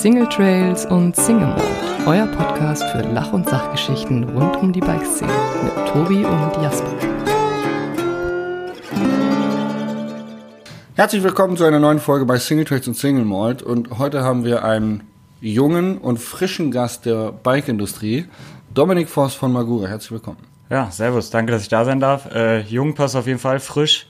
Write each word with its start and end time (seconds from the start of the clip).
Single 0.00 0.26
Trails 0.30 0.86
und 0.86 1.14
Single 1.14 1.48
Mode, 1.48 1.62
euer 2.06 2.26
Podcast 2.28 2.82
für 2.84 3.02
Lach- 3.02 3.34
und 3.34 3.46
Sachgeschichten 3.46 4.24
rund 4.30 4.56
um 4.56 4.72
die 4.72 4.80
Bikeszene 4.80 5.30
mit 5.62 5.88
Tobi 5.88 6.24
und 6.24 6.62
Jasper. 6.62 6.90
Herzlich 10.94 11.22
willkommen 11.22 11.58
zu 11.58 11.64
einer 11.64 11.80
neuen 11.80 11.98
Folge 11.98 12.24
bei 12.24 12.38
Single 12.38 12.64
Trails 12.64 12.88
und 12.88 12.94
Single 12.96 13.26
Malt 13.26 13.62
und 13.62 13.98
heute 13.98 14.24
haben 14.24 14.42
wir 14.42 14.64
einen 14.64 15.02
jungen 15.42 15.98
und 15.98 16.16
frischen 16.16 16.70
Gast 16.70 17.04
der 17.04 17.32
Bike-Industrie, 17.32 18.24
Dominik 18.72 19.10
Voss 19.10 19.34
von 19.34 19.52
Magura. 19.52 19.86
Herzlich 19.86 20.12
willkommen. 20.12 20.38
Ja, 20.70 20.90
servus, 20.90 21.28
danke, 21.28 21.52
dass 21.52 21.60
ich 21.60 21.68
da 21.68 21.84
sein 21.84 22.00
darf. 22.00 22.34
Äh, 22.34 22.60
jung 22.60 22.94
passt 22.94 23.16
auf 23.16 23.26
jeden 23.26 23.38
Fall, 23.38 23.60
frisch. 23.60 24.06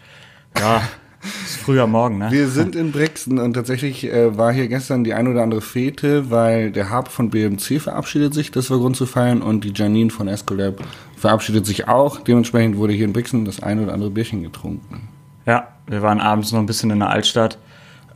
Ja, 0.57 0.83
ist 1.23 1.57
früher 1.57 1.87
Morgen, 1.87 2.19
ne? 2.19 2.31
Wir 2.31 2.49
sind 2.49 2.75
in 2.75 2.93
Brixen 2.93 3.39
und 3.39 3.55
tatsächlich 3.55 4.05
äh, 4.05 4.37
war 4.37 4.53
hier 4.53 4.69
gestern 4.69 5.05
die 5.05 5.15
ein 5.15 5.29
oder 5.29 5.43
andere 5.43 5.61
Fete, 5.61 6.31
weil 6.31 6.71
der 6.71 6.91
Harp 6.91 7.09
von 7.09 7.31
BMC 7.31 7.81
verabschiedet 7.81 8.33
sich, 8.33 8.51
das 8.51 8.71
war 8.71 8.79
Grund 8.79 8.97
zu 8.97 9.07
feiern, 9.07 9.43
und 9.43 9.65
die 9.65 9.73
Janine 9.75 10.11
von 10.11 10.29
Escolab 10.29 10.83
verabschiedet 11.17 11.67
sich 11.67 11.89
auch. 11.89 12.21
Dementsprechend 12.21 12.77
wurde 12.77 12.93
hier 12.93 13.05
in 13.05 13.13
Brixen 13.13 13.45
das 13.45 13.63
ein 13.63 13.83
oder 13.83 13.93
andere 13.93 14.11
Bierchen 14.11 14.43
getrunken. 14.43 15.09
Ja, 15.47 15.69
wir 15.87 16.03
waren 16.03 16.21
abends 16.21 16.53
noch 16.53 16.61
ein 16.61 16.67
bisschen 16.67 16.91
in 16.91 17.01
der 17.01 17.11
Altstadt. 17.11 17.59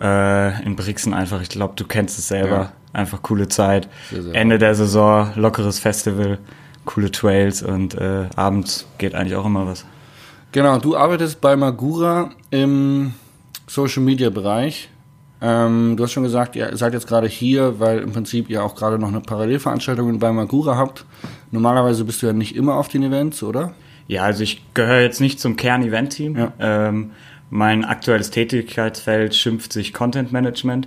Äh, 0.01 0.65
in 0.65 0.77
Brixen 0.77 1.15
einfach, 1.15 1.41
ich 1.43 1.49
glaube, 1.49 1.75
du 1.77 1.85
kennst 1.85 2.19
es 2.19 2.29
selber. 2.29 2.57
Ja. 2.57 2.73
Einfach 2.93 3.23
coole 3.23 3.49
Zeit. 3.49 3.89
Sehr, 4.11 4.23
sehr 4.23 4.35
Ende 4.35 4.59
der 4.59 4.75
Saison, 4.75 5.33
lockeres 5.35 5.81
Festival, 5.81 6.39
coole 6.85 7.11
Trails 7.11 7.63
und 7.63 7.95
äh, 7.95 8.27
abends 8.37 8.87
geht 8.99 9.15
eigentlich 9.15 9.35
auch 9.35 9.47
immer 9.47 9.67
was. 9.67 9.85
Genau, 10.55 10.79
du 10.79 10.97
arbeitest 10.97 11.41
bei 11.41 11.57
Magura 11.57 12.31
im 12.51 13.13
Social 13.67 14.05
Media 14.05 14.31
Bereich. 14.31 14.89
Ähm, 15.43 15.97
du 15.97 16.05
hast 16.05 16.13
schon 16.13 16.23
gesagt, 16.23 16.55
ihr 16.55 16.77
seid 16.77 16.93
jetzt 16.93 17.09
gerade 17.09 17.27
hier, 17.27 17.81
weil 17.81 17.99
im 17.99 18.13
Prinzip 18.13 18.49
ihr 18.49 18.63
auch 18.63 18.77
gerade 18.77 18.97
noch 18.97 19.09
eine 19.09 19.21
Parallelveranstaltung 19.21 20.17
bei 20.21 20.31
Magura 20.31 20.77
habt. 20.77 21.07
Normalerweise 21.51 22.05
bist 22.05 22.23
du 22.23 22.29
ja 22.29 22.33
nicht 22.33 22.55
immer 22.55 22.77
auf 22.77 22.87
den 22.87 23.03
Events, 23.03 23.43
oder? 23.43 23.75
Ja, 24.07 24.23
also 24.23 24.45
ich 24.45 24.63
gehöre 24.75 25.01
jetzt 25.01 25.21
nicht 25.21 25.41
zum 25.41 25.57
Kern-Event-Team. 25.57 26.37
Ja. 26.39 26.53
Ähm, 26.61 27.11
mein 27.51 27.85
aktuelles 27.85 28.31
Tätigkeitsfeld 28.31 29.35
schimpft 29.35 29.73
sich 29.73 29.93
Content 29.93 30.31
Management. 30.31 30.87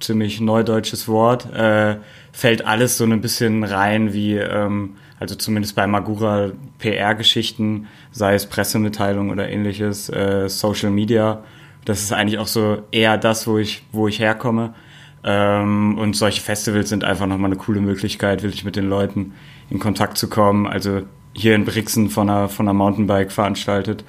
Ziemlich 0.00 0.40
neudeutsches 0.40 1.06
Wort. 1.06 1.52
Äh, 1.52 1.98
fällt 2.32 2.64
alles 2.64 2.96
so 2.96 3.04
ein 3.04 3.20
bisschen 3.20 3.62
rein 3.62 4.14
wie, 4.14 4.36
ähm, 4.36 4.96
also 5.20 5.34
zumindest 5.34 5.76
bei 5.76 5.86
Magura 5.86 6.50
PR-Geschichten, 6.78 7.86
sei 8.10 8.34
es 8.34 8.46
Pressemitteilung 8.46 9.28
oder 9.28 9.50
ähnliches, 9.50 10.08
äh, 10.08 10.48
Social 10.48 10.90
Media. 10.90 11.44
Das 11.84 12.00
ist 12.00 12.12
eigentlich 12.12 12.38
auch 12.38 12.46
so 12.46 12.82
eher 12.90 13.18
das, 13.18 13.46
wo 13.46 13.58
ich, 13.58 13.82
wo 13.92 14.08
ich 14.08 14.18
herkomme. 14.18 14.74
Ähm, 15.22 15.98
und 15.98 16.16
solche 16.16 16.40
Festivals 16.40 16.88
sind 16.88 17.04
einfach 17.04 17.26
nochmal 17.26 17.50
eine 17.50 17.60
coole 17.60 17.82
Möglichkeit, 17.82 18.42
wirklich 18.42 18.64
mit 18.64 18.76
den 18.76 18.88
Leuten 18.88 19.34
in 19.68 19.78
Kontakt 19.78 20.16
zu 20.16 20.30
kommen. 20.30 20.66
Also 20.66 21.02
hier 21.34 21.54
in 21.54 21.66
Brixen 21.66 22.08
von 22.08 22.30
einer, 22.30 22.48
von 22.48 22.66
einer 22.66 22.74
Mountainbike 22.74 23.30
veranstaltet. 23.30 24.04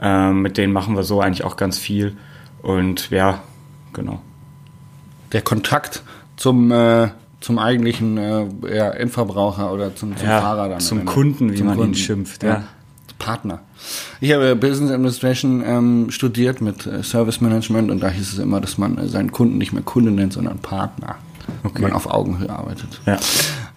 Ähm, 0.00 0.42
mit 0.42 0.58
denen 0.58 0.72
machen 0.72 0.96
wir 0.96 1.04
so 1.04 1.20
eigentlich 1.20 1.44
auch 1.44 1.56
ganz 1.56 1.78
viel. 1.78 2.16
Und 2.62 3.10
ja, 3.10 3.42
genau. 3.92 4.20
Der 5.30 5.42
Kontakt 5.42 6.02
zum, 6.36 6.72
äh, 6.72 7.10
zum 7.48 7.58
eigentlichen 7.58 8.18
äh, 8.18 8.44
ja, 8.76 8.90
Endverbraucher 8.90 9.72
oder 9.72 9.96
zum, 9.96 10.14
zum 10.18 10.28
ja, 10.28 10.42
Fahrer 10.42 10.68
dann. 10.68 10.80
Zum. 10.80 11.06
Kunden, 11.06 11.50
wie 11.50 11.56
Zum 11.56 11.68
man 11.68 11.78
Kunden. 11.78 11.92
ihn 11.92 11.96
schimpft. 11.96 12.42
Ja. 12.42 12.64
Partner. 13.18 13.60
Ich 14.20 14.34
habe 14.34 14.54
Business 14.54 14.90
Administration 14.90 15.64
ähm, 15.64 16.10
studiert 16.10 16.60
mit 16.60 16.84
äh, 16.84 17.02
Service 17.02 17.40
Management 17.40 17.90
und 17.90 18.00
da 18.00 18.10
hieß 18.10 18.34
es 18.34 18.38
immer, 18.38 18.60
dass 18.60 18.76
man 18.76 18.98
äh, 18.98 19.08
seinen 19.08 19.32
Kunden 19.32 19.56
nicht 19.56 19.72
mehr 19.72 19.82
Kunde 19.82 20.10
nennt, 20.10 20.34
sondern 20.34 20.58
Partner. 20.58 21.16
Okay. 21.64 21.76
Wenn 21.76 21.82
man 21.84 21.92
auf 21.92 22.10
Augenhöhe 22.10 22.50
arbeitet. 22.50 23.00
Ja. 23.06 23.18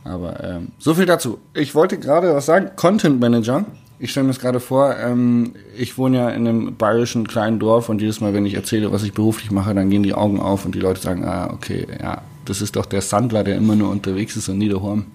Aber 0.04 0.44
ähm, 0.44 0.74
so 0.78 0.94
viel 0.94 1.06
dazu. 1.06 1.38
Ich 1.54 1.74
wollte 1.74 1.98
gerade 1.98 2.36
was 2.36 2.48
sagen. 2.48 2.72
Content 2.76 3.22
Manager. 3.22 3.64
Ich 4.00 4.12
stelle 4.12 4.26
mir 4.26 4.34
das 4.34 4.42
gerade 4.42 4.60
vor, 4.60 4.98
ähm, 4.98 5.54
ich 5.78 5.98
wohne 5.98 6.18
ja 6.18 6.30
in 6.30 6.46
einem 6.46 6.76
bayerischen 6.76 7.26
kleinen 7.26 7.58
Dorf 7.58 7.88
und 7.88 8.02
jedes 8.02 8.20
Mal, 8.20 8.34
wenn 8.34 8.46
ich 8.46 8.56
erzähle, 8.56 8.92
was 8.92 9.04
ich 9.04 9.14
beruflich 9.14 9.50
mache, 9.50 9.74
dann 9.74 9.90
gehen 9.90 10.04
die 10.04 10.14
Augen 10.14 10.42
auf 10.42 10.66
und 10.66 10.76
die 10.76 10.80
Leute 10.80 11.00
sagen, 11.00 11.24
ah, 11.24 11.52
okay, 11.54 11.88
ja, 12.02 12.22
das 12.52 12.62
ist 12.62 12.76
doch 12.76 12.86
der 12.86 13.02
Sandler, 13.02 13.46
der 13.46 13.56
immer 13.56 13.78
nur 13.78 13.90
unterwegs 13.90 14.36
ist 14.36 14.50
und 14.50 14.58
niederhorn. 14.58 15.06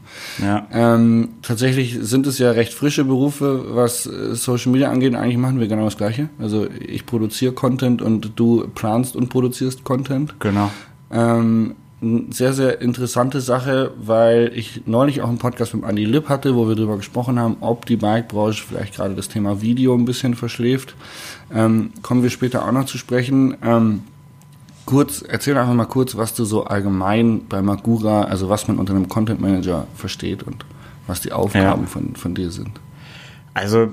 Ja. 0.42 0.66
Ähm, 0.72 1.28
tatsächlich 1.42 1.98
sind 2.00 2.26
es 2.26 2.38
ja 2.38 2.50
recht 2.50 2.72
frische 2.72 3.04
Berufe, 3.04 3.76
was 3.76 4.06
äh, 4.06 4.34
Social 4.34 4.72
Media 4.72 4.90
angeht. 4.90 5.14
Eigentlich 5.14 5.36
machen 5.36 5.60
wir 5.60 5.68
genau 5.68 5.84
das 5.84 5.98
Gleiche. 5.98 6.30
Also 6.38 6.66
ich 6.80 7.04
produziere 7.04 7.52
Content 7.52 8.00
und 8.00 8.32
du 8.36 8.66
planst 8.74 9.16
und 9.16 9.28
produzierst 9.28 9.84
Content. 9.84 10.40
Genau. 10.40 10.70
Ähm, 11.10 11.74
eine 12.00 12.24
sehr, 12.30 12.54
sehr 12.54 12.80
interessante 12.80 13.42
Sache, 13.42 13.92
weil 13.98 14.52
ich 14.54 14.86
neulich 14.86 15.20
auch 15.20 15.28
einen 15.28 15.38
Podcast 15.38 15.74
mit 15.74 15.84
Andy 15.84 16.06
Lipp 16.06 16.30
hatte, 16.30 16.54
wo 16.56 16.66
wir 16.66 16.74
darüber 16.74 16.96
gesprochen 16.96 17.38
haben, 17.38 17.58
ob 17.60 17.84
die 17.84 17.96
Bike-Branche 17.96 18.64
vielleicht 18.66 18.94
gerade 18.94 19.14
das 19.14 19.28
Thema 19.28 19.60
Video 19.60 19.94
ein 19.94 20.06
bisschen 20.06 20.34
verschläft. 20.34 20.94
Ähm, 21.54 21.90
kommen 22.00 22.22
wir 22.22 22.30
später 22.30 22.66
auch 22.66 22.72
noch 22.72 22.86
zu 22.86 22.96
sprechen. 22.96 23.58
Ähm, 23.62 24.04
kurz, 24.86 25.22
erzähl 25.22 25.56
einfach 25.58 25.74
mal 25.74 25.84
kurz, 25.86 26.16
was 26.16 26.34
du 26.34 26.44
so 26.44 26.64
allgemein 26.64 27.46
bei 27.48 27.60
Magura, 27.60 28.22
also 28.22 28.48
was 28.48 28.66
man 28.68 28.78
unter 28.78 28.94
einem 28.94 29.08
Content 29.08 29.40
Manager 29.40 29.86
versteht 29.94 30.42
und 30.42 30.64
was 31.06 31.20
die 31.20 31.32
Aufgaben 31.32 31.82
Ja. 31.82 31.86
von, 31.86 32.16
von 32.16 32.34
dir 32.34 32.50
sind. 32.50 32.80
Also 33.54 33.92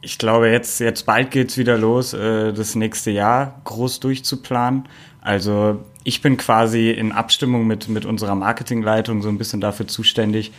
ich 0.00 0.18
glaube, 0.18 0.48
jetzt, 0.48 0.80
jetzt 0.80 1.06
bald 1.06 1.30
geht's 1.30 1.58
wieder 1.58 1.76
los, 1.76 2.14
äh, 2.14 2.52
das 2.52 2.74
nächste 2.74 3.10
Jahr 3.10 3.60
groß 3.64 4.00
durchzuplanen. 4.00 4.84
Also 5.20 5.80
ich 6.04 6.22
bin 6.22 6.36
quasi 6.36 6.90
in 6.90 7.12
Abstimmung 7.12 7.66
mit, 7.66 7.88
mit 7.88 8.04
unserer 8.04 8.34
Marketingleitung 8.34 9.22
so 9.22 9.28
ein 9.28 9.38
bisschen 9.38 9.60
dafür 9.60 9.88
zuständig, 9.88 10.52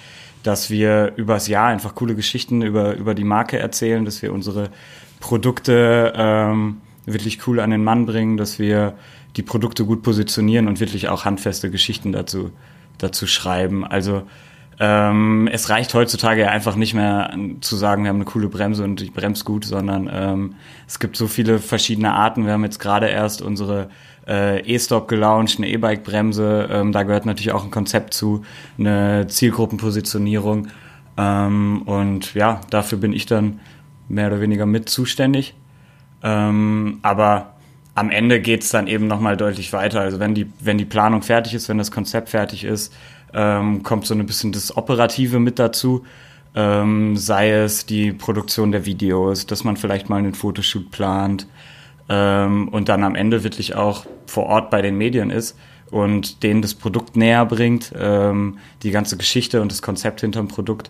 dass 0.43 0.69
wir 0.69 1.13
übers 1.15 1.47
Jahr 1.47 1.67
einfach 1.67 1.95
coole 1.95 2.15
Geschichten 2.15 2.61
über, 2.61 2.95
über 2.95 3.15
die 3.15 3.23
Marke 3.23 3.57
erzählen, 3.59 4.05
dass 4.05 4.21
wir 4.21 4.33
unsere 4.33 4.69
Produkte 5.19 6.13
ähm, 6.15 6.77
wirklich 7.05 7.47
cool 7.47 7.59
an 7.59 7.71
den 7.71 7.83
Mann 7.83 8.05
bringen, 8.05 8.37
dass 8.37 8.59
wir 8.59 8.93
die 9.35 9.43
Produkte 9.43 9.85
gut 9.85 10.01
positionieren 10.01 10.67
und 10.67 10.79
wirklich 10.79 11.09
auch 11.09 11.25
handfeste 11.25 11.69
Geschichten 11.69 12.11
dazu, 12.11 12.51
dazu 12.97 13.27
schreiben. 13.27 13.85
Also 13.85 14.23
ähm, 14.79 15.49
es 15.51 15.69
reicht 15.69 15.93
heutzutage 15.93 16.41
ja 16.41 16.49
einfach 16.49 16.75
nicht 16.75 16.93
mehr 16.93 17.35
zu 17.59 17.75
sagen, 17.75 18.03
wir 18.03 18.09
haben 18.09 18.17
eine 18.17 18.25
coole 18.25 18.47
Bremse 18.47 18.83
und 18.83 19.01
ich 19.01 19.11
bremse 19.11 19.43
gut, 19.43 19.65
sondern 19.65 20.09
ähm, 20.11 20.55
es 20.87 20.99
gibt 20.99 21.17
so 21.17 21.27
viele 21.27 21.59
verschiedene 21.59 22.13
Arten. 22.13 22.45
Wir 22.45 22.53
haben 22.53 22.63
jetzt 22.63 22.79
gerade 22.79 23.07
erst 23.07 23.41
unsere 23.41 23.89
äh, 24.25 24.61
E-Stop 24.61 25.09
gelauncht, 25.09 25.57
eine 25.57 25.67
E-Bike-Bremse. 25.67 26.69
Ähm, 26.71 26.91
da 26.93 27.03
gehört 27.03 27.25
natürlich 27.25 27.51
auch 27.51 27.65
ein 27.65 27.71
Konzept 27.71 28.13
zu, 28.13 28.43
eine 28.77 29.27
Zielgruppenpositionierung. 29.27 30.67
Ähm, 31.17 31.81
und 31.81 32.33
ja, 32.33 32.61
dafür 32.69 32.99
bin 32.99 33.11
ich 33.11 33.25
dann 33.25 33.59
mehr 34.07 34.27
oder 34.27 34.39
weniger 34.39 34.65
mit 34.65 34.87
zuständig. 34.87 35.55
Ähm, 36.23 36.99
aber 37.01 37.53
am 37.99 38.09
Ende 38.09 38.39
geht's 38.39 38.69
dann 38.69 38.87
eben 38.87 39.07
nochmal 39.07 39.35
deutlich 39.35 39.73
weiter. 39.73 39.99
Also 39.99 40.19
wenn 40.19 40.33
die, 40.33 40.47
wenn 40.61 40.77
die 40.77 40.85
Planung 40.85 41.21
fertig 41.21 41.53
ist, 41.53 41.67
wenn 41.67 41.77
das 41.77 41.91
Konzept 41.91 42.29
fertig 42.29 42.63
ist, 42.63 42.93
ähm, 43.33 43.83
kommt 43.83 44.05
so 44.05 44.13
ein 44.13 44.25
bisschen 44.25 44.53
das 44.53 44.75
Operative 44.75 45.39
mit 45.39 45.59
dazu. 45.59 46.05
Ähm, 46.55 47.17
sei 47.17 47.51
es 47.51 47.85
die 47.85 48.11
Produktion 48.13 48.71
der 48.71 48.85
Videos, 48.85 49.45
dass 49.45 49.63
man 49.63 49.77
vielleicht 49.77 50.09
mal 50.09 50.17
einen 50.17 50.33
Fotoshoot 50.33 50.89
plant 50.91 51.45
ähm, 52.07 52.69
und 52.69 52.89
dann 52.89 53.03
am 53.03 53.15
Ende 53.15 53.43
wirklich 53.43 53.75
auch 53.75 54.05
vor 54.25 54.45
Ort 54.45 54.69
bei 54.69 54.81
den 54.81 54.97
Medien 54.97 55.29
ist 55.29 55.57
und 55.91 56.41
denen 56.41 56.61
das 56.61 56.73
Produkt 56.73 57.15
näher 57.17 57.45
bringt, 57.45 57.93
ähm, 57.99 58.57
die 58.81 58.91
ganze 58.91 59.17
Geschichte 59.17 59.61
und 59.61 59.71
das 59.71 59.81
Konzept 59.81 60.21
hinterm 60.21 60.47
Produkt. 60.47 60.89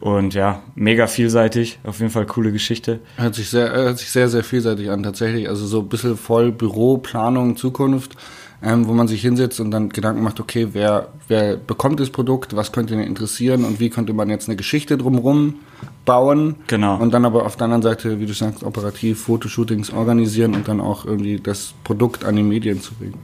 Und 0.00 0.34
ja, 0.34 0.62
mega 0.76 1.08
vielseitig, 1.08 1.80
auf 1.84 1.98
jeden 1.98 2.12
Fall 2.12 2.26
coole 2.26 2.52
Geschichte. 2.52 3.00
Hört 3.16 3.34
sich 3.34 3.50
sehr, 3.50 3.72
äh, 3.72 3.82
hört 3.84 3.98
sich 3.98 4.10
sehr, 4.10 4.28
sehr 4.28 4.44
vielseitig 4.44 4.90
an, 4.90 5.02
tatsächlich. 5.02 5.48
Also 5.48 5.66
so 5.66 5.80
ein 5.80 5.88
bisschen 5.88 6.16
voll 6.16 6.52
Büro, 6.52 6.98
Planung, 6.98 7.56
Zukunft, 7.56 8.16
ähm, 8.62 8.86
wo 8.86 8.92
man 8.92 9.08
sich 9.08 9.22
hinsetzt 9.22 9.58
und 9.58 9.72
dann 9.72 9.88
Gedanken 9.88 10.22
macht, 10.22 10.38
okay, 10.38 10.68
wer, 10.72 11.08
wer 11.26 11.56
bekommt 11.56 11.98
das 11.98 12.10
Produkt, 12.10 12.54
was 12.54 12.70
könnte 12.70 12.94
ihn 12.94 13.00
interessieren 13.00 13.64
und 13.64 13.80
wie 13.80 13.90
könnte 13.90 14.12
man 14.12 14.30
jetzt 14.30 14.48
eine 14.48 14.56
Geschichte 14.56 14.98
drumherum 14.98 15.56
bauen. 16.04 16.56
Genau. 16.68 16.96
Und 16.96 17.12
dann 17.12 17.24
aber 17.24 17.44
auf 17.44 17.56
der 17.56 17.64
anderen 17.64 17.82
Seite, 17.82 18.20
wie 18.20 18.26
du 18.26 18.34
sagst, 18.34 18.62
operativ 18.62 19.22
Fotoshootings 19.22 19.92
organisieren 19.92 20.54
und 20.54 20.68
dann 20.68 20.80
auch 20.80 21.06
irgendwie 21.06 21.40
das 21.40 21.74
Produkt 21.82 22.24
an 22.24 22.36
die 22.36 22.42
Medien 22.44 22.80
zu 22.80 22.94
bringen. 22.94 23.18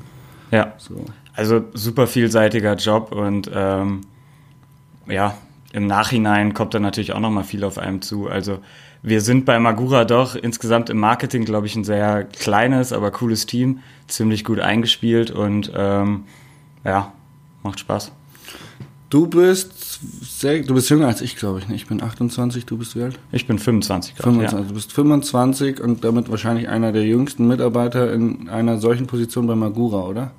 Ja. 0.51 0.75
So. 0.79 1.05
Also 1.35 1.65
super 1.73 2.07
vielseitiger 2.07 2.75
Job 2.75 3.13
und 3.13 3.51
ähm, 3.53 4.03
ja, 5.09 5.35
im 5.75 5.89
Nachhinein 5.89 6.55
kommt 6.55 6.73
da 6.73 6.79
natürlich 6.79 7.13
auch 7.13 7.21
nochmal 7.21 7.43
viel 7.43 7.65
auf 7.65 7.79
einem 7.79 8.01
zu. 8.01 8.29
Also 8.29 8.61
wir 9.03 9.21
sind 9.21 9.45
bei 9.45 9.59
Magura 9.59 10.05
doch 10.05 10.37
insgesamt 10.37 10.89
im 10.89 10.99
Marketing, 10.99 11.45
glaube 11.45 11.67
ich, 11.67 11.75
ein 11.75 11.83
sehr 11.83 12.23
kleines, 12.25 12.93
aber 12.93 13.11
cooles 13.11 13.47
Team, 13.47 13.81
ziemlich 14.07 14.45
gut 14.45 14.61
eingespielt 14.61 15.33
und 15.33 15.73
ähm, 15.75 16.25
ja, 16.85 17.13
macht 17.65 17.81
Spaß. 17.81 18.13
Du 19.11 19.27
bist 19.27 20.01
sehr, 20.23 20.63
du 20.63 20.75
bist 20.75 20.91
jünger 20.91 21.09
als 21.09 21.21
ich, 21.21 21.37
glaube 21.37 21.59
ich. 21.59 21.69
ne? 21.69 21.75
Ich 21.75 21.87
bin 21.89 22.01
28, 22.03 22.67
du 22.67 22.79
bist 22.79 22.95
wie 22.95 23.03
alt? 23.03 23.19
Ich 23.33 23.49
bin 23.49 23.59
25 23.59 24.15
gerade. 24.15 24.31
25. 24.31 24.59
Ja. 24.61 24.69
Du 24.69 24.75
bist 24.75 24.93
25 24.93 25.81
und 25.81 26.05
damit 26.05 26.31
wahrscheinlich 26.31 26.69
einer 26.69 26.93
der 26.93 27.03
jüngsten 27.03 27.49
Mitarbeiter 27.49 28.13
in 28.13 28.49
einer 28.49 28.79
solchen 28.79 29.09
Position 29.09 29.49
bei 29.49 29.57
Magura, 29.57 30.05
oder? 30.05 30.31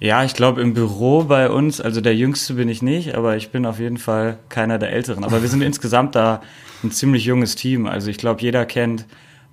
Ja, 0.00 0.24
ich 0.24 0.34
glaube 0.34 0.60
im 0.60 0.74
Büro 0.74 1.24
bei 1.24 1.48
uns, 1.50 1.80
also 1.80 2.00
der 2.00 2.14
Jüngste 2.14 2.54
bin 2.54 2.68
ich 2.68 2.82
nicht, 2.82 3.14
aber 3.14 3.36
ich 3.36 3.50
bin 3.50 3.64
auf 3.64 3.78
jeden 3.78 3.96
Fall 3.98 4.38
keiner 4.48 4.78
der 4.78 4.90
Älteren. 4.92 5.24
Aber 5.24 5.40
wir 5.42 5.48
sind 5.48 5.62
insgesamt 5.62 6.14
da 6.14 6.42
ein 6.82 6.90
ziemlich 6.90 7.24
junges 7.24 7.54
Team. 7.56 7.86
Also 7.86 8.10
ich 8.10 8.18
glaube, 8.18 8.42
jeder 8.42 8.66
kennt 8.66 9.06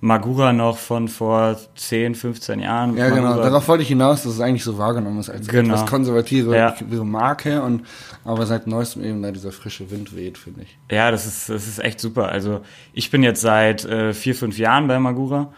Magura 0.04 0.52
noch 0.52 0.78
von 0.78 1.06
vor 1.06 1.56
10, 1.76 2.16
15 2.16 2.58
Jahren. 2.58 2.96
Ja, 2.96 3.08
genau. 3.08 3.28
Magura. 3.28 3.44
Darauf 3.44 3.68
wollte 3.68 3.82
ich 3.82 3.88
hinaus, 3.88 4.24
dass 4.24 4.32
es 4.32 4.40
eigentlich 4.40 4.64
so 4.64 4.76
wahrgenommen 4.76 5.20
ist 5.20 5.30
als 5.30 5.46
Genau. 5.46 5.74
etwas 5.74 5.86
konservative 5.88 6.54
Ja. 6.56 6.74
Marke 7.04 7.62
und 7.62 7.82
aber 8.24 8.44
seit 8.44 8.66
neuestem 8.66 9.04
eben 9.04 9.22
da 9.22 9.30
dieser 9.30 9.52
frische 9.52 9.90
Wind 9.92 10.14
weht, 10.16 10.38
finde 10.38 10.62
ich. 10.62 10.76
Ja, 10.90 11.12
das 11.12 11.24
ist, 11.24 11.48
das 11.48 11.68
ist 11.68 11.78
echt 11.78 12.00
super. 12.00 12.28
Also 12.30 12.62
ich 12.92 13.10
bin 13.12 13.22
jetzt 13.22 13.40
seit 13.42 13.84
äh, 13.84 14.12
vier, 14.12 14.34
fünf 14.34 14.58
Jahren 14.58 14.88
bei 14.88 14.98
Magura. 14.98 15.52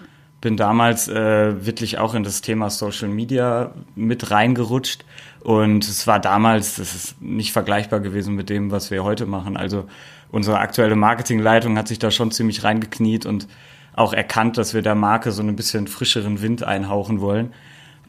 Bin 0.45 0.59
damals 0.59 1.09
äh, 1.09 1.65
wirklich 1.65 1.97
auch 1.97 2.13
in 2.13 2.23
das 2.23 2.43
Thema 2.43 2.69
Social 2.69 3.09
Media 3.09 3.73
mit 3.95 4.31
reingerutscht. 4.31 5.03
Und 5.41 5.85
es 5.85 6.07
war 6.07 6.21
damals, 6.21 6.77
das 6.77 6.95
ist 6.95 7.23
nicht 7.23 7.51
vergleichbar 7.51 8.01
gewesen 8.01 8.35
mit 8.35 8.51
dem, 8.51 8.71
was 8.71 8.91
wir 8.91 9.05
heute 9.05 9.25
machen. 9.25 9.57
Also 9.57 9.87
unsere 10.31 10.59
aktuelle 10.59 10.97
Marketingleitung 10.97 11.79
hat 11.79 11.89
sich 11.89 11.99
da 11.99 12.11
schon 12.11 12.31
ziemlich 12.31 12.63
reingekniet 12.63 13.25
und 13.25 13.49
auch 13.95 14.13
erkannt, 14.13 14.59
dass 14.59 14.75
wir 14.75 14.83
der 14.83 14.95
Marke 14.95 15.33
so 15.33 15.43
ein 15.43 15.57
bisschen 15.57 15.87
frischeren 15.87 16.43
Wind 16.43 16.63
einhauchen 16.63 17.23
wollen. 17.23 17.55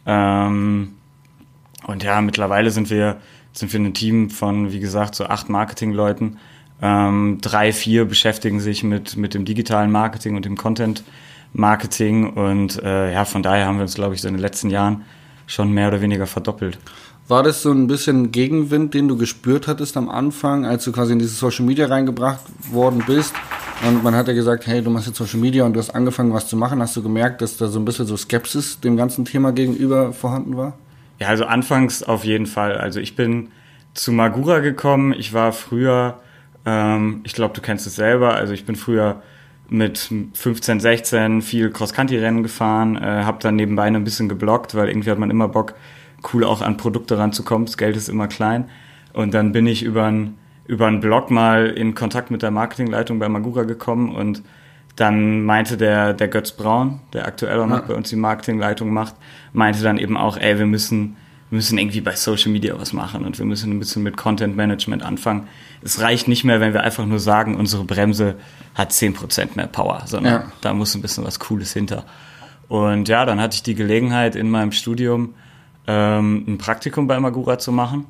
Ähm, 0.06 0.96
und 1.88 2.04
ja, 2.04 2.20
mittlerweile 2.20 2.70
sind 2.70 2.90
wir, 2.90 3.16
sind 3.54 3.72
wir 3.72 3.80
ein 3.80 3.94
Team 3.94 4.30
von, 4.30 4.74
wie 4.74 4.82
gesagt, 4.82 5.16
so 5.16 5.28
acht 5.28 5.48
Marketingleuten. 5.48 6.38
Ähm, 6.82 7.38
drei, 7.40 7.72
vier 7.72 8.04
beschäftigen 8.04 8.60
sich 8.60 8.84
mit, 8.84 9.16
mit 9.16 9.34
dem 9.34 9.46
digitalen 9.46 9.90
Marketing 9.90 10.36
und 10.36 10.44
dem 10.44 10.58
Content 10.58 11.06
Marketing. 11.56 12.30
Und 12.34 12.82
äh, 12.84 13.14
ja, 13.14 13.26
von 13.26 13.44
daher 13.44 13.66
haben 13.66 13.78
wir 13.78 13.84
uns, 13.84 13.96
glaube 13.96 14.16
ich, 14.16 14.22
so 14.22 14.28
in 14.28 14.36
den 14.36 14.42
letzten 14.42 14.70
Jahren 14.70 15.04
schon 15.48 15.72
mehr 15.72 15.88
oder 15.88 16.02
weniger 16.02 16.28
verdoppelt. 16.28 16.78
War 17.28 17.42
das 17.42 17.64
so 17.64 17.72
ein 17.72 17.88
bisschen 17.88 18.32
Gegenwind, 18.32 18.94
den 18.94 19.08
du 19.08 19.18
gespürt 19.18 19.68
hattest 19.68 19.98
am 19.98 20.10
Anfang, 20.10 20.66
als 20.66 20.84
du 20.84 20.92
quasi 20.92 21.14
in 21.14 21.20
dieses 21.20 21.40
Social 21.40 21.66
Media 21.66 21.88
reingebracht 21.88 22.42
worden 22.72 23.04
bist? 23.08 23.34
Und 23.88 24.04
man 24.04 24.14
hat 24.14 24.28
ja 24.28 24.34
gesagt, 24.34 24.68
hey, 24.68 24.84
du 24.84 24.92
machst 24.92 25.08
jetzt 25.08 25.18
Social 25.18 25.40
Media 25.40 25.66
und 25.66 25.74
du 25.74 25.80
hast 25.80 25.90
angefangen, 25.90 26.34
was 26.34 26.48
zu 26.48 26.56
machen. 26.56 26.82
Hast 26.82 26.96
du 26.96 27.02
gemerkt, 27.02 27.42
dass 27.42 27.58
da 27.58 27.68
so 27.68 27.80
ein 27.80 27.86
bisschen 27.86 28.06
so 28.06 28.16
Skepsis 28.16 28.80
dem 28.80 28.96
ganzen 28.96 29.26
Thema 29.26 29.52
gegenüber 29.52 30.14
vorhanden 30.14 30.56
war? 30.56 30.78
Ja, 31.20 31.28
also 31.28 31.46
anfangs 31.46 32.04
auf 32.04 32.26
jeden 32.26 32.46
Fall. 32.46 32.78
Also 32.78 33.00
ich 33.00 33.16
bin 33.16 33.50
zu 33.96 34.12
Magura 34.12 34.60
gekommen. 34.60 35.14
Ich 35.18 35.34
war 35.34 35.52
früher, 35.52 36.20
ähm, 36.66 37.22
ich 37.24 37.34
glaube, 37.34 37.56
du 37.56 37.62
kennst 37.62 37.88
es 37.88 37.96
selber. 37.96 38.36
Also 38.36 38.54
ich 38.54 38.66
bin 38.66 38.76
früher 38.76 39.24
mit 39.70 40.10
15, 40.34 40.80
16 40.80 41.42
viel 41.42 41.70
Cross-Country-Rennen 41.72 42.44
gefahren, 42.44 42.98
äh, 42.98 43.24
habe 43.24 43.40
dann 43.42 43.56
nebenbei 43.56 43.84
ein 43.84 44.04
bisschen 44.04 44.30
geblockt, 44.30 44.76
weil 44.76 44.90
irgendwie 44.90 45.12
hat 45.12 45.20
man 45.20 45.32
immer 45.32 45.48
Bock, 45.48 45.74
cool 46.34 46.44
auch 46.44 46.62
an 46.62 46.78
Produkte 46.78 47.18
ranzukommen. 47.18 47.66
Das 47.66 47.78
Geld 47.78 47.96
ist 47.96 48.10
immer 48.10 48.28
klein. 48.28 48.66
Und 49.14 49.34
dann 49.34 49.52
bin 49.52 49.68
ich 49.68 49.84
über 49.84 50.06
einen 50.06 50.38
über 50.68 50.88
einen 50.88 51.00
Blog 51.00 51.30
mal 51.30 51.68
in 51.68 51.94
Kontakt 51.94 52.32
mit 52.32 52.42
der 52.42 52.50
Marketingleitung 52.50 53.20
bei 53.20 53.30
Magura 53.30 53.64
gekommen 53.64 54.16
und 54.16 54.42
dann 54.96 55.44
meinte 55.44 55.78
der, 55.78 56.14
der 56.14 56.28
Götz 56.28 56.54
Braun, 56.54 57.02
der 57.14 57.28
aktuell 57.28 57.60
auch 57.60 57.68
noch 57.68 57.82
Ja. 57.82 57.86
bei 57.90 57.94
uns 57.94 58.10
die 58.10 58.16
Marketingleitung 58.16 58.92
macht, 58.92 59.14
meinte 59.54 59.84
dann 59.84 60.00
eben 60.00 60.18
auch, 60.18 60.38
ey, 60.38 60.58
wir 60.58 60.66
müssen, 60.66 61.18
wir 61.50 61.58
müssen 61.58 61.78
irgendwie 61.78 62.02
bei 62.02 62.16
Social 62.16 62.52
Media 62.52 62.74
was 62.80 62.92
machen 62.94 63.24
und 63.26 63.38
wir 63.38 63.46
müssen 63.46 63.72
ein 63.72 63.80
bisschen 63.80 64.02
mit 64.04 64.18
Content 64.18 64.56
Management 64.56 65.04
anfangen. 65.04 65.48
Es 65.84 66.02
reicht 66.02 66.28
nicht 66.28 66.44
mehr, 66.44 66.60
wenn 66.60 66.74
wir 66.74 66.82
einfach 66.84 67.06
nur 67.06 67.20
sagen, 67.20 67.56
unsere 67.56 67.84
Bremse 67.84 68.36
hat 68.74 68.92
10% 68.92 69.50
mehr 69.56 69.68
Power, 69.68 70.02
sondern 70.06 70.34
Ja. 70.34 70.44
da 70.62 70.74
muss 70.74 70.96
ein 70.96 71.02
bisschen 71.02 71.24
was 71.24 71.40
Cooles 71.40 71.72
hinter. 71.74 72.04
Und 72.68 73.08
ja, 73.10 73.26
dann 73.26 73.40
hatte 73.40 73.56
ich 73.56 73.64
die 73.64 73.76
Gelegenheit 73.76 74.36
in 74.36 74.50
meinem 74.50 74.72
Studium 74.72 75.36
ähm, 75.88 76.44
ein 76.48 76.58
Praktikum 76.58 77.06
bei 77.06 77.20
Magura 77.20 77.60
zu 77.60 77.72
machen. 77.72 78.06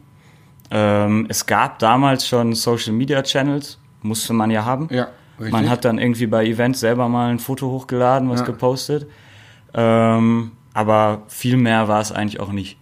Ähm, 0.72 1.26
es 1.30 1.46
gab 1.46 1.78
damals 1.80 2.26
schon 2.26 2.54
Social 2.54 2.94
Media 2.94 3.22
Channels, 3.22 3.78
musste 4.02 4.32
man 4.32 4.50
ja 4.50 4.64
haben. 4.64 4.88
Ja, 4.92 5.10
richtig. 5.38 5.52
Man 5.52 5.70
hat 5.70 5.84
dann 5.84 6.00
irgendwie 6.00 6.28
bei 6.28 6.46
Events 6.46 6.80
selber 6.80 7.10
mal 7.10 7.30
ein 7.32 7.40
Foto 7.40 7.68
hochgeladen, 7.70 8.30
was 8.30 8.40
Ja. 8.40 8.46
gepostet. 8.46 9.08
Ähm, 9.74 10.52
aber 10.74 11.24
viel 11.28 11.58
mehr 11.58 11.88
war 11.90 12.00
es 12.00 12.12
eigentlich 12.14 12.40
auch 12.40 12.52
nicht. 12.54 12.78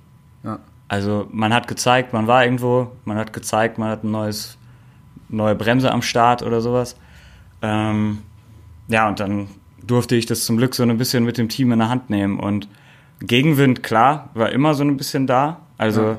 Ja. 0.93 0.95
Also 0.95 1.27
man 1.31 1.53
hat 1.53 1.67
gezeigt, 1.67 2.13
man 2.13 2.27
war 2.27 2.43
irgendwo, 2.43 2.91
man 3.05 3.17
hat 3.17 3.33
gezeigt, 3.33 3.77
man 3.77 3.89
hat 3.89 4.03
ein 4.03 4.11
neues, 4.11 4.57
neue 5.29 5.55
Bremse 5.55 5.91
am 5.91 6.01
Start 6.01 6.43
oder 6.43 6.61
sowas. 6.61 6.95
Ähm, 7.61 8.19
ja, 8.87 9.07
und 9.07 9.19
dann 9.19 9.47
durfte 9.85 10.15
ich 10.15 10.25
das 10.25 10.45
zum 10.45 10.57
Glück 10.57 10.75
so 10.75 10.83
ein 10.83 10.97
bisschen 10.97 11.23
mit 11.23 11.37
dem 11.37 11.49
Team 11.49 11.71
in 11.71 11.79
der 11.79 11.89
Hand 11.89 12.09
nehmen. 12.09 12.39
Und 12.39 12.67
Gegenwind, 13.19 13.83
klar, 13.83 14.29
war 14.33 14.51
immer 14.51 14.73
so 14.73 14.83
ein 14.83 14.97
bisschen 14.97 15.27
da. 15.27 15.61
Also 15.77 16.17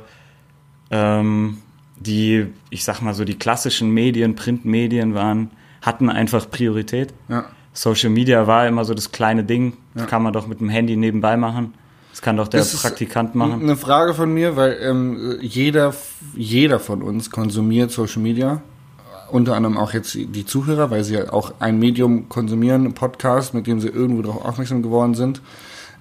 ähm, 0.90 1.58
die, 1.96 2.46
ich 2.70 2.84
sag 2.84 3.00
mal 3.00 3.14
so, 3.14 3.24
die 3.24 3.38
klassischen 3.38 3.90
Medien, 3.90 4.34
Printmedien 4.34 5.14
waren, 5.14 5.50
hatten 5.82 6.10
einfach 6.10 6.50
Priorität. 6.50 7.12
Ja. 7.28 7.44
Social 7.72 8.10
Media 8.10 8.46
war 8.46 8.66
immer 8.66 8.84
so 8.84 8.94
das 8.94 9.12
kleine 9.12 9.44
Ding. 9.44 9.74
Das 9.94 10.02
Ja. 10.04 10.08
kann 10.08 10.22
man 10.22 10.32
doch 10.32 10.46
mit 10.46 10.60
dem 10.60 10.68
Handy 10.68 10.96
nebenbei 10.96 11.36
machen. 11.36 11.74
Das 12.14 12.22
kann 12.22 12.36
doch 12.36 12.46
der 12.46 12.60
Das 12.60 12.72
ist 12.72 12.82
Praktikant 12.82 13.34
machen. 13.34 13.60
Eine 13.60 13.76
Frage 13.76 14.14
von 14.14 14.32
mir, 14.32 14.54
weil 14.54 14.78
ähm, 14.80 15.36
jeder, 15.40 15.92
jeder 16.36 16.78
von 16.78 17.02
uns 17.02 17.32
konsumiert 17.32 17.90
Social 17.90 18.22
Media. 18.22 18.62
Unter 19.32 19.56
anderem 19.56 19.76
auch 19.76 19.92
jetzt 19.92 20.14
die 20.14 20.46
Zuhörer, 20.46 20.92
weil 20.92 21.02
sie 21.02 21.14
ja 21.14 21.32
auch 21.32 21.54
ein 21.58 21.80
Medium 21.80 22.28
konsumieren, 22.28 22.84
einen 22.84 22.94
Podcast, 22.94 23.52
mit 23.52 23.66
dem 23.66 23.80
sie 23.80 23.88
irgendwo 23.88 24.22
darauf 24.22 24.44
aufmerksam 24.44 24.80
geworden 24.80 25.14
sind. 25.14 25.42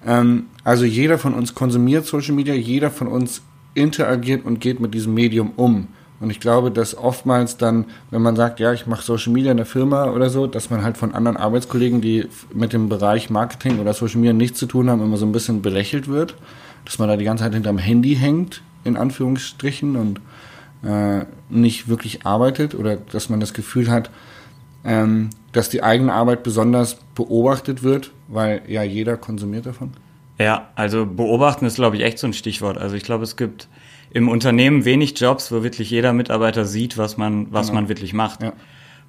Ähm, 0.06 0.44
also 0.62 0.84
jeder 0.84 1.18
von 1.18 1.34
uns 1.34 1.56
konsumiert 1.56 2.06
Social 2.06 2.36
Media, 2.36 2.54
jeder 2.54 2.92
von 2.92 3.08
uns 3.08 3.42
interagiert 3.74 4.44
und 4.44 4.60
geht 4.60 4.78
mit 4.78 4.94
diesem 4.94 5.14
Medium 5.14 5.50
um. 5.56 5.88
Und 6.20 6.30
ich 6.30 6.40
glaube, 6.40 6.70
dass 6.70 6.96
oftmals 6.96 7.56
dann, 7.56 7.86
wenn 8.10 8.22
man 8.22 8.36
sagt, 8.36 8.60
ja, 8.60 8.72
ich 8.72 8.86
mache 8.86 9.02
Social 9.02 9.32
Media 9.32 9.50
in 9.50 9.56
der 9.56 9.66
Firma 9.66 10.10
oder 10.10 10.30
so, 10.30 10.46
dass 10.46 10.70
man 10.70 10.82
halt 10.82 10.96
von 10.96 11.14
anderen 11.14 11.36
Arbeitskollegen, 11.36 12.00
die 12.00 12.28
mit 12.52 12.72
dem 12.72 12.88
Bereich 12.88 13.30
Marketing 13.30 13.80
oder 13.80 13.92
Social 13.94 14.20
Media 14.20 14.32
nichts 14.32 14.58
zu 14.58 14.66
tun 14.66 14.88
haben, 14.88 15.02
immer 15.02 15.16
so 15.16 15.26
ein 15.26 15.32
bisschen 15.32 15.60
belächelt 15.60 16.08
wird. 16.08 16.36
Dass 16.84 16.98
man 16.98 17.08
da 17.08 17.16
die 17.16 17.24
ganze 17.24 17.44
Zeit 17.44 17.54
hinterm 17.54 17.78
Handy 17.78 18.14
hängt, 18.14 18.62
in 18.84 18.96
Anführungsstrichen, 18.96 19.96
und 19.96 20.20
äh, 20.88 21.24
nicht 21.48 21.88
wirklich 21.88 22.26
arbeitet 22.26 22.74
oder 22.74 22.96
dass 22.96 23.28
man 23.28 23.40
das 23.40 23.54
Gefühl 23.54 23.90
hat, 23.90 24.10
ähm, 24.84 25.30
dass 25.52 25.70
die 25.70 25.82
eigene 25.82 26.12
Arbeit 26.12 26.42
besonders 26.42 26.98
beobachtet 27.14 27.82
wird, 27.82 28.10
weil 28.28 28.62
ja 28.68 28.82
jeder 28.82 29.16
konsumiert 29.16 29.66
davon. 29.66 29.92
Ja, 30.38 30.68
also 30.74 31.06
beobachten 31.06 31.64
ist, 31.64 31.76
glaube 31.76 31.96
ich, 31.96 32.02
echt 32.02 32.18
so 32.18 32.26
ein 32.26 32.32
Stichwort. 32.32 32.76
Also 32.76 32.96
ich 32.96 33.04
glaube, 33.04 33.24
es 33.24 33.36
gibt 33.36 33.68
im 34.14 34.28
Unternehmen 34.28 34.84
wenig 34.86 35.18
Jobs, 35.20 35.52
wo 35.52 35.62
wirklich 35.62 35.90
jeder 35.90 36.12
Mitarbeiter 36.14 36.64
sieht, 36.64 36.96
was 36.96 37.16
man, 37.18 37.48
was 37.52 37.66
Genau. 37.68 37.80
man 37.80 37.88
wirklich 37.90 38.14
macht. 38.14 38.42
Ja. 38.42 38.52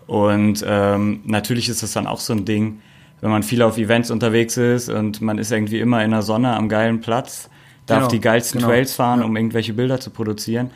Und 0.07 0.63
ähm, 0.67 1.21
natürlich 1.25 1.69
ist 1.69 1.81
das 1.83 1.93
dann 1.93 2.05
auch 2.07 2.19
so 2.19 2.33
ein 2.33 2.43
Ding, 2.45 2.81
wenn 3.21 3.29
man 3.31 3.43
viel 3.43 3.61
auf 3.61 3.77
Events 3.77 4.11
unterwegs 4.11 4.57
ist 4.57 4.89
und 4.89 5.21
man 5.21 5.37
ist 5.37 5.51
irgendwie 5.51 5.79
immer 5.79 6.03
in 6.03 6.11
der 6.11 6.21
Sonne 6.21 6.55
am 6.55 6.67
geilen 6.69 6.99
Platz, 7.01 7.49
darf 7.85 7.99
Genau, 7.99 8.09
die 8.09 8.19
geilsten 8.19 8.59
genau. 8.59 8.71
Trails 8.71 8.93
fahren, 8.93 9.19
Ja. 9.21 9.25
um 9.25 9.35
irgendwelche 9.37 9.73
Bilder 9.73 9.99
zu 9.99 10.09
produzieren, 10.09 10.69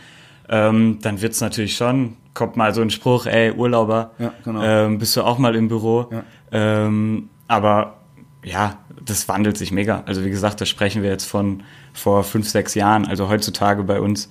ähm, 0.48 1.00
dann 1.02 1.22
wird's 1.22 1.42
natürlich 1.42 1.76
schon, 1.76 2.16
kommt 2.34 2.56
mal 2.56 2.74
so 2.74 2.82
ein 2.82 2.90
Spruch, 2.90 3.26
ey, 3.26 3.52
Urlauber, 3.52 4.12
Ja, 4.20 4.32
genau. 4.44 4.62
ähm, 4.64 4.98
bist 5.00 5.16
du 5.16 5.24
auch 5.24 5.38
mal 5.38 5.56
im 5.56 5.68
Büro. 5.68 6.08
Ja. 6.12 6.24
Ähm, 6.52 7.30
aber 7.48 7.98
ja, 8.44 8.78
das 9.04 9.28
wandelt 9.28 9.58
sich 9.58 9.72
mega. 9.72 10.04
Also 10.06 10.24
wie 10.24 10.30
gesagt, 10.30 10.62
da 10.62 10.66
sprechen 10.66 11.04
wir 11.04 11.10
jetzt 11.10 11.26
von 11.26 11.64
vor 12.00 12.24
fünf, 12.24 12.50
sechs 12.50 12.75
Jahren. 12.75 13.06
Also 13.06 13.29
heutzutage 13.29 13.84
bei 13.84 14.00
uns 14.00 14.29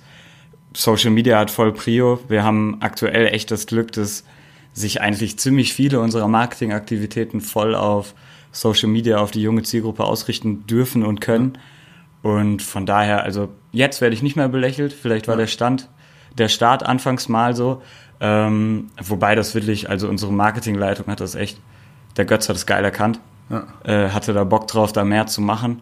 Social 0.75 1.11
Media 1.11 1.39
hat 1.39 1.51
voll 1.51 1.71
Prio. 1.71 2.19
Wir 2.27 2.43
haben 2.43 2.77
aktuell 2.81 3.27
echt 3.27 3.51
das 3.51 3.65
Glück, 3.65 3.91
dass 3.91 4.23
sich 4.73 5.01
eigentlich 5.01 5.39
ziemlich 5.39 5.73
viele 5.73 5.99
unserer 5.99 6.27
Marketingaktivitäten 6.27 7.41
voll 7.41 7.75
auf 7.75 8.13
Social 8.51 8.89
Media, 8.89 9.17
auf 9.17 9.31
die 9.31 9.41
junge 9.41 9.63
Zielgruppe 9.63 10.03
ausrichten 10.03 10.65
dürfen 10.67 11.05
und 11.05 11.21
können. 11.21 11.57
Und 12.21 12.61
von 12.61 12.85
daher, 12.85 13.23
also 13.23 13.49
jetzt 13.71 14.01
werde 14.01 14.13
ich 14.13 14.21
nicht 14.21 14.35
mehr 14.35 14.49
belächelt. 14.49 14.93
Vielleicht 14.93 15.27
war 15.27 15.37
der 15.37 15.47
Stand, 15.47 15.89
der 16.37 16.49
Start 16.49 16.83
anfangs 16.83 17.29
mal 17.29 17.55
so. 17.55 17.81
Ähm, 18.19 18.87
wobei 19.01 19.35
das 19.35 19.55
wirklich, 19.55 19.89
also 19.89 20.09
unsere 20.09 20.33
Marketingleitung 20.33 21.07
hat 21.07 21.21
das 21.21 21.35
echt, 21.35 21.57
der 22.17 22.25
Götz 22.25 22.49
hat 22.49 22.57
es 22.57 22.65
geil 22.65 22.83
erkannt 22.83 23.19
Ja. 23.49 23.63
äh, 23.83 24.09
hatte 24.09 24.33
da 24.33 24.43
Bock 24.43 24.67
drauf, 24.67 24.91
da 24.91 25.05
mehr 25.05 25.25
zu 25.27 25.41
machen. 25.41 25.81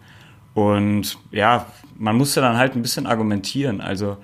Und 0.58 1.18
ja, 1.30 1.66
man 1.96 2.16
musste 2.16 2.40
dann 2.40 2.56
halt 2.56 2.74
ein 2.74 2.82
bisschen 2.82 3.06
argumentieren. 3.06 3.80
Also 3.80 4.16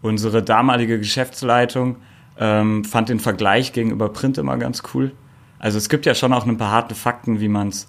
unsere 0.00 0.42
damalige 0.42 0.98
Geschäftsleitung 0.98 1.96
ähm, 2.38 2.82
fand 2.82 3.10
den 3.10 3.20
Vergleich 3.20 3.74
gegenüber 3.74 4.08
Print 4.08 4.38
immer 4.38 4.56
ganz 4.56 4.82
cool. 4.94 5.12
Also 5.58 5.76
es 5.76 5.90
gibt 5.90 6.06
ja 6.06 6.14
schon 6.14 6.32
auch 6.32 6.46
ein 6.46 6.56
paar 6.56 6.70
harte 6.70 6.94
Fakten, 6.94 7.40
wie 7.40 7.48
man 7.48 7.68
es 7.68 7.88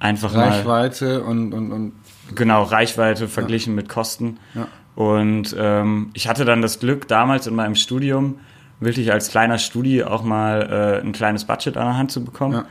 einfach 0.00 0.34
mal 0.34 0.50
Reichweite 0.50 1.24
und, 1.24 1.54
und, 1.54 1.72
und 1.72 1.92
genau 2.34 2.62
Reichweite 2.62 3.26
verglichen 3.26 3.74
mit 3.74 3.88
Kosten. 3.88 4.38
Ja. 4.54 4.68
Und 4.94 5.56
ähm, 5.58 6.10
ich 6.12 6.28
hatte 6.28 6.44
dann 6.44 6.60
das 6.60 6.78
Glück, 6.78 7.08
damals 7.08 7.46
in 7.46 7.54
meinem 7.54 7.74
Studium 7.74 8.38
wirklich 8.80 9.12
als 9.12 9.30
kleiner 9.30 9.56
Studi 9.56 10.04
auch 10.04 10.24
mal 10.24 11.00
äh, 11.00 11.06
ein 11.06 11.12
kleines 11.12 11.46
Budget 11.46 11.78
an 11.78 11.86
der 11.86 11.96
Hand 11.96 12.10
zu 12.10 12.22
bekommen. 12.22 12.52
Ja. 12.52 12.64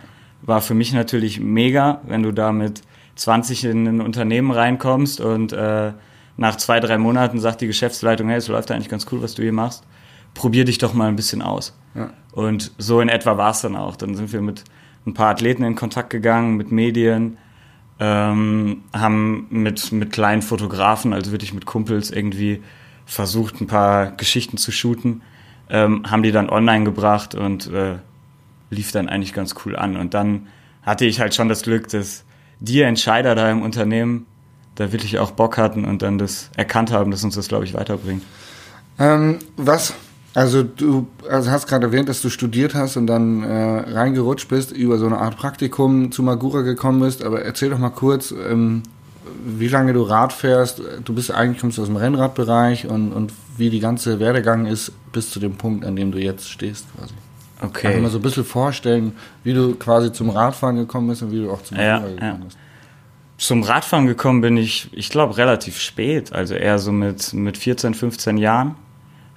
War 0.44 0.62
für 0.62 0.76
mich 0.76 0.94
natürlich 0.94 1.40
mega, 1.40 2.02
wenn 2.06 2.22
du 2.22 2.32
da 2.32 2.52
mit 2.52 2.84
20 3.20 3.66
in 3.66 3.86
ein 3.86 4.02
Unternehmen 4.02 4.52
reinkommst 4.52 5.20
und 5.20 5.52
äh, 5.52 5.92
nach 6.38 6.56
zwei, 6.56 6.80
drei 6.80 6.98
Monaten 6.98 7.40
sagt 7.40 7.60
die 7.60 7.68
Geschäftsleitung, 7.68 8.30
hey, 8.30 8.38
es 8.38 8.48
läuft 8.48 8.72
eigentlich 8.72 8.88
ganz 8.88 9.06
cool, 9.12 9.22
was 9.22 9.36
du 9.36 9.42
hier 9.42 9.52
machst. 9.52 9.84
Probier 10.34 10.64
dich 10.64 10.78
doch 10.78 10.94
mal 10.94 11.10
ein 11.10 11.18
bisschen 11.18 11.42
aus. 11.42 11.78
Ja. 11.96 12.12
Und 12.32 12.72
so 12.78 13.02
in 13.02 13.10
etwa 13.10 13.36
war 13.38 13.52
es 13.52 13.60
dann 13.60 13.76
auch. 13.76 13.98
Dann 13.98 14.16
sind 14.16 14.32
wir 14.32 14.42
mit 14.42 14.64
ein 15.06 15.14
paar 15.14 15.32
Athleten 15.32 15.64
in 15.64 15.76
Kontakt 15.76 16.12
gegangen, 16.12 16.56
mit 16.56 16.72
Medien, 16.72 17.38
ähm, 18.00 18.84
haben 18.94 19.48
mit, 19.50 19.92
mit 19.92 20.14
kleinen 20.14 20.42
Fotografen, 20.42 21.12
also 21.12 21.32
wirklich 21.32 21.54
mit 21.54 21.66
Kumpels 21.66 22.12
irgendwie 22.12 22.64
versucht, 23.06 23.60
ein 23.60 23.68
paar 23.68 24.12
Geschichten 24.12 24.56
zu 24.56 24.72
shooten, 24.72 25.24
ähm, 25.70 26.10
haben 26.10 26.24
die 26.24 26.32
dann 26.32 26.50
online 26.50 26.86
gebracht 26.86 27.36
und 27.36 27.68
äh, 27.68 27.96
lief 28.70 28.94
dann 28.94 29.10
eigentlich 29.10 29.34
ganz 29.34 29.56
cool 29.66 29.76
an. 29.76 29.98
Und 29.98 30.14
dann 30.14 30.48
hatte 30.84 31.06
ich 31.06 31.20
halt 31.20 31.36
schon 31.36 31.50
das 31.50 31.64
Glück, 31.64 31.90
dass 31.90 32.24
die 32.60 32.82
Entscheider 32.82 33.36
da 33.36 33.50
im 33.50 33.62
Unternehmen 33.62 34.26
da 34.76 34.92
wirklich 34.92 35.20
auch 35.20 35.32
Bock 35.32 35.58
hatten 35.58 35.86
und 35.86 36.02
dann 36.02 36.18
das 36.18 36.50
erkannt 36.56 36.92
haben, 36.92 37.12
dass 37.12 37.24
uns 37.24 37.36
das, 37.36 37.48
glaube 37.48 37.66
ich, 37.66 37.74
weiterbringt. 37.74 38.24
Ähm, 38.98 39.40
was 39.58 39.94
also 40.36 40.64
du 40.64 41.08
also 41.30 41.50
hast 41.50 41.68
gerade 41.68 41.88
erwähnt, 41.88 42.08
dass 42.08 42.22
du 42.22 42.30
studiert 42.30 42.76
hast 42.76 42.98
und 42.98 43.08
dann 43.08 43.44
äh, 43.44 43.92
reingerutscht 43.92 44.48
bist, 44.48 44.72
über 44.72 44.98
so 45.00 45.08
eine 45.08 45.18
Art 45.18 45.38
Praktikum 45.38 46.12
zu 46.12 46.22
Magura 46.22 46.62
gekommen 46.62 47.00
bist. 47.00 47.24
Aber 47.24 47.42
erzähl 47.42 47.72
doch 47.72 47.80
mal 47.80 47.90
kurz, 47.90 48.32
ähm, 48.32 48.84
wie 49.44 49.68
lange 49.68 49.94
du 49.94 50.04
Rad 50.04 50.32
fährst. 50.32 50.82
Du 51.04 51.14
bist 51.14 51.32
eigentlich 51.32 51.60
kommst 51.60 51.80
aus 51.80 51.88
dem 51.88 51.96
Rennradbereich 51.96 52.88
und, 52.88 53.12
und 53.12 53.34
wie 53.58 53.70
die 53.70 53.80
ganze 53.80 54.20
Werdegang 54.20 54.66
ist 54.66 54.92
bis 55.12 55.32
zu 55.32 55.40
dem 55.40 55.56
Punkt, 55.56 55.84
an 55.84 55.96
dem 55.96 56.12
du 56.12 56.20
jetzt 56.20 56.50
stehst 56.50 56.86
quasi. 56.96 57.14
Okay. 57.62 57.88
Einfach 57.88 58.02
mal 58.02 58.10
so 58.10 58.20
ein 58.20 58.22
bisschen 58.22 58.46
vorstellen, 58.46 59.14
wie 59.44 59.54
du 59.54 59.76
quasi 59.76 60.12
zum 60.12 60.30
Radfahren 60.30 60.78
gekommen 60.78 61.08
bist 61.10 61.22
und 61.22 61.32
wie 61.32 61.42
du 61.42 61.52
auch 61.52 61.62
zum 61.62 61.78
Ja, 61.78 62.00
Magura 62.00 62.14
gekommen 62.14 62.40
ja. 62.40 62.46
bist. 62.46 62.58
Zum 63.38 63.64
Radfahren 63.64 64.06
gekommen 64.08 64.42
bin 64.42 64.58
ich, 64.58 64.90
ich 64.92 65.10
glaube, 65.10 65.38
relativ 65.38 65.80
spät, 65.80 66.34
also 66.34 66.56
eher 66.56 66.80
so 66.80 66.92
mit, 66.92 67.34
mit 67.34 67.58
14, 67.58 67.94
15 67.94 68.38
Jahren. 68.38 68.76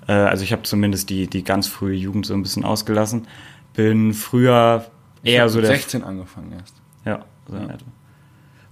Äh, 0.07 0.13
also 0.13 0.45
ich 0.45 0.53
habe 0.53 0.63
zumindest 0.63 1.11
die, 1.11 1.27
die 1.27 1.45
ganz 1.45 1.69
frühe 1.69 1.95
Jugend 1.95 2.27
so 2.27 2.35
ein 2.35 2.43
bisschen 2.43 2.65
ausgelassen. 2.65 3.27
Bin 3.75 4.13
früher 4.13 4.87
eher 5.23 5.49
so 5.49 5.61
der 5.61 5.71
16 5.71 6.03
angefangen 6.05 6.53
erst. 6.53 6.75
Ja, 7.05 7.25
so 7.49 7.57
in 7.57 7.71
etwa. 7.71 7.87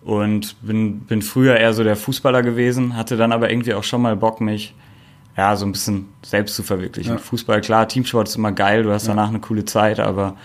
Und 0.02 0.56
bin, 0.62 1.00
bin 1.00 1.22
früher 1.22 1.56
eher 1.56 1.74
so 1.74 1.84
der 1.84 1.96
Fußballer 1.96 2.42
gewesen, 2.42 2.96
hatte 2.96 3.16
dann 3.16 3.32
aber 3.32 3.50
irgendwie 3.50 3.74
auch 3.74 3.84
schon 3.84 4.02
mal 4.02 4.16
Bock, 4.16 4.40
mich 4.40 4.74
ja, 5.40 5.56
so 5.56 5.64
ein 5.64 5.72
bisschen 5.72 6.08
selbst 6.20 6.54
zu 6.54 6.62
verwirklichen. 6.62 7.14
Ja. 7.14 7.18
Fußball, 7.18 7.62
klar, 7.62 7.88
Teamsport 7.88 8.28
ist 8.28 8.36
immer 8.36 8.52
geil, 8.52 8.82
du 8.82 8.92
hast 8.92 9.08
danach 9.08 9.30
eine 9.30 9.40
coole 9.40 9.64
Zeit, 9.64 9.98
aber 9.98 10.36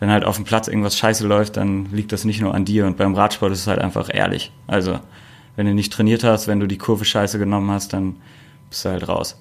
wenn 0.00 0.10
halt 0.10 0.24
auf 0.24 0.34
dem 0.34 0.44
Platz 0.44 0.66
irgendwas 0.66 0.98
scheiße 0.98 1.24
läuft, 1.24 1.56
dann 1.56 1.86
liegt 1.92 2.10
das 2.10 2.24
nicht 2.24 2.40
nur 2.40 2.52
an 2.52 2.64
dir. 2.64 2.86
Und 2.86 2.96
beim 2.96 3.14
Radsport 3.14 3.52
ist 3.52 3.60
es 3.60 3.66
halt 3.68 3.78
einfach 3.78 4.12
ehrlich. 4.12 4.50
Also, 4.66 4.98
wenn 5.54 5.66
du 5.66 5.74
nicht 5.74 5.92
trainiert 5.92 6.24
hast, 6.24 6.48
wenn 6.48 6.58
du 6.58 6.66
die 6.66 6.76
Kurve 6.76 7.04
scheiße 7.04 7.38
genommen 7.38 7.70
hast, 7.70 7.92
dann 7.92 8.16
bist 8.68 8.84
du 8.84 8.88
halt 8.88 9.06
raus. 9.06 9.40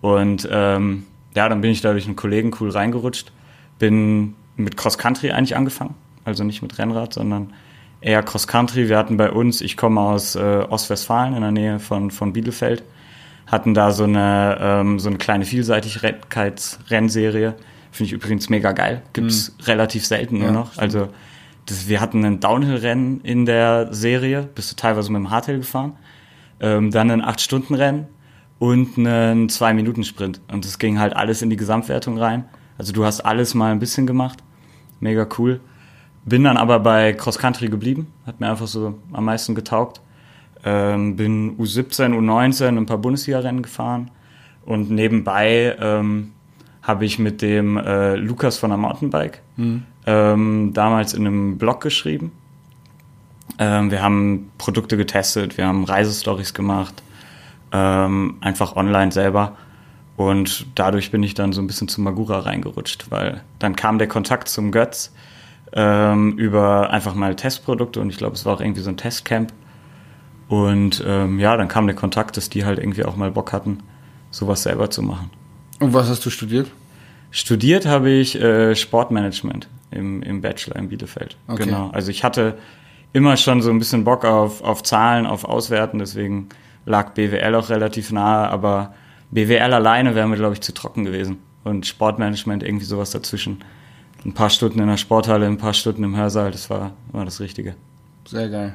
Und 0.00 0.48
ähm, 0.50 1.04
ja, 1.36 1.46
dann 1.50 1.60
bin 1.60 1.70
ich 1.70 1.82
da 1.82 1.92
durch 1.92 2.06
einen 2.06 2.16
Kollegen 2.16 2.50
cool 2.60 2.70
reingerutscht. 2.70 3.30
Bin 3.78 4.36
mit 4.56 4.78
Cross 4.78 4.96
Country 4.96 5.32
eigentlich 5.32 5.54
angefangen. 5.54 5.96
Also 6.24 6.44
nicht 6.44 6.62
mit 6.62 6.78
Rennrad, 6.78 7.12
sondern 7.12 7.52
eher 8.00 8.22
Cross 8.22 8.46
Country. 8.46 8.88
Wir 8.88 8.96
hatten 8.96 9.18
bei 9.18 9.30
uns, 9.30 9.60
ich 9.60 9.76
komme 9.76 10.00
aus 10.00 10.34
äh, 10.34 10.64
Ostwestfalen 10.66 11.34
in 11.34 11.42
der 11.42 11.52
Nähe 11.52 11.78
von, 11.78 12.10
von 12.10 12.32
Bielefeld, 12.32 12.84
hatten 13.46 13.74
da 13.74 13.92
so 13.92 14.04
eine, 14.04 14.58
ähm, 14.60 14.98
so 14.98 15.08
eine 15.08 15.18
kleine 15.18 15.44
Vielseitigkeitsrennserie. 15.44 17.54
Finde 17.90 18.06
ich 18.08 18.12
übrigens 18.12 18.48
mega 18.48 18.72
geil. 18.72 19.02
Gibt's 19.12 19.54
relativ 19.66 20.06
selten 20.06 20.38
nur 20.38 20.46
Ja, 20.48 20.52
noch. 20.52 20.72
stimmt. 20.72 20.82
Also 20.82 21.08
das, 21.66 21.88
wir 21.88 22.00
hatten 22.00 22.24
ein 22.24 22.40
Downhill-Rennen 22.40 23.20
in 23.22 23.46
der 23.46 23.92
Serie, 23.94 24.48
bist 24.54 24.72
du 24.72 24.76
teilweise 24.76 25.10
mit 25.12 25.20
dem 25.20 25.30
Hardtail 25.30 25.58
gefahren. 25.58 25.92
Ähm, 26.60 26.90
dann 26.90 27.10
ein 27.10 27.22
8-Stunden-Rennen 27.22 28.06
und 28.58 28.98
einen 28.98 29.48
2-Minuten-Sprint. 29.48 30.40
Und 30.52 30.64
das 30.64 30.78
ging 30.78 30.98
halt 30.98 31.14
alles 31.16 31.42
in 31.42 31.50
die 31.50 31.56
Gesamtwertung 31.56 32.18
rein. 32.18 32.44
Also 32.78 32.92
du 32.92 33.04
hast 33.04 33.20
alles 33.20 33.54
mal 33.54 33.72
ein 33.72 33.78
bisschen 33.78 34.06
gemacht. 34.06 34.38
Mega 35.00 35.26
cool. 35.38 35.60
Bin 36.24 36.44
dann 36.44 36.56
aber 36.56 36.80
bei 36.80 37.12
Cross 37.12 37.38
Country 37.38 37.68
geblieben. 37.68 38.12
Hat 38.26 38.40
mir 38.40 38.50
einfach 38.50 38.66
so 38.66 38.98
am 39.12 39.24
meisten 39.24 39.54
getaugt. 39.54 40.00
Ähm, 40.64 41.16
bin 41.16 41.58
U17, 41.58 42.14
U19 42.14 42.76
ein 42.76 42.86
paar 42.86 42.98
Bundesliga-Rennen 42.98 43.62
gefahren. 43.62 44.10
Und 44.64 44.90
nebenbei 44.90 45.76
ähm, 45.78 46.32
habe 46.82 47.04
ich 47.04 47.18
mit 47.18 47.42
dem 47.42 47.76
äh, 47.76 48.14
Lukas 48.16 48.58
von 48.58 48.70
der 48.70 48.78
Mountainbike 48.78 49.42
ähm, 50.06 50.72
damals 50.72 51.14
in 51.14 51.26
einem 51.26 51.58
Blog 51.58 51.80
geschrieben. 51.80 52.32
Ähm, 53.58 53.90
wir 53.90 54.02
haben 54.02 54.50
Produkte 54.58 54.96
getestet, 54.96 55.58
wir 55.58 55.66
haben 55.66 55.84
Reisestories 55.84 56.54
gemacht, 56.54 57.02
ähm, 57.72 58.36
einfach 58.40 58.76
online 58.76 59.12
selber. 59.12 59.56
Und 60.16 60.66
dadurch 60.76 61.10
bin 61.10 61.22
ich 61.22 61.34
dann 61.34 61.52
so 61.52 61.60
ein 61.60 61.66
bisschen 61.66 61.88
zu 61.88 62.00
Magura 62.00 62.40
reingerutscht, 62.40 63.10
weil 63.10 63.42
dann 63.58 63.74
kam 63.74 63.98
der 63.98 64.08
Kontakt 64.08 64.48
zum 64.48 64.70
Götz 64.70 65.12
ähm, 65.72 66.38
über 66.38 66.90
einfach 66.90 67.14
mal 67.14 67.34
Testprodukte 67.34 68.00
und 68.00 68.10
ich 68.10 68.16
glaube, 68.16 68.34
es 68.34 68.46
war 68.46 68.54
auch 68.54 68.60
irgendwie 68.60 68.80
so 68.80 68.90
ein 68.90 68.96
Testcamp. 68.96 69.52
Und 70.48 71.02
ähm, 71.06 71.38
ja, 71.38 71.56
dann 71.56 71.68
kam 71.68 71.86
der 71.86 71.96
Kontakt, 71.96 72.36
dass 72.36 72.50
die 72.50 72.64
halt 72.64 72.78
irgendwie 72.78 73.04
auch 73.04 73.16
mal 73.16 73.30
Bock 73.30 73.52
hatten, 73.52 73.78
sowas 74.30 74.62
selber 74.62 74.90
zu 74.90 75.02
machen. 75.02 75.30
Und 75.80 75.94
was 75.94 76.08
hast 76.08 76.24
du 76.26 76.30
studiert? 76.30 76.70
Studiert 77.30 77.86
habe 77.86 78.10
ich 78.10 78.40
äh, 78.40 78.76
Sportmanagement 78.76 79.68
im, 79.90 80.22
im 80.22 80.40
Bachelor 80.40 80.76
in 80.76 80.88
Bielefeld. 80.88 81.36
Okay. 81.48 81.64
Genau. 81.64 81.90
Also 81.90 82.10
ich 82.10 82.22
hatte 82.22 82.56
immer 83.12 83.36
schon 83.36 83.62
so 83.62 83.70
ein 83.70 83.78
bisschen 83.78 84.04
Bock 84.04 84.24
auf, 84.24 84.62
auf 84.62 84.82
Zahlen, 84.82 85.26
auf 85.26 85.44
Auswerten, 85.44 85.98
deswegen 85.98 86.48
lag 86.84 87.12
BWL 87.14 87.54
auch 87.54 87.70
relativ 87.70 88.12
nahe, 88.12 88.48
aber 88.48 88.94
BWL 89.30 89.72
alleine 89.72 90.14
wäre 90.14 90.28
mir, 90.28 90.36
glaube 90.36 90.54
ich, 90.54 90.60
zu 90.60 90.74
trocken 90.74 91.04
gewesen. 91.04 91.38
Und 91.64 91.86
Sportmanagement 91.86 92.62
irgendwie 92.62 92.84
sowas 92.84 93.10
dazwischen. 93.10 93.64
Ein 94.24 94.34
paar 94.34 94.50
Stunden 94.50 94.80
in 94.80 94.86
der 94.86 94.96
Sporthalle, 94.96 95.46
ein 95.46 95.58
paar 95.58 95.74
Stunden 95.74 96.04
im 96.04 96.16
Hörsaal, 96.16 96.50
das 96.50 96.68
war, 96.70 96.92
war 97.12 97.24
das 97.24 97.40
Richtige. 97.40 97.74
Sehr 98.26 98.48
geil. 98.48 98.74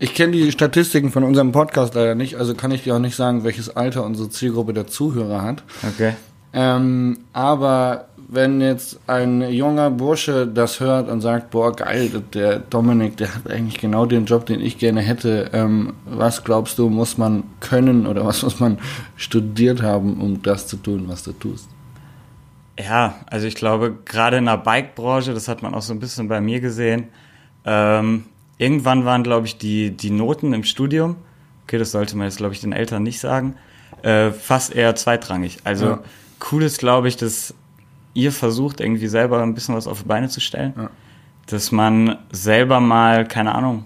Ich 0.00 0.14
kenne 0.14 0.32
die 0.32 0.52
Statistiken 0.52 1.10
von 1.10 1.24
unserem 1.24 1.50
Podcast 1.50 1.94
leider 1.94 2.14
nicht, 2.14 2.36
also 2.36 2.54
kann 2.54 2.70
ich 2.70 2.84
dir 2.84 2.94
auch 2.94 3.00
nicht 3.00 3.16
sagen, 3.16 3.42
welches 3.42 3.74
Alter 3.74 4.04
unsere 4.04 4.30
Zielgruppe 4.30 4.72
der 4.72 4.86
Zuhörer 4.86 5.42
hat. 5.42 5.64
Okay. 5.82 6.14
Ähm, 6.52 7.18
aber 7.32 8.06
wenn 8.28 8.60
jetzt 8.60 9.00
ein 9.08 9.42
junger 9.50 9.90
Bursche 9.90 10.46
das 10.46 10.78
hört 10.78 11.08
und 11.08 11.20
sagt, 11.20 11.50
boah, 11.50 11.74
geil, 11.74 12.22
der 12.32 12.60
Dominik, 12.60 13.16
der 13.16 13.34
hat 13.34 13.50
eigentlich 13.50 13.78
genau 13.78 14.06
den 14.06 14.26
Job, 14.26 14.46
den 14.46 14.60
ich 14.60 14.78
gerne 14.78 15.00
hätte, 15.00 15.50
ähm, 15.52 15.94
was 16.04 16.44
glaubst 16.44 16.78
du, 16.78 16.88
muss 16.88 17.18
man 17.18 17.42
können 17.60 18.06
oder 18.06 18.24
was 18.24 18.42
muss 18.42 18.60
man 18.60 18.78
studiert 19.16 19.82
haben, 19.82 20.20
um 20.20 20.42
das 20.42 20.68
zu 20.68 20.76
tun, 20.76 21.04
was 21.08 21.24
du 21.24 21.32
tust? 21.32 21.68
Ja, 22.78 23.16
also 23.26 23.48
ich 23.48 23.56
glaube, 23.56 23.96
gerade 24.04 24.36
in 24.36 24.44
der 24.44 24.58
Bike-Branche, 24.58 25.34
das 25.34 25.48
hat 25.48 25.62
man 25.62 25.74
auch 25.74 25.82
so 25.82 25.92
ein 25.92 25.98
bisschen 25.98 26.28
bei 26.28 26.40
mir 26.40 26.60
gesehen, 26.60 27.08
ähm, 27.64 28.26
irgendwann 28.58 29.04
waren, 29.04 29.22
glaube 29.22 29.46
ich, 29.46 29.56
die, 29.58 29.90
die 29.90 30.10
Noten 30.10 30.52
im 30.52 30.64
Studium, 30.64 31.16
okay, 31.64 31.78
das 31.78 31.92
sollte 31.92 32.16
man 32.16 32.26
jetzt, 32.26 32.38
glaube 32.38 32.54
ich, 32.54 32.60
den 32.60 32.72
Eltern 32.72 33.02
nicht 33.02 33.20
sagen, 33.20 33.54
äh, 34.02 34.30
fast 34.30 34.74
eher 34.74 34.94
zweitrangig. 34.96 35.58
Also 35.64 35.86
Ja. 35.86 35.98
cool 36.52 36.62
ist, 36.62 36.78
glaube 36.78 37.08
ich, 37.08 37.16
dass 37.16 37.54
ihr 38.14 38.32
versucht, 38.32 38.80
irgendwie 38.80 39.06
selber 39.08 39.42
ein 39.42 39.54
bisschen 39.54 39.74
was 39.74 39.86
auf 39.86 40.02
die 40.02 40.08
Beine 40.08 40.28
zu 40.28 40.40
stellen. 40.40 40.72
Ja. 40.76 40.90
Dass 41.46 41.72
man 41.72 42.16
selber 42.32 42.80
mal, 42.80 43.26
keine 43.26 43.54
Ahnung, 43.54 43.84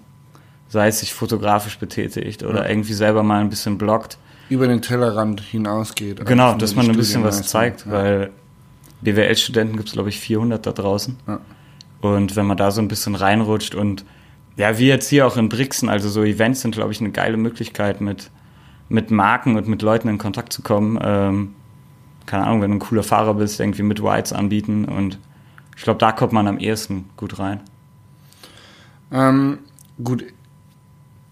sei 0.68 0.88
es 0.88 1.00
sich 1.00 1.12
fotografisch 1.12 1.78
betätigt 1.78 2.42
oder 2.42 2.64
Ja. 2.64 2.68
irgendwie 2.70 2.94
selber 2.94 3.22
mal 3.22 3.40
ein 3.40 3.50
bisschen 3.50 3.78
bloggt. 3.78 4.16
Über 4.48 4.66
den 4.66 4.82
Tellerrand 4.82 5.40
hinausgeht. 5.40 6.24
Genau, 6.26 6.46
Also 6.46 6.58
dass 6.58 6.70
die 6.70 6.76
man 6.76 6.90
ein 6.90 6.96
bisschen 6.96 7.22
was 7.24 7.42
zeigt, 7.46 7.90
weil 7.90 8.30
BWL-Studenten 9.02 9.76
gibt 9.76 9.88
es, 9.88 9.94
glaube 9.94 10.08
ich, 10.08 10.18
400 10.20 10.64
da 10.66 10.72
draußen. 10.72 11.16
Und 12.00 12.36
wenn 12.36 12.46
man 12.46 12.56
da 12.56 12.70
so 12.70 12.80
ein 12.80 12.88
bisschen 12.88 13.14
reinrutscht 13.14 13.74
und 13.74 14.04
ja, 14.56 14.78
wie 14.78 14.86
jetzt 14.86 15.08
hier 15.08 15.26
auch 15.26 15.36
in 15.36 15.48
Brixen, 15.48 15.88
also 15.88 16.08
so 16.08 16.22
Events 16.22 16.60
sind, 16.60 16.74
glaube 16.74 16.92
ich, 16.92 17.00
eine 17.00 17.10
geile 17.10 17.36
Möglichkeit, 17.36 18.00
mit, 18.00 18.30
mit 18.88 19.10
Marken 19.10 19.56
und 19.56 19.68
mit 19.68 19.82
Leuten 19.82 20.08
in 20.08 20.18
Kontakt 20.18 20.52
zu 20.52 20.62
kommen. 20.62 20.98
Ähm, 21.02 21.54
keine 22.26 22.46
Ahnung, 22.46 22.62
wenn 22.62 22.70
du 22.70 22.76
ein 22.76 22.80
cooler 22.80 23.02
Fahrer 23.02 23.34
bist, 23.34 23.60
irgendwie 23.60 23.82
mit 23.82 24.02
Whites 24.02 24.32
anbieten 24.32 24.84
und 24.84 25.18
ich 25.76 25.82
glaube, 25.82 25.98
da 25.98 26.12
kommt 26.12 26.32
man 26.32 26.46
am 26.46 26.58
ehesten 26.58 27.08
gut 27.16 27.38
rein. 27.38 27.60
Ähm, 29.10 29.58
gut, 30.02 30.24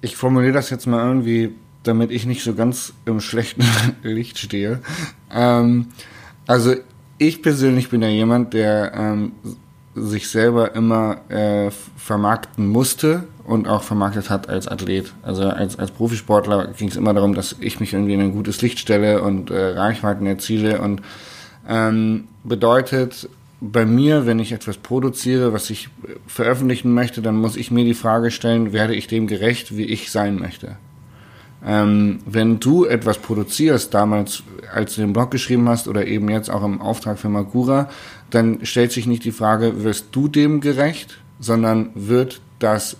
ich 0.00 0.16
formuliere 0.16 0.52
das 0.52 0.70
jetzt 0.70 0.86
mal 0.86 1.06
irgendwie, 1.06 1.54
damit 1.82 2.10
ich 2.10 2.26
nicht 2.26 2.42
so 2.42 2.54
ganz 2.54 2.94
im 3.04 3.20
schlechten 3.20 3.64
Licht 4.02 4.38
stehe. 4.38 4.80
Ähm, 5.30 5.88
also 6.46 6.74
ich 7.18 7.42
persönlich 7.42 7.90
bin 7.90 8.02
ja 8.02 8.08
jemand, 8.08 8.54
der 8.54 8.92
ähm, 8.94 9.32
sich 10.00 10.28
selber 10.28 10.74
immer 10.74 11.18
äh, 11.28 11.70
vermarkten 11.96 12.66
musste 12.66 13.24
und 13.44 13.68
auch 13.68 13.82
vermarktet 13.82 14.30
hat 14.30 14.48
als 14.48 14.68
Athlet. 14.68 15.12
Also 15.22 15.44
als, 15.44 15.78
als 15.78 15.90
Profisportler 15.90 16.68
ging 16.76 16.88
es 16.88 16.96
immer 16.96 17.14
darum, 17.14 17.34
dass 17.34 17.56
ich 17.60 17.80
mich 17.80 17.92
irgendwie 17.92 18.14
in 18.14 18.20
ein 18.20 18.32
gutes 18.32 18.62
Licht 18.62 18.78
stelle 18.78 19.22
und 19.22 19.50
äh, 19.50 19.70
Reichweiten 19.70 20.26
erziele 20.26 20.80
und 20.80 21.02
ähm, 21.68 22.24
bedeutet 22.44 23.28
bei 23.60 23.84
mir, 23.84 24.26
wenn 24.26 24.38
ich 24.38 24.52
etwas 24.52 24.78
produziere, 24.78 25.52
was 25.52 25.68
ich 25.68 25.90
veröffentlichen 26.26 26.94
möchte, 26.94 27.20
dann 27.20 27.36
muss 27.36 27.56
ich 27.56 27.70
mir 27.70 27.84
die 27.84 27.94
Frage 27.94 28.30
stellen, 28.30 28.72
werde 28.72 28.94
ich 28.94 29.06
dem 29.06 29.26
gerecht, 29.26 29.76
wie 29.76 29.84
ich 29.84 30.10
sein 30.10 30.36
möchte? 30.38 30.76
Ähm, 31.64 32.20
wenn 32.24 32.58
du 32.58 32.86
etwas 32.86 33.18
produzierst, 33.18 33.92
damals, 33.92 34.42
als 34.72 34.94
du 34.94 35.02
den 35.02 35.12
Blog 35.12 35.30
geschrieben 35.30 35.68
hast 35.68 35.88
oder 35.88 36.06
eben 36.06 36.30
jetzt 36.30 36.50
auch 36.50 36.64
im 36.64 36.80
Auftrag 36.80 37.18
für 37.18 37.28
Magura, 37.28 37.90
dann 38.30 38.64
stellt 38.64 38.92
sich 38.92 39.06
nicht 39.06 39.24
die 39.24 39.32
Frage, 39.32 39.84
wirst 39.84 40.06
du 40.12 40.28
dem 40.28 40.60
gerecht, 40.60 41.18
sondern 41.38 41.90
wird 41.94 42.40
das 42.58 42.96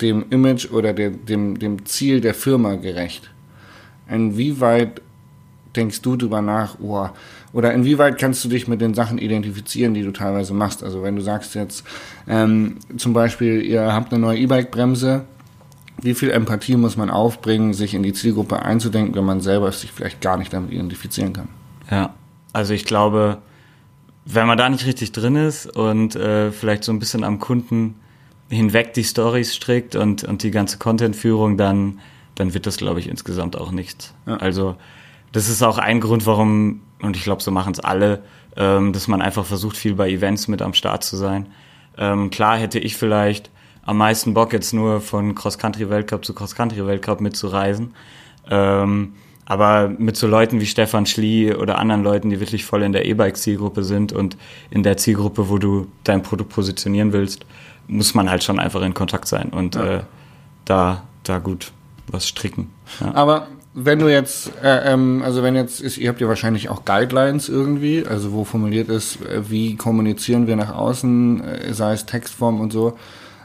dem 0.00 0.26
Image 0.30 0.70
oder 0.70 0.92
der, 0.92 1.10
dem, 1.10 1.58
dem 1.58 1.84
Ziel 1.86 2.20
der 2.20 2.34
Firma 2.34 2.76
gerecht? 2.76 3.30
Inwieweit 4.08 5.02
denkst 5.74 6.02
du 6.02 6.16
drüber 6.16 6.40
nach, 6.40 6.78
oh, 6.80 7.08
oder 7.52 7.72
inwieweit 7.72 8.18
kannst 8.18 8.44
du 8.44 8.48
dich 8.48 8.68
mit 8.68 8.80
den 8.80 8.94
Sachen 8.94 9.18
identifizieren, 9.18 9.94
die 9.94 10.02
du 10.02 10.12
teilweise 10.12 10.54
machst? 10.54 10.82
Also 10.82 11.02
wenn 11.02 11.16
du 11.16 11.22
sagst 11.22 11.54
jetzt 11.54 11.84
ähm, 12.28 12.76
zum 12.96 13.12
Beispiel, 13.12 13.62
ihr 13.62 13.92
habt 13.92 14.12
eine 14.12 14.20
neue 14.20 14.38
E-Bike-Bremse, 14.38 15.24
wie 16.00 16.14
viel 16.14 16.30
Empathie 16.30 16.76
muss 16.76 16.96
man 16.96 17.10
aufbringen, 17.10 17.74
sich 17.74 17.94
in 17.94 18.02
die 18.02 18.12
Zielgruppe 18.12 18.62
einzudenken, 18.62 19.14
wenn 19.14 19.24
man 19.24 19.40
selber 19.40 19.72
sich 19.72 19.90
vielleicht 19.90 20.20
gar 20.20 20.36
nicht 20.36 20.52
damit 20.52 20.72
identifizieren 20.72 21.32
kann? 21.32 21.48
Ja, 21.90 22.14
also 22.52 22.72
ich 22.74 22.84
glaube, 22.84 23.38
wenn 24.30 24.46
man 24.46 24.58
da 24.58 24.68
nicht 24.68 24.84
richtig 24.84 25.12
drin 25.12 25.36
ist 25.36 25.66
und 25.66 26.14
äh, 26.14 26.52
vielleicht 26.52 26.84
so 26.84 26.92
ein 26.92 26.98
bisschen 26.98 27.24
am 27.24 27.38
Kunden 27.38 27.94
hinweg 28.50 28.92
die 28.92 29.04
Stories 29.04 29.54
strickt 29.54 29.96
und, 29.96 30.24
und 30.24 30.42
die 30.42 30.50
ganze 30.50 30.78
Contentführung, 30.78 31.56
dann, 31.56 32.00
dann 32.34 32.52
wird 32.52 32.66
das, 32.66 32.76
glaube 32.76 33.00
ich, 33.00 33.08
insgesamt 33.08 33.56
auch 33.56 33.70
nichts. 33.70 34.14
Ja. 34.26 34.36
Also 34.36 34.76
das 35.32 35.48
ist 35.48 35.62
auch 35.62 35.78
ein 35.78 36.00
Grund, 36.00 36.26
warum, 36.26 36.82
und 37.00 37.16
ich 37.16 37.24
glaube, 37.24 37.42
so 37.42 37.50
machen 37.50 37.72
es 37.72 37.80
alle, 37.80 38.22
ähm, 38.56 38.92
dass 38.92 39.08
man 39.08 39.22
einfach 39.22 39.46
versucht, 39.46 39.76
viel 39.76 39.94
bei 39.94 40.10
Events 40.10 40.46
mit 40.48 40.60
am 40.60 40.74
Start 40.74 41.04
zu 41.04 41.16
sein. 41.16 41.46
Ähm, 41.96 42.30
klar 42.30 42.58
hätte 42.58 42.78
ich 42.78 42.96
vielleicht 42.96 43.50
am 43.82 43.96
meisten 43.96 44.34
Bock, 44.34 44.52
jetzt 44.52 44.74
nur 44.74 45.00
von 45.00 45.34
Cross-Country-Weltcup 45.34 46.24
zu 46.24 46.34
Cross-Country-Weltcup 46.34 47.22
mitzureisen. 47.22 47.94
Ähm, 48.50 49.14
aber 49.48 49.88
mit 49.88 50.14
so 50.18 50.26
Leuten 50.26 50.60
wie 50.60 50.66
Stefan 50.66 51.06
Schlie 51.06 51.56
oder 51.56 51.78
anderen 51.78 52.04
Leuten, 52.04 52.28
die 52.28 52.38
wirklich 52.38 52.66
voll 52.66 52.82
in 52.82 52.92
der 52.92 53.06
E-Bike-Zielgruppe 53.06 53.82
sind 53.82 54.12
und 54.12 54.36
in 54.68 54.82
der 54.82 54.98
Zielgruppe, 54.98 55.48
wo 55.48 55.56
du 55.56 55.86
dein 56.04 56.22
Produkt 56.22 56.50
positionieren 56.50 57.14
willst, 57.14 57.46
muss 57.86 58.12
man 58.12 58.28
halt 58.28 58.44
schon 58.44 58.60
einfach 58.60 58.82
in 58.82 58.92
Kontakt 58.92 59.26
sein 59.26 59.48
und 59.48 59.74
ja. 59.74 59.96
äh, 59.96 60.00
da, 60.66 61.02
da 61.22 61.38
gut 61.38 61.72
was 62.08 62.28
stricken. 62.28 62.70
Ja. 63.00 63.14
Aber 63.14 63.46
wenn 63.72 63.98
du 63.98 64.12
jetzt, 64.12 64.52
äh, 64.62 64.92
ähm, 64.92 65.22
also 65.24 65.42
wenn 65.42 65.54
jetzt 65.54 65.80
ist, 65.80 65.96
ihr 65.96 66.10
habt 66.10 66.20
ja 66.20 66.28
wahrscheinlich 66.28 66.68
auch 66.68 66.84
Guidelines 66.84 67.48
irgendwie, 67.48 68.04
also 68.06 68.32
wo 68.32 68.44
formuliert 68.44 68.90
ist, 68.90 69.24
äh, 69.24 69.48
wie 69.48 69.76
kommunizieren 69.76 70.46
wir 70.46 70.56
nach 70.56 70.74
außen, 70.74 71.42
äh, 71.42 71.72
sei 71.72 71.94
es 71.94 72.04
Textform 72.04 72.60
und 72.60 72.70
so. 72.70 72.98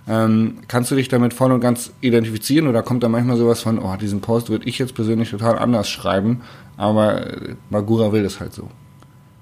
Ähm, 0.08 0.58
kannst 0.68 0.92
du 0.92 0.96
dich 0.96 1.08
damit 1.08 1.34
voll 1.34 1.52
und 1.52 1.62
ganz 1.62 1.94
identifizieren 2.02 2.68
oder 2.68 2.84
kommt 2.84 3.04
da 3.04 3.10
manchmal 3.10 3.38
sowas 3.38 3.62
von, 3.62 3.80
oh, 3.80 3.96
diesen 3.96 4.20
Post 4.20 4.50
würde 4.50 4.68
ich 4.68 4.78
jetzt 4.78 4.96
persönlich 4.96 5.30
total 5.30 5.58
anders 5.58 5.90
schreiben, 5.90 6.42
aber 6.76 7.28
äh, 7.28 7.56
Magura 7.70 8.12
will 8.12 8.24
das 8.24 8.40
halt 8.42 8.54
so. 8.54 8.70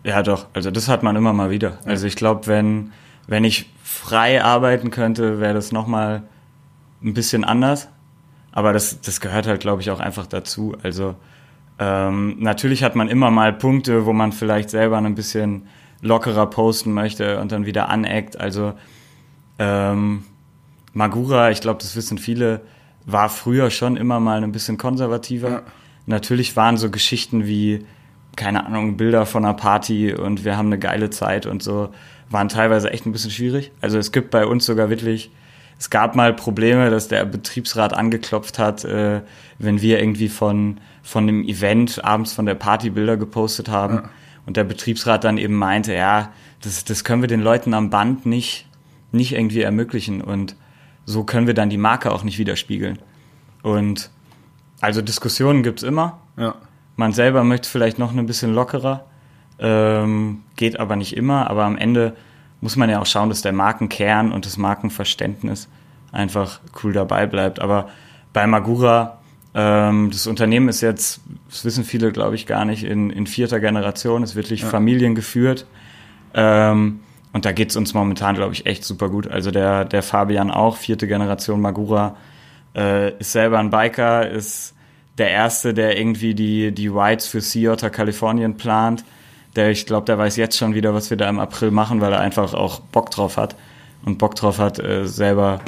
Ja, 0.03 0.21
doch. 0.23 0.47
Also 0.53 0.71
das 0.71 0.87
hat 0.87 1.03
man 1.03 1.15
immer 1.15 1.33
mal 1.33 1.49
wieder. 1.49 1.79
Also 1.85 2.05
ich 2.05 2.15
glaube, 2.15 2.47
wenn, 2.47 2.91
wenn 3.27 3.43
ich 3.43 3.71
frei 3.83 4.43
arbeiten 4.43 4.91
könnte, 4.91 5.39
wäre 5.39 5.53
das 5.53 5.71
nochmal 5.71 6.23
ein 7.03 7.13
bisschen 7.13 7.43
anders. 7.43 7.87
Aber 8.51 8.73
das, 8.73 9.01
das 9.01 9.21
gehört 9.21 9.47
halt, 9.47 9.61
glaube 9.61 9.81
ich, 9.81 9.91
auch 9.91 9.99
einfach 9.99 10.27
dazu. 10.27 10.75
Also 10.83 11.15
ähm, 11.79 12.35
natürlich 12.39 12.83
hat 12.83 12.95
man 12.95 13.07
immer 13.07 13.31
mal 13.31 13.53
Punkte, 13.53 14.05
wo 14.05 14.13
man 14.13 14.31
vielleicht 14.31 14.69
selber 14.69 14.97
ein 14.97 15.15
bisschen 15.15 15.67
lockerer 16.01 16.47
posten 16.47 16.93
möchte 16.93 17.39
und 17.39 17.51
dann 17.51 17.65
wieder 17.65 17.89
aneckt. 17.89 18.39
Also 18.39 18.73
ähm, 19.59 20.23
Magura, 20.93 21.51
ich 21.51 21.61
glaube, 21.61 21.79
das 21.81 21.95
wissen 21.95 22.17
viele, 22.17 22.61
war 23.05 23.29
früher 23.29 23.69
schon 23.71 23.97
immer 23.97 24.19
mal 24.19 24.43
ein 24.43 24.51
bisschen 24.51 24.77
konservativer. 24.77 25.49
Ja. 25.49 25.63
Natürlich 26.05 26.55
waren 26.55 26.77
so 26.77 26.89
Geschichten 26.89 27.45
wie, 27.45 27.85
keine 28.35 28.65
Ahnung, 28.65 28.97
Bilder 28.97 29.25
von 29.25 29.45
einer 29.45 29.53
Party 29.53 30.13
und 30.13 30.43
wir 30.45 30.57
haben 30.57 30.67
eine 30.67 30.79
geile 30.79 31.09
Zeit 31.09 31.45
und 31.45 31.63
so, 31.63 31.89
waren 32.29 32.49
teilweise 32.49 32.91
echt 32.91 33.05
ein 33.05 33.11
bisschen 33.11 33.31
schwierig. 33.31 33.71
Also 33.81 33.97
es 33.97 34.11
gibt 34.11 34.31
bei 34.31 34.45
uns 34.45 34.65
sogar 34.65 34.89
wirklich 34.89 35.31
es 35.81 35.89
gab 35.89 36.15
mal 36.15 36.31
Probleme, 36.31 36.91
dass 36.91 37.07
der 37.07 37.25
Betriebsrat 37.25 37.91
angeklopft 37.91 38.59
hat, 38.59 38.85
äh, 38.85 39.21
wenn 39.57 39.81
wir 39.81 39.99
irgendwie 39.99 40.29
von, 40.29 40.79
von 41.01 41.25
dem 41.25 41.43
Event 41.43 42.05
abends 42.05 42.33
von 42.33 42.45
der 42.45 42.53
Party 42.53 42.91
Bilder 42.91 43.17
gepostet 43.17 43.67
haben. 43.67 43.95
Ja. 43.95 44.09
Und 44.45 44.57
der 44.57 44.63
Betriebsrat 44.63 45.23
dann 45.23 45.39
eben 45.39 45.55
meinte, 45.55 45.95
ja, 45.95 46.31
das, 46.61 46.85
das 46.85 47.03
können 47.03 47.23
wir 47.23 47.27
den 47.27 47.41
Leuten 47.41 47.73
am 47.73 47.89
Band 47.89 48.27
nicht, 48.27 48.67
nicht 49.11 49.33
irgendwie 49.33 49.61
ermöglichen. 49.61 50.21
Und 50.21 50.55
so 51.05 51.23
können 51.23 51.47
wir 51.47 51.53
dann 51.53 51.69
die 51.69 51.77
Marke 51.77 52.11
auch 52.11 52.23
nicht 52.23 52.37
widerspiegeln. 52.37 52.99
Und 53.63 54.09
also 54.79 55.01
Diskussionen 55.01 55.63
gibt's 55.63 55.83
immer. 55.83 56.19
Ja. 56.37 56.55
Man 56.95 57.13
selber 57.13 57.43
möchte 57.43 57.69
vielleicht 57.69 57.99
noch 57.99 58.15
ein 58.15 58.25
bisschen 58.25 58.53
lockerer, 58.53 59.05
ähm, 59.59 60.43
geht 60.55 60.79
aber 60.79 60.95
nicht 60.95 61.15
immer. 61.15 61.49
Aber 61.49 61.65
am 61.65 61.77
Ende 61.77 62.15
muss 62.61 62.75
man 62.75 62.89
ja 62.89 62.99
auch 62.99 63.05
schauen, 63.05 63.29
dass 63.29 63.41
der 63.41 63.53
Markenkern 63.53 64.31
und 64.31 64.45
das 64.45 64.57
Markenverständnis 64.57 65.67
einfach 66.11 66.59
cool 66.83 66.93
dabei 66.93 67.25
bleibt. 67.25 67.59
Aber 67.59 67.89
bei 68.33 68.45
Magura, 68.47 69.19
ähm, 69.53 70.09
das 70.11 70.27
Unternehmen 70.27 70.69
ist 70.69 70.81
jetzt, 70.81 71.21
das 71.49 71.65
wissen 71.65 71.83
viele, 71.83 72.11
glaube 72.11 72.35
ich, 72.35 72.45
gar 72.45 72.65
nicht, 72.65 72.83
in, 72.83 73.09
in 73.09 73.27
vierter 73.27 73.59
Generation, 73.59 74.23
ist 74.23 74.35
wirklich 74.35 74.61
ja. 74.61 74.67
familiengeführt. 74.67 75.65
Ähm, 76.33 76.99
und 77.33 77.45
da 77.45 77.51
geht's 77.51 77.75
uns 77.75 77.93
momentan, 77.93 78.35
glaube 78.35 78.53
ich, 78.53 78.65
echt 78.65 78.83
super 78.83 79.09
gut. 79.09 79.27
Also 79.27 79.51
der, 79.51 79.85
der 79.85 80.03
Fabian 80.03 80.51
auch, 80.51 80.77
vierte 80.77 81.07
Generation 81.07 81.61
Magura, 81.61 82.15
äh, 82.75 83.17
ist 83.19 83.31
selber 83.31 83.59
ein 83.59 83.69
Biker, 83.69 84.29
ist 84.29 84.73
der 85.17 85.29
Erste, 85.29 85.73
der 85.73 85.97
irgendwie 85.97 86.33
die, 86.33 86.71
die 86.71 86.87
Rides 86.87 87.27
für 87.27 87.41
Sea 87.41 87.73
Otter 87.73 87.89
Kalifornien 87.89 88.57
plant 88.57 89.03
der, 89.55 89.71
ich 89.71 89.85
glaube, 89.85 90.05
der 90.05 90.17
weiß 90.17 90.37
jetzt 90.37 90.57
schon 90.57 90.73
wieder, 90.73 90.93
was 90.93 91.09
wir 91.09 91.17
da 91.17 91.29
im 91.29 91.39
April 91.39 91.71
machen, 91.71 92.01
weil 92.01 92.13
er 92.13 92.19
einfach 92.19 92.53
auch 92.53 92.79
Bock 92.79 93.11
drauf 93.11 93.37
hat 93.37 93.55
und 94.03 94.17
Bock 94.17 94.35
drauf 94.35 94.59
hat, 94.59 94.79
äh, 94.79 95.05
selber 95.05 95.59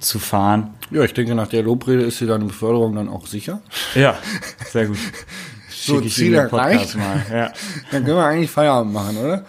zu 0.00 0.18
fahren. 0.18 0.74
Ja, 0.90 1.02
ich 1.04 1.14
denke, 1.14 1.34
nach 1.34 1.48
der 1.48 1.62
Lobrede 1.62 2.02
ist 2.02 2.18
sie 2.18 2.26
deine 2.26 2.44
Beförderung 2.44 2.94
dann 2.94 3.08
auch 3.08 3.26
sicher. 3.26 3.62
Ja, 3.94 4.16
sehr 4.70 4.86
gut. 4.86 4.98
so, 5.70 6.00
Ziel 6.02 6.34
erreicht. 6.34 6.96
Mal. 6.96 7.24
Ja. 7.30 7.52
Dann 7.90 8.04
können 8.04 8.16
wir 8.16 8.26
eigentlich 8.26 8.50
Feierabend 8.50 8.92
machen, 8.92 9.16
oder? 9.16 9.44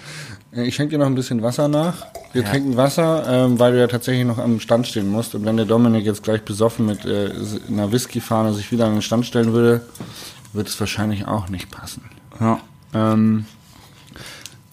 Äh, 0.56 0.64
ich 0.64 0.76
schenke 0.76 0.92
dir 0.92 1.00
noch 1.00 1.08
ein 1.08 1.16
bisschen 1.16 1.42
Wasser 1.42 1.68
nach. 1.68 2.06
Wir 2.32 2.44
ja. 2.44 2.50
trinken 2.50 2.78
Wasser, 2.78 3.26
ähm, 3.28 3.60
weil 3.60 3.74
du 3.74 3.80
ja 3.80 3.88
tatsächlich 3.88 4.26
noch 4.26 4.40
am 4.40 4.60
Stand 4.60 4.88
stehen 4.88 5.10
musst. 5.10 5.36
Und 5.36 5.46
wenn 5.46 5.58
der 5.58 5.66
Dominik 5.66 6.06
jetzt 6.06 6.24
gleich 6.24 6.42
besoffen 6.42 6.86
mit 6.86 7.06
äh, 7.06 7.32
einer 7.68 7.92
Whisky-Fahne 7.92 8.54
sich 8.54 8.72
wieder 8.72 8.86
an 8.86 8.94
den 8.94 9.02
Stand 9.02 9.26
stellen 9.26 9.54
würde, 9.54 9.82
wird 10.54 10.68
es 10.68 10.80
wahrscheinlich 10.80 11.28
auch 11.28 11.50
nicht 11.50 11.72
passen. 11.72 12.04
Ja. 12.40 12.60
Ähm, 12.94 13.46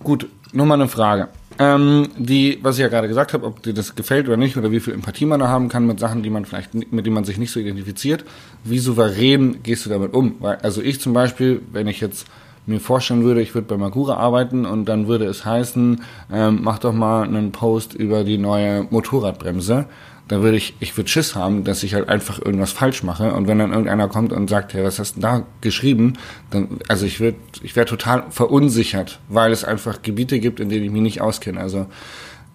Gut, 0.02 0.28
nur 0.52 0.64
mal 0.64 0.74
eine 0.74 0.88
Frage. 0.88 1.28
Ähm, 1.58 2.08
die, 2.16 2.58
was 2.62 2.76
ich 2.76 2.82
ja 2.82 2.88
gerade 2.88 3.06
gesagt 3.06 3.34
habe, 3.34 3.44
ob 3.44 3.62
dir 3.62 3.74
das 3.74 3.94
gefällt 3.94 4.28
oder 4.28 4.38
nicht, 4.38 4.56
oder 4.56 4.70
wie 4.70 4.80
viel 4.80 4.94
Empathie 4.94 5.26
man 5.26 5.40
da 5.40 5.48
haben 5.48 5.68
kann 5.68 5.86
mit 5.86 6.00
Sachen, 6.00 6.22
die 6.22 6.30
man 6.30 6.46
vielleicht, 6.46 6.72
mit 6.72 7.04
denen 7.04 7.14
man 7.14 7.24
sich 7.24 7.36
nicht 7.36 7.50
so 7.50 7.60
identifiziert. 7.60 8.24
Wie 8.64 8.78
souverän 8.78 9.62
gehst 9.62 9.84
du 9.84 9.90
damit 9.90 10.14
um? 10.14 10.36
Weil, 10.40 10.56
also 10.56 10.80
ich 10.80 11.00
zum 11.00 11.12
Beispiel, 11.12 11.60
wenn 11.70 11.86
ich 11.86 12.00
jetzt 12.00 12.26
mir 12.70 12.80
vorstellen 12.80 13.24
würde, 13.24 13.42
ich 13.42 13.54
würde 13.54 13.68
bei 13.68 13.76
Magura 13.76 14.14
arbeiten 14.14 14.64
und 14.64 14.86
dann 14.86 15.08
würde 15.08 15.26
es 15.26 15.44
heißen, 15.44 16.02
ähm, 16.32 16.60
mach 16.62 16.78
doch 16.78 16.92
mal 16.92 17.24
einen 17.24 17.52
Post 17.52 17.94
über 17.94 18.24
die 18.24 18.38
neue 18.38 18.86
Motorradbremse 18.90 19.86
da 20.30 20.42
würde 20.42 20.56
ich, 20.56 20.76
ich 20.78 20.96
würde 20.96 21.10
Schiss 21.10 21.34
haben, 21.34 21.64
dass 21.64 21.82
ich 21.82 21.94
halt 21.94 22.08
einfach 22.08 22.38
irgendwas 22.40 22.70
falsch 22.70 23.02
mache. 23.02 23.34
Und 23.34 23.48
wenn 23.48 23.58
dann 23.58 23.72
irgendeiner 23.72 24.06
kommt 24.06 24.32
und 24.32 24.48
sagt, 24.48 24.72
ja, 24.74 24.84
was 24.84 25.00
hast 25.00 25.16
du 25.16 25.20
da 25.20 25.42
geschrieben, 25.60 26.12
dann, 26.50 26.78
also 26.86 27.04
ich 27.04 27.18
würde, 27.18 27.36
ich 27.64 27.74
wäre 27.74 27.84
total 27.84 28.22
verunsichert, 28.30 29.18
weil 29.28 29.50
es 29.50 29.64
einfach 29.64 30.02
Gebiete 30.02 30.38
gibt, 30.38 30.60
in 30.60 30.68
denen 30.68 30.84
ich 30.84 30.92
mich 30.92 31.02
nicht 31.02 31.20
auskenne. 31.20 31.58
Also 31.58 31.86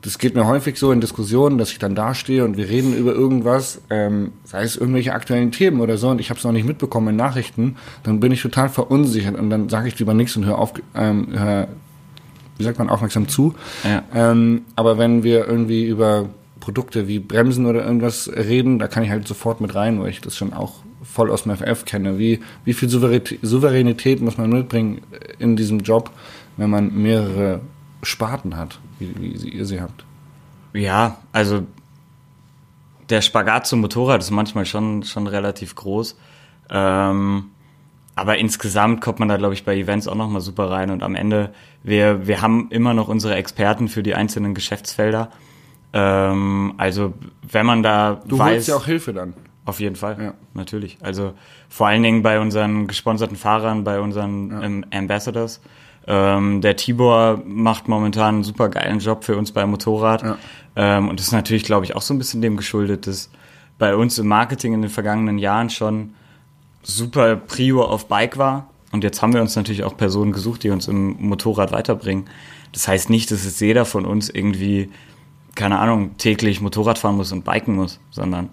das 0.05 0.19
geht 0.19 0.35
mir 0.35 0.45
häufig 0.45 0.77
so 0.77 0.91
in 0.91 1.01
Diskussionen, 1.01 1.57
dass 1.57 1.71
ich 1.71 1.79
dann 1.79 1.95
dastehe 1.95 2.45
und 2.45 2.57
wir 2.57 2.69
reden 2.69 2.95
über 2.95 3.13
irgendwas, 3.13 3.81
ähm, 3.89 4.33
sei 4.43 4.61
es 4.61 4.77
irgendwelche 4.77 5.13
aktuellen 5.13 5.51
Themen 5.51 5.81
oder 5.81 5.97
so, 5.97 6.09
und 6.09 6.21
ich 6.21 6.29
habe 6.29 6.37
es 6.37 6.43
noch 6.43 6.51
nicht 6.51 6.67
mitbekommen 6.67 7.07
in 7.07 7.15
Nachrichten, 7.15 7.77
dann 8.03 8.19
bin 8.19 8.31
ich 8.31 8.39
total 8.39 8.69
verunsichert 8.69 9.35
und 9.35 9.49
dann 9.49 9.67
sage 9.67 9.87
ich 9.87 9.97
lieber 9.97 10.13
nichts 10.13 10.37
und 10.37 10.45
höre 10.45 10.59
auf, 10.59 10.73
ähm, 10.93 11.29
hör, 11.31 11.67
wie 12.57 12.63
sagt 12.63 12.77
man, 12.77 12.87
aufmerksam 12.87 13.27
zu. 13.27 13.55
Ja. 13.83 14.03
Ähm, 14.13 14.61
aber 14.75 14.99
wenn 14.99 15.23
wir 15.23 15.47
irgendwie 15.47 15.87
über 15.87 16.29
Produkte 16.59 17.07
wie 17.07 17.17
Bremsen 17.17 17.65
oder 17.65 17.83
irgendwas 17.83 18.29
reden, 18.29 18.77
da 18.77 18.87
kann 18.87 19.01
ich 19.01 19.09
halt 19.09 19.27
sofort 19.27 19.59
mit 19.59 19.73
rein, 19.73 19.99
weil 19.99 20.09
ich 20.09 20.21
das 20.21 20.37
schon 20.37 20.53
auch 20.53 20.81
voll 21.01 21.31
aus 21.31 21.43
dem 21.43 21.57
FF 21.57 21.83
kenne. 21.85 22.19
Wie, 22.19 22.41
wie 22.63 22.73
viel 22.73 22.89
Souveränität 22.89 24.21
muss 24.21 24.37
man 24.37 24.51
mitbringen 24.51 25.01
in 25.39 25.55
diesem 25.55 25.79
Job, 25.79 26.11
wenn 26.57 26.69
man 26.69 26.93
mehrere 26.95 27.61
Sparten 28.05 28.57
hat, 28.57 28.79
wie, 28.99 29.13
wie 29.19 29.49
ihr 29.49 29.65
sie 29.65 29.81
habt? 29.81 30.05
Ja, 30.73 31.17
also 31.31 31.65
der 33.09 33.21
Spagat 33.21 33.67
zum 33.67 33.81
Motorrad 33.81 34.21
ist 34.21 34.31
manchmal 34.31 34.65
schon, 34.65 35.03
schon 35.03 35.27
relativ 35.27 35.75
groß. 35.75 36.17
Ähm, 36.69 37.45
aber 38.15 38.37
insgesamt 38.37 39.01
kommt 39.01 39.19
man 39.19 39.27
da, 39.27 39.37
glaube 39.37 39.53
ich, 39.53 39.65
bei 39.65 39.75
Events 39.75 40.07
auch 40.07 40.15
nochmal 40.15 40.41
super 40.41 40.71
rein. 40.71 40.89
Und 40.89 41.03
am 41.03 41.15
Ende, 41.15 41.53
wir, 41.83 42.27
wir 42.27 42.41
haben 42.41 42.69
immer 42.71 42.93
noch 42.93 43.09
unsere 43.09 43.35
Experten 43.35 43.89
für 43.89 44.03
die 44.03 44.15
einzelnen 44.15 44.55
Geschäftsfelder. 44.55 45.31
Ähm, 45.93 46.73
also 46.77 47.13
wenn 47.41 47.65
man 47.65 47.83
da 47.83 48.21
du 48.25 48.39
weiß, 48.39 48.53
holst 48.53 48.67
ja 48.69 48.75
auch 48.75 48.85
Hilfe 48.85 49.13
dann. 49.13 49.33
Auf 49.65 49.79
jeden 49.79 49.95
Fall, 49.95 50.17
ja. 50.21 50.33
natürlich. 50.53 50.97
Also 51.01 51.33
vor 51.69 51.87
allen 51.87 52.03
Dingen 52.03 52.21
bei 52.21 52.39
unseren 52.39 52.87
gesponserten 52.87 53.35
Fahrern, 53.35 53.83
bei 53.83 53.99
unseren 53.99 54.51
ja. 54.51 54.61
ähm, 54.61 54.85
Ambassadors. 54.93 55.59
Ähm, 56.07 56.61
der 56.61 56.75
Tibor 56.75 57.41
macht 57.45 57.87
momentan 57.87 58.35
einen 58.35 58.43
super 58.43 58.69
geilen 58.69 58.99
Job 58.99 59.23
für 59.23 59.37
uns 59.37 59.51
beim 59.51 59.71
Motorrad. 59.71 60.23
Ja. 60.23 60.37
Ähm, 60.75 61.09
und 61.09 61.19
das 61.19 61.27
ist 61.27 61.33
natürlich, 61.33 61.63
glaube 61.63 61.85
ich, 61.85 61.95
auch 61.95 62.01
so 62.01 62.13
ein 62.13 62.17
bisschen 62.17 62.41
dem 62.41 62.57
geschuldet, 62.57 63.07
dass 63.07 63.29
bei 63.77 63.95
uns 63.95 64.19
im 64.19 64.27
Marketing 64.27 64.73
in 64.73 64.81
den 64.81 64.91
vergangenen 64.91 65.37
Jahren 65.37 65.69
schon 65.69 66.13
super 66.83 67.35
Prio 67.35 67.83
auf 67.83 68.07
Bike 68.07 68.37
war. 68.37 68.69
Und 68.91 69.03
jetzt 69.03 69.21
haben 69.21 69.33
wir 69.33 69.41
uns 69.41 69.55
natürlich 69.55 69.83
auch 69.83 69.97
Personen 69.97 70.31
gesucht, 70.31 70.63
die 70.63 70.69
uns 70.69 70.87
im 70.87 71.17
Motorrad 71.27 71.71
weiterbringen. 71.71 72.25
Das 72.71 72.87
heißt 72.87 73.09
nicht, 73.09 73.31
dass 73.31 73.45
es 73.45 73.59
jeder 73.59 73.85
von 73.85 74.05
uns 74.05 74.29
irgendwie, 74.29 74.89
keine 75.55 75.79
Ahnung, 75.79 76.17
täglich 76.17 76.61
Motorrad 76.61 76.99
fahren 76.99 77.17
muss 77.17 77.31
und 77.31 77.43
biken 77.43 77.75
muss, 77.75 77.99
sondern 78.11 78.49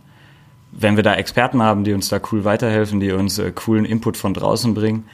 wenn 0.73 0.97
wir 0.97 1.03
da 1.03 1.15
Experten 1.15 1.62
haben, 1.62 1.85
die 1.85 1.93
uns 1.93 2.09
da 2.09 2.19
cool 2.33 2.45
weiterhelfen, 2.45 2.99
die 2.99 3.12
uns 3.12 3.38
äh, 3.38 3.53
coolen 3.53 3.85
Input 3.85 4.17
von 4.17 4.33
draußen 4.33 4.73
bringen, 4.75 5.05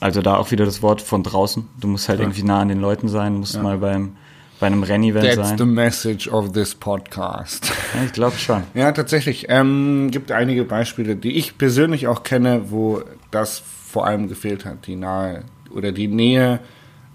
also 0.00 0.22
da 0.22 0.36
auch 0.36 0.50
wieder 0.50 0.64
das 0.64 0.82
Wort 0.82 1.02
von 1.02 1.22
draußen. 1.22 1.66
Du 1.80 1.88
musst 1.88 2.08
halt 2.08 2.18
ja. 2.18 2.24
irgendwie 2.24 2.42
nah 2.42 2.60
an 2.60 2.68
den 2.68 2.80
Leuten 2.80 3.08
sein, 3.08 3.34
musst 3.34 3.54
ja. 3.54 3.62
mal 3.62 3.78
beim 3.78 4.16
bei 4.58 4.66
einem 4.66 4.82
Rennevent 4.82 5.34
sein. 5.34 5.36
That's 5.36 5.58
the 5.58 5.66
message 5.66 6.28
of 6.28 6.52
this 6.52 6.74
podcast. 6.74 7.72
Ja, 7.94 8.04
ich 8.04 8.12
glaube 8.12 8.36
schon. 8.36 8.62
ja, 8.74 8.92
tatsächlich. 8.92 9.46
Ähm, 9.48 10.10
gibt 10.10 10.32
einige 10.32 10.64
Beispiele, 10.64 11.16
die 11.16 11.36
ich 11.36 11.56
persönlich 11.56 12.08
auch 12.08 12.24
kenne, 12.24 12.70
wo 12.70 13.02
das 13.30 13.58
vor 13.58 14.06
allem 14.06 14.28
gefehlt 14.28 14.64
hat. 14.64 14.86
Die 14.86 14.96
nahe 14.96 15.44
oder 15.70 15.92
die 15.92 16.08
Nähe 16.08 16.60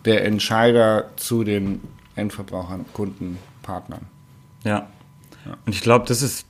der 0.06 0.26
Entscheider 0.26 1.10
zu 1.18 1.44
den 1.44 1.82
Endverbrauchern, 2.16 2.86
Kunden, 2.94 3.38
Partnern. 3.62 4.08
Ja. 4.64 4.88
ja. 5.46 5.58
Und 5.66 5.76
ich 5.76 5.82
glaube, 5.82 6.06
das 6.08 6.22
ist, 6.22 6.46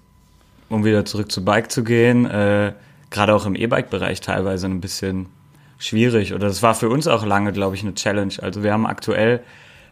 um 0.70 0.86
wieder 0.86 1.04
zurück 1.04 1.32
zu 1.32 1.44
Bike 1.44 1.72
zu 1.72 1.84
gehen, 1.84 2.26
äh, 2.26 2.74
gerade 3.10 3.36
auch 3.36 3.46
im 3.46 3.56
E-Bike-Bereich 3.56 4.22
teilweise 4.22 4.67
ein 4.67 4.82
bisschen 4.82 5.28
schwierig. 5.82 6.34
Oder 6.34 6.48
das 6.48 6.63
war 6.63 6.76
für 6.76 6.89
uns 6.89 7.08
auch 7.08 7.26
lange, 7.26 7.52
glaube 7.52 7.76
ich, 7.76 7.84
eine 7.84 7.94
Challenge. 7.94 8.34
Also 8.41 8.63
wir 8.63 8.72
haben 8.72 8.86
aktuell 8.86 9.41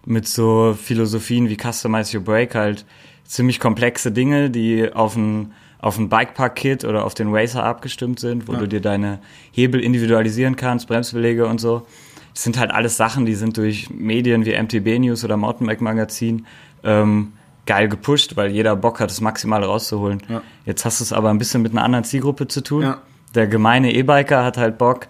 mit 0.06 0.28
so 0.28 0.76
Philosophien 0.82 1.50
wie 1.50 1.58
Customize 1.58 2.18
Your 2.18 2.24
Brake 2.24 2.58
halt 2.58 2.86
ziemlich 3.26 3.60
komplexe 3.60 4.12
Dinge, 4.12 4.50
die 4.50 4.92
auf 4.92 5.16
ein, 5.16 5.54
auf 5.80 5.98
ein 5.98 6.10
Bikepark-Kit 6.10 6.86
oder 6.86 7.06
auf 7.06 7.14
den 7.14 7.34
Racer 7.34 7.64
abgestimmt 7.64 8.20
sind, 8.20 8.48
wo 8.48 8.54
ja. 8.54 8.60
du 8.60 8.68
dir 8.68 8.82
deine 8.82 9.20
Hebel 9.52 9.82
individualisieren 9.82 10.56
kannst, 10.56 10.88
Bremsbelege 10.88 11.46
und 11.46 11.60
so. 11.60 11.86
Das 12.34 12.44
sind 12.44 12.58
halt 12.58 12.72
alles 12.72 12.96
Sachen, 12.96 13.26
die 13.26 13.36
sind 13.36 13.58
durch 13.58 13.90
Medien 13.90 14.46
wie 14.46 14.58
MTB 14.58 15.00
News 15.00 15.24
oder 15.24 15.36
Mountainbike 15.36 15.82
Magazin 15.82 16.46
ähm, 16.84 17.34
geil 17.66 17.88
gepusht, 17.88 18.36
weil 18.36 18.52
jeder 18.52 18.76
Bock 18.76 19.00
hat, 19.00 19.12
das 19.12 19.22
Maximale 19.22 19.66
rauszuholen. 19.66 20.24
Ja. 20.28 20.42
Jetzt 20.66 20.86
hast 20.86 21.00
du 21.00 21.04
es 21.04 21.14
aber 21.14 21.30
ein 21.30 21.38
bisschen 21.38 21.62
mit 21.62 21.72
einer 21.72 21.84
anderen 21.84 22.04
Zielgruppe 22.04 22.48
zu 22.48 22.62
tun. 22.62 22.84
Ja. 22.84 23.02
Der 23.36 23.46
gemeine 23.46 23.94
E-Biker 23.94 24.44
hat 24.44 24.58
halt 24.58 24.80
Bock, 24.80 25.08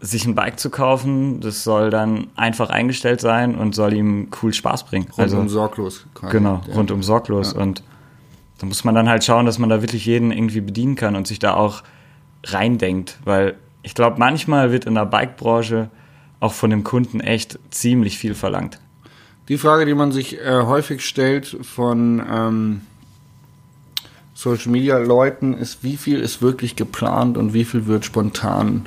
sich 0.00 0.26
ein 0.26 0.34
Bike 0.34 0.60
zu 0.60 0.70
kaufen, 0.70 1.40
das 1.40 1.64
soll 1.64 1.90
dann 1.90 2.28
einfach 2.36 2.70
eingestellt 2.70 3.20
sein 3.20 3.54
und 3.54 3.74
soll 3.74 3.94
ihm 3.94 4.28
cool 4.42 4.52
Spaß 4.52 4.84
bringen. 4.84 5.06
Rundum 5.16 5.40
also, 5.40 5.48
sorglos. 5.48 6.06
Quasi. 6.14 6.32
Genau, 6.32 6.60
ja. 6.68 6.74
rundum 6.74 7.02
sorglos. 7.02 7.54
Ja. 7.54 7.62
Und 7.62 7.82
da 8.58 8.66
muss 8.66 8.84
man 8.84 8.94
dann 8.94 9.08
halt 9.08 9.24
schauen, 9.24 9.46
dass 9.46 9.58
man 9.58 9.70
da 9.70 9.80
wirklich 9.80 10.04
jeden 10.04 10.32
irgendwie 10.32 10.60
bedienen 10.60 10.96
kann 10.96 11.16
und 11.16 11.26
sich 11.26 11.38
da 11.38 11.54
auch 11.54 11.82
reindenkt. 12.44 13.18
Weil 13.24 13.56
ich 13.82 13.94
glaube, 13.94 14.18
manchmal 14.18 14.70
wird 14.70 14.84
in 14.84 14.94
der 14.94 15.06
Bike-Branche 15.06 15.90
auch 16.40 16.52
von 16.52 16.70
dem 16.70 16.84
Kunden 16.84 17.20
echt 17.20 17.58
ziemlich 17.70 18.18
viel 18.18 18.34
verlangt. 18.34 18.78
Die 19.48 19.58
Frage, 19.58 19.86
die 19.86 19.94
man 19.94 20.12
sich 20.12 20.38
äh, 20.40 20.62
häufig 20.62 21.06
stellt 21.06 21.56
von 21.62 22.22
ähm, 22.30 22.80
Social 24.34 24.72
Media 24.72 24.98
Leuten, 24.98 25.54
ist, 25.54 25.82
wie 25.82 25.96
viel 25.96 26.20
ist 26.20 26.42
wirklich 26.42 26.76
geplant 26.76 27.38
und 27.38 27.54
wie 27.54 27.64
viel 27.64 27.86
wird 27.86 28.04
spontan 28.04 28.86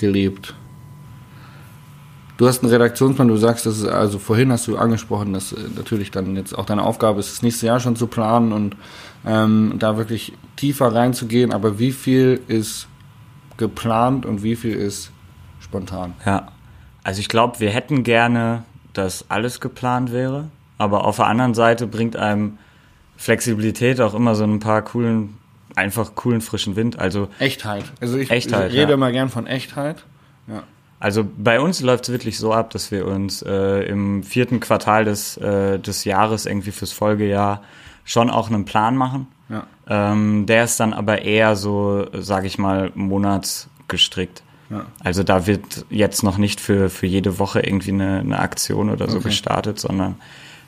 gelebt. 0.00 0.54
Du 2.36 2.48
hast 2.48 2.62
einen 2.62 2.72
Redaktionsplan, 2.72 3.28
du 3.28 3.36
sagst, 3.36 3.66
dass 3.66 3.76
es, 3.76 3.84
also 3.84 4.18
vorhin 4.18 4.50
hast 4.50 4.66
du 4.66 4.78
angesprochen, 4.78 5.34
dass 5.34 5.52
äh, 5.52 5.58
natürlich 5.76 6.10
dann 6.10 6.36
jetzt 6.36 6.56
auch 6.56 6.64
deine 6.64 6.82
Aufgabe 6.82 7.20
ist, 7.20 7.30
das 7.30 7.42
nächste 7.42 7.66
Jahr 7.66 7.80
schon 7.80 7.96
zu 7.96 8.06
planen 8.06 8.52
und 8.52 8.76
ähm, 9.26 9.74
da 9.78 9.98
wirklich 9.98 10.32
tiefer 10.56 10.94
reinzugehen, 10.94 11.52
aber 11.52 11.78
wie 11.78 11.92
viel 11.92 12.40
ist 12.48 12.88
geplant 13.58 14.24
und 14.24 14.42
wie 14.42 14.56
viel 14.56 14.74
ist 14.74 15.12
spontan? 15.60 16.14
Ja, 16.24 16.48
also 17.04 17.20
ich 17.20 17.28
glaube, 17.28 17.60
wir 17.60 17.70
hätten 17.70 18.04
gerne, 18.04 18.64
dass 18.94 19.26
alles 19.28 19.60
geplant 19.60 20.10
wäre, 20.10 20.46
aber 20.78 21.04
auf 21.04 21.16
der 21.16 21.26
anderen 21.26 21.52
Seite 21.52 21.86
bringt 21.86 22.16
einem 22.16 22.56
Flexibilität 23.18 24.00
auch 24.00 24.14
immer 24.14 24.34
so 24.34 24.44
ein 24.44 24.60
paar 24.60 24.80
coolen 24.80 25.36
einfach 25.76 26.14
coolen 26.14 26.40
frischen 26.40 26.76
Wind. 26.76 26.98
Also 26.98 27.28
Echtheit. 27.38 27.84
Also 28.00 28.18
ich, 28.18 28.30
Echtheit, 28.30 28.70
ich 28.70 28.76
rede 28.76 28.90
ja. 28.90 28.94
immer 28.94 29.12
gern 29.12 29.28
von 29.28 29.46
Echtheit. 29.46 30.04
Ja. 30.46 30.62
Also 30.98 31.24
bei 31.24 31.60
uns 31.60 31.80
läuft 31.80 32.04
es 32.04 32.12
wirklich 32.12 32.38
so 32.38 32.52
ab, 32.52 32.70
dass 32.70 32.90
wir 32.90 33.06
uns 33.06 33.42
äh, 33.42 33.84
im 33.88 34.22
vierten 34.22 34.60
Quartal 34.60 35.06
des, 35.06 35.36
äh, 35.38 35.78
des 35.78 36.04
Jahres 36.04 36.44
irgendwie 36.44 36.72
fürs 36.72 36.92
Folgejahr 36.92 37.62
schon 38.04 38.28
auch 38.28 38.50
einen 38.50 38.66
Plan 38.66 38.96
machen. 38.96 39.26
Ja. 39.48 39.66
Ähm, 39.88 40.46
der 40.46 40.64
ist 40.64 40.78
dann 40.78 40.92
aber 40.92 41.22
eher 41.22 41.56
so, 41.56 42.06
sage 42.12 42.46
ich 42.46 42.58
mal, 42.58 42.92
monatsgestrickt. 42.94 44.42
Ja. 44.68 44.86
Also 45.02 45.22
da 45.22 45.46
wird 45.46 45.86
jetzt 45.90 46.22
noch 46.22 46.38
nicht 46.38 46.60
für, 46.60 46.90
für 46.90 47.06
jede 47.06 47.38
Woche 47.38 47.60
irgendwie 47.60 47.92
eine, 47.92 48.20
eine 48.20 48.38
Aktion 48.38 48.90
oder 48.90 49.08
so 49.08 49.18
okay. 49.18 49.28
gestartet, 49.28 49.80
sondern 49.80 50.16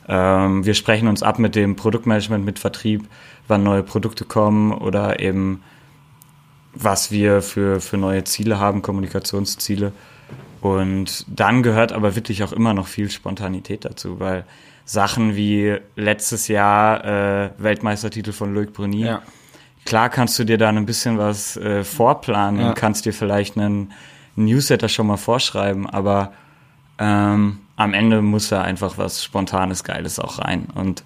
ähm, 0.08 0.64
wir 0.64 0.74
sprechen 0.74 1.08
uns 1.08 1.22
ab 1.22 1.38
mit 1.38 1.54
dem 1.54 1.76
Produktmanagement, 1.76 2.44
mit 2.44 2.58
Vertrieb, 2.58 3.04
wann 3.48 3.62
neue 3.62 3.82
Produkte 3.82 4.24
kommen 4.24 4.72
oder 4.72 5.20
eben 5.20 5.62
was 6.74 7.10
wir 7.10 7.42
für, 7.42 7.80
für 7.80 7.98
neue 7.98 8.24
Ziele 8.24 8.58
haben, 8.58 8.82
Kommunikationsziele. 8.82 9.92
Und 10.60 11.26
dann 11.28 11.62
gehört 11.62 11.92
aber 11.92 12.14
wirklich 12.14 12.44
auch 12.44 12.52
immer 12.52 12.72
noch 12.72 12.86
viel 12.86 13.10
Spontanität 13.10 13.84
dazu, 13.84 14.20
weil 14.20 14.44
Sachen 14.84 15.36
wie 15.36 15.76
letztes 15.96 16.48
Jahr 16.48 17.04
äh, 17.04 17.50
Weltmeistertitel 17.58 18.32
von 18.32 18.54
Loic 18.54 18.72
Brunier, 18.72 19.06
ja. 19.06 19.22
klar 19.84 20.08
kannst 20.08 20.38
du 20.38 20.44
dir 20.44 20.58
da 20.58 20.68
ein 20.68 20.86
bisschen 20.86 21.18
was 21.18 21.56
äh, 21.56 21.84
vorplanen, 21.84 22.60
ja. 22.60 22.72
kannst 22.72 23.04
dir 23.04 23.12
vielleicht 23.12 23.56
einen 23.56 23.92
Newsletter 24.36 24.88
schon 24.88 25.08
mal 25.08 25.16
vorschreiben, 25.16 25.88
aber 25.88 26.32
ähm, 26.98 27.58
am 27.76 27.94
Ende 27.94 28.22
muss 28.22 28.48
da 28.48 28.62
einfach 28.62 28.98
was 28.98 29.24
Spontanes, 29.24 29.84
Geiles 29.84 30.18
auch 30.18 30.38
rein. 30.38 30.66
Und 30.74 31.02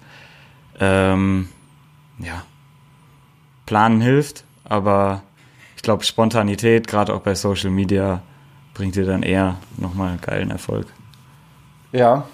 ähm, 0.79 1.49
ja, 2.19 2.43
planen 3.65 4.01
hilft, 4.01 4.43
aber 4.63 5.21
ich 5.75 5.81
glaube, 5.81 6.03
Spontanität, 6.03 6.87
gerade 6.87 7.13
auch 7.13 7.21
bei 7.21 7.35
Social 7.35 7.69
Media, 7.69 8.21
bringt 8.73 8.95
dir 8.95 9.05
dann 9.05 9.23
eher 9.23 9.57
nochmal 9.77 10.17
geilen 10.21 10.51
Erfolg. 10.51 10.87
Ja, 11.91 12.25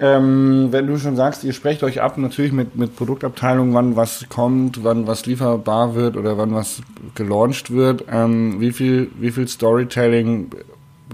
ähm, 0.00 0.68
wenn 0.70 0.86
du 0.86 0.98
schon 0.98 1.14
sagst, 1.14 1.44
ihr 1.44 1.52
sprecht 1.52 1.82
euch 1.82 2.00
ab 2.00 2.16
natürlich 2.16 2.52
mit, 2.52 2.74
mit 2.74 2.96
Produktabteilungen, 2.96 3.74
wann 3.74 3.96
was 3.96 4.26
kommt, 4.30 4.82
wann 4.82 5.06
was 5.06 5.26
lieferbar 5.26 5.94
wird 5.94 6.16
oder 6.16 6.38
wann 6.38 6.54
was 6.54 6.80
gelauncht 7.14 7.70
wird. 7.70 8.04
Ähm, 8.10 8.60
wie, 8.60 8.72
viel, 8.72 9.10
wie 9.18 9.30
viel 9.30 9.46
Storytelling 9.46 10.52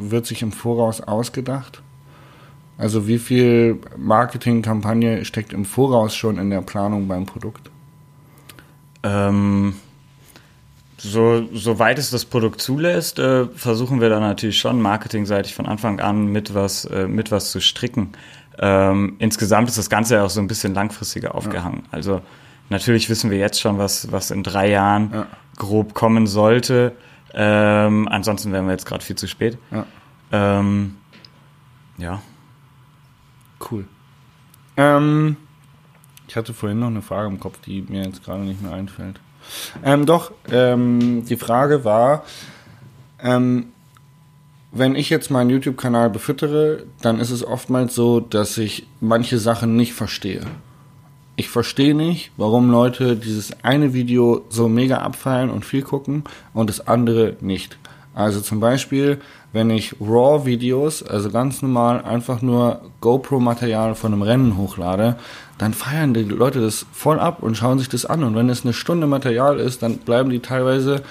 wird 0.00 0.26
sich 0.26 0.42
im 0.42 0.52
Voraus 0.52 1.00
ausgedacht? 1.00 1.82
Also 2.78 3.08
wie 3.08 3.18
viel 3.18 3.80
Marketingkampagne 3.96 5.24
steckt 5.24 5.52
im 5.52 5.64
Voraus 5.64 6.14
schon 6.14 6.38
in 6.38 6.50
der 6.50 6.60
Planung 6.60 7.08
beim 7.08 7.26
Produkt? 7.26 7.70
Ähm, 9.06 9.76
so, 10.98 11.46
soweit 11.52 11.98
es 11.98 12.10
das 12.10 12.24
Produkt 12.24 12.60
zulässt, 12.60 13.18
äh, 13.18 13.46
versuchen 13.54 14.00
wir 14.00 14.08
dann 14.08 14.22
natürlich 14.22 14.58
schon 14.58 14.80
marketingseitig 14.80 15.54
von 15.54 15.66
Anfang 15.66 16.00
an 16.00 16.26
mit 16.26 16.54
was, 16.54 16.86
äh, 16.86 17.06
mit 17.06 17.30
was 17.30 17.50
zu 17.52 17.60
stricken. 17.60 18.12
Ähm, 18.58 19.16
insgesamt 19.18 19.68
ist 19.68 19.78
das 19.78 19.90
Ganze 19.90 20.14
ja 20.14 20.24
auch 20.24 20.30
so 20.30 20.40
ein 20.40 20.48
bisschen 20.48 20.74
langfristiger 20.74 21.34
aufgehangen. 21.34 21.82
Ja. 21.84 21.92
Also 21.92 22.22
natürlich 22.70 23.08
wissen 23.10 23.30
wir 23.30 23.38
jetzt 23.38 23.60
schon, 23.60 23.78
was, 23.78 24.10
was 24.10 24.30
in 24.30 24.42
drei 24.42 24.70
Jahren 24.70 25.10
ja. 25.12 25.26
grob 25.56 25.94
kommen 25.94 26.26
sollte. 26.26 26.92
Ähm, 27.34 28.08
ansonsten 28.08 28.50
wären 28.52 28.64
wir 28.64 28.72
jetzt 28.72 28.86
gerade 28.86 29.04
viel 29.04 29.16
zu 29.16 29.28
spät. 29.28 29.58
Ja. 29.70 29.86
Ähm, 30.32 30.96
ja. 31.98 32.22
Cool. 33.70 33.84
Ähm, 34.78 35.36
ich 36.28 36.36
hatte 36.36 36.54
vorhin 36.54 36.80
noch 36.80 36.88
eine 36.88 37.02
Frage 37.02 37.28
im 37.28 37.40
Kopf, 37.40 37.60
die 37.60 37.82
mir 37.82 38.04
jetzt 38.04 38.24
gerade 38.24 38.42
nicht 38.42 38.62
mehr 38.62 38.72
einfällt. 38.72 39.20
Ähm, 39.84 40.06
doch, 40.06 40.32
ähm, 40.50 41.24
die 41.24 41.36
Frage 41.36 41.84
war, 41.84 42.24
ähm, 43.22 43.66
wenn 44.72 44.94
ich 44.94 45.08
jetzt 45.08 45.30
meinen 45.30 45.50
YouTube-Kanal 45.50 46.10
befüttere, 46.10 46.84
dann 47.00 47.20
ist 47.20 47.30
es 47.30 47.44
oftmals 47.44 47.94
so, 47.94 48.20
dass 48.20 48.58
ich 48.58 48.86
manche 49.00 49.38
Sachen 49.38 49.76
nicht 49.76 49.94
verstehe. 49.94 50.42
Ich 51.36 51.48
verstehe 51.48 51.94
nicht, 51.94 52.32
warum 52.36 52.70
Leute 52.70 53.16
dieses 53.16 53.62
eine 53.62 53.92
Video 53.94 54.44
so 54.48 54.68
mega 54.68 54.98
abfallen 54.98 55.50
und 55.50 55.64
viel 55.64 55.82
gucken 55.82 56.24
und 56.54 56.68
das 56.68 56.86
andere 56.86 57.36
nicht. 57.40 57.78
Also 58.16 58.40
zum 58.40 58.60
Beispiel, 58.60 59.18
wenn 59.52 59.68
ich 59.68 59.94
RAW-Videos, 60.00 61.02
also 61.02 61.30
ganz 61.30 61.60
normal 61.60 62.02
einfach 62.02 62.40
nur 62.40 62.80
GoPro-Material 63.02 63.94
von 63.94 64.14
einem 64.14 64.22
Rennen 64.22 64.56
hochlade, 64.56 65.16
dann 65.58 65.74
feiern 65.74 66.14
die 66.14 66.22
Leute 66.22 66.62
das 66.62 66.86
voll 66.92 67.20
ab 67.20 67.42
und 67.42 67.58
schauen 67.58 67.78
sich 67.78 67.90
das 67.90 68.06
an. 68.06 68.24
Und 68.24 68.34
wenn 68.34 68.48
es 68.48 68.64
eine 68.64 68.72
Stunde 68.72 69.06
Material 69.06 69.60
ist, 69.60 69.82
dann 69.82 69.98
bleiben 69.98 70.30
die 70.30 70.40
teilweise 70.40 71.02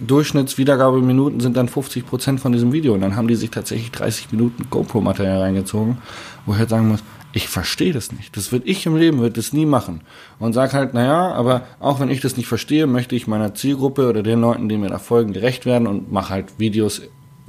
Durchschnittswiedergabeminuten 0.00 1.38
sind 1.38 1.56
dann 1.56 1.68
50 1.68 2.04
Prozent 2.04 2.40
von 2.40 2.50
diesem 2.50 2.72
Video. 2.72 2.92
Und 2.94 3.02
dann 3.02 3.14
haben 3.14 3.28
die 3.28 3.36
sich 3.36 3.50
tatsächlich 3.50 3.92
30 3.92 4.32
Minuten 4.32 4.66
GoPro-Material 4.68 5.38
reingezogen, 5.38 5.98
wo 6.44 6.54
ich 6.54 6.58
halt 6.58 6.70
sagen 6.70 6.88
muss, 6.88 7.04
ich 7.32 7.48
verstehe 7.48 7.92
das 7.92 8.12
nicht. 8.12 8.36
Das 8.36 8.52
wird 8.52 8.66
ich 8.66 8.86
im 8.86 8.96
Leben, 8.96 9.20
wird 9.20 9.36
das 9.36 9.52
nie 9.52 9.66
machen. 9.66 10.00
Und 10.38 10.54
sag 10.54 10.72
halt, 10.72 10.94
naja, 10.94 11.32
aber 11.32 11.66
auch 11.78 12.00
wenn 12.00 12.10
ich 12.10 12.20
das 12.20 12.36
nicht 12.36 12.46
verstehe, 12.46 12.86
möchte 12.86 13.14
ich 13.14 13.26
meiner 13.26 13.54
Zielgruppe 13.54 14.08
oder 14.08 14.22
den 14.22 14.40
Leuten, 14.40 14.68
die 14.68 14.78
mir 14.78 14.88
da 14.88 14.98
folgen, 14.98 15.32
gerecht 15.32 15.66
werden 15.66 15.86
und 15.86 16.10
mache 16.10 16.30
halt 16.30 16.58
Videos, 16.58 17.02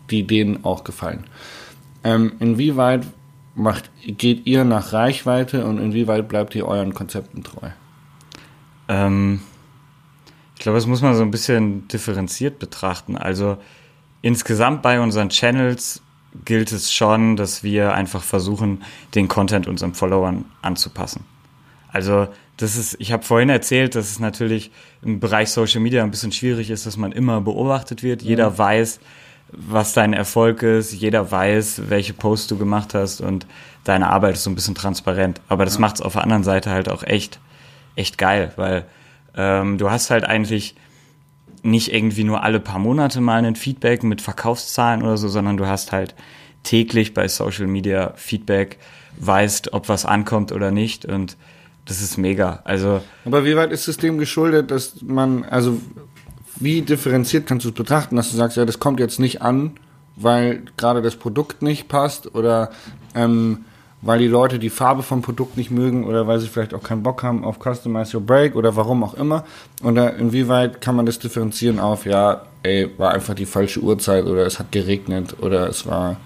die 0.09 0.27
denen 0.27 0.65
auch 0.65 0.83
gefallen. 0.83 1.25
Ähm, 2.03 2.33
inwieweit 2.39 3.05
macht, 3.55 3.89
geht 4.05 4.45
ihr 4.45 4.63
nach 4.63 4.93
Reichweite 4.93 5.65
und 5.65 5.79
inwieweit 5.79 6.27
bleibt 6.27 6.55
ihr 6.55 6.67
euren 6.67 6.93
Konzepten 6.93 7.43
treu? 7.43 7.69
Ähm, 8.87 9.41
ich 10.55 10.61
glaube, 10.61 10.77
das 10.77 10.87
muss 10.87 11.01
man 11.01 11.15
so 11.15 11.21
ein 11.21 11.31
bisschen 11.31 11.87
differenziert 11.87 12.59
betrachten. 12.59 13.17
Also 13.17 13.57
insgesamt 14.21 14.81
bei 14.81 14.99
unseren 14.99 15.29
Channels 15.29 16.01
gilt 16.45 16.71
es 16.71 16.93
schon, 16.93 17.35
dass 17.35 17.63
wir 17.63 17.93
einfach 17.93 18.23
versuchen, 18.23 18.83
den 19.15 19.27
Content 19.27 19.67
unseren 19.67 19.93
Followern 19.93 20.45
anzupassen. 20.61 21.25
Also 21.91 22.27
das 22.57 22.75
ist, 22.75 22.97
ich 22.99 23.11
habe 23.11 23.23
vorhin 23.23 23.49
erzählt, 23.49 23.95
dass 23.95 24.11
es 24.11 24.19
natürlich 24.19 24.71
im 25.01 25.19
Bereich 25.19 25.49
Social 25.49 25.79
Media 25.79 26.03
ein 26.03 26.11
bisschen 26.11 26.31
schwierig 26.31 26.69
ist, 26.69 26.85
dass 26.85 26.97
man 26.97 27.11
immer 27.11 27.41
beobachtet 27.41 28.03
wird. 28.03 28.21
Jeder 28.21 28.57
weiß, 28.57 28.99
was 29.51 29.93
dein 29.93 30.13
Erfolg 30.13 30.61
ist, 30.61 30.93
jeder 30.93 31.31
weiß, 31.31 31.83
welche 31.89 32.13
Posts 32.13 32.47
du 32.47 32.57
gemacht 32.57 32.93
hast 32.93 33.21
und 33.21 33.47
deine 33.83 34.09
Arbeit 34.09 34.35
ist 34.35 34.43
so 34.43 34.49
ein 34.49 34.55
bisschen 34.55 34.75
transparent. 34.75 35.41
Aber 35.47 35.65
das 35.65 35.75
ja. 35.75 35.81
macht 35.81 35.95
es 35.95 36.01
auf 36.01 36.13
der 36.13 36.23
anderen 36.23 36.43
Seite 36.43 36.69
halt 36.69 36.89
auch 36.89 37.03
echt, 37.03 37.39
echt 37.95 38.17
geil, 38.17 38.51
weil 38.57 38.85
ähm, 39.35 39.77
du 39.77 39.89
hast 39.89 40.09
halt 40.09 40.25
eigentlich 40.25 40.75
nicht 41.63 41.93
irgendwie 41.93 42.23
nur 42.23 42.43
alle 42.43 42.59
paar 42.59 42.79
Monate 42.79 43.21
mal 43.21 43.43
ein 43.43 43.55
Feedback 43.55 44.03
mit 44.03 44.21
Verkaufszahlen 44.21 45.01
oder 45.01 45.17
so, 45.17 45.27
sondern 45.27 45.57
du 45.57 45.67
hast 45.67 45.91
halt 45.91 46.15
täglich 46.63 47.13
bei 47.13 47.27
Social 47.27 47.67
Media 47.67 48.13
Feedback, 48.15 48.79
weißt, 49.17 49.73
ob 49.73 49.89
was 49.89 50.05
ankommt 50.05 50.51
oder 50.51 50.71
nicht 50.71 51.05
und 51.05 51.37
das 51.85 52.01
ist 52.01 52.17
mega. 52.17 52.61
Also 52.65 53.01
aber 53.25 53.45
wie 53.45 53.55
weit 53.55 53.71
ist 53.71 53.87
es 53.87 53.97
dem 53.97 54.17
geschuldet, 54.17 54.71
dass 54.71 55.01
man 55.01 55.43
also 55.43 55.79
wie 56.59 56.81
differenziert 56.81 57.47
kannst 57.47 57.65
du 57.65 57.69
es 57.69 57.75
betrachten, 57.75 58.15
dass 58.15 58.31
du 58.31 58.37
sagst, 58.37 58.57
ja, 58.57 58.65
das 58.65 58.79
kommt 58.79 58.99
jetzt 58.99 59.19
nicht 59.19 59.41
an, 59.41 59.71
weil 60.15 60.63
gerade 60.77 61.01
das 61.01 61.15
Produkt 61.15 61.61
nicht 61.61 61.87
passt 61.87 62.35
oder 62.35 62.71
ähm, 63.15 63.65
weil 64.01 64.19
die 64.19 64.27
Leute 64.27 64.59
die 64.59 64.69
Farbe 64.69 65.03
vom 65.03 65.21
Produkt 65.21 65.57
nicht 65.57 65.71
mögen 65.71 66.05
oder 66.05 66.27
weil 66.27 66.39
sie 66.39 66.47
vielleicht 66.47 66.73
auch 66.73 66.83
keinen 66.83 67.03
Bock 67.03 67.23
haben 67.23 67.43
auf 67.43 67.59
Customize 67.59 68.15
Your 68.15 68.25
Break 68.25 68.55
oder 68.55 68.75
warum 68.75 69.03
auch 69.03 69.13
immer. 69.13 69.43
Oder 69.83 70.15
inwieweit 70.15 70.81
kann 70.81 70.95
man 70.95 71.05
das 71.05 71.19
differenzieren 71.19 71.79
auf, 71.79 72.05
ja, 72.05 72.43
ey, 72.63 72.89
war 72.97 73.11
einfach 73.11 73.33
die 73.33 73.45
falsche 73.45 73.81
Uhrzeit 73.81 74.25
oder 74.25 74.45
es 74.45 74.59
hat 74.59 74.71
geregnet 74.71 75.35
oder 75.41 75.67
es 75.67 75.85
war 75.85 76.17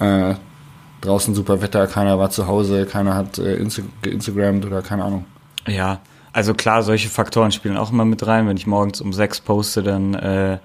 äh, 0.00 0.34
draußen 1.00 1.34
super 1.34 1.60
Wetter, 1.60 1.86
keiner 1.86 2.18
war 2.18 2.30
zu 2.30 2.46
Hause, 2.46 2.86
keiner 2.86 3.14
hat 3.14 3.38
äh, 3.38 3.56
Insta 3.56 3.82
geinstagrammt 4.02 4.64
oder 4.66 4.82
keine 4.82 5.04
Ahnung. 5.04 5.24
Ja, 5.66 6.00
also 6.32 6.52
klar, 6.52 6.82
solche 6.82 7.08
Faktoren 7.08 7.52
spielen 7.52 7.76
auch 7.76 7.92
immer 7.92 8.04
mit 8.04 8.26
rein. 8.26 8.48
Wenn 8.48 8.56
ich 8.56 8.66
morgens 8.66 9.00
um 9.00 9.12
sechs 9.12 9.40
poste, 9.40 9.82
dann 9.82 10.14
äh, 10.14 10.58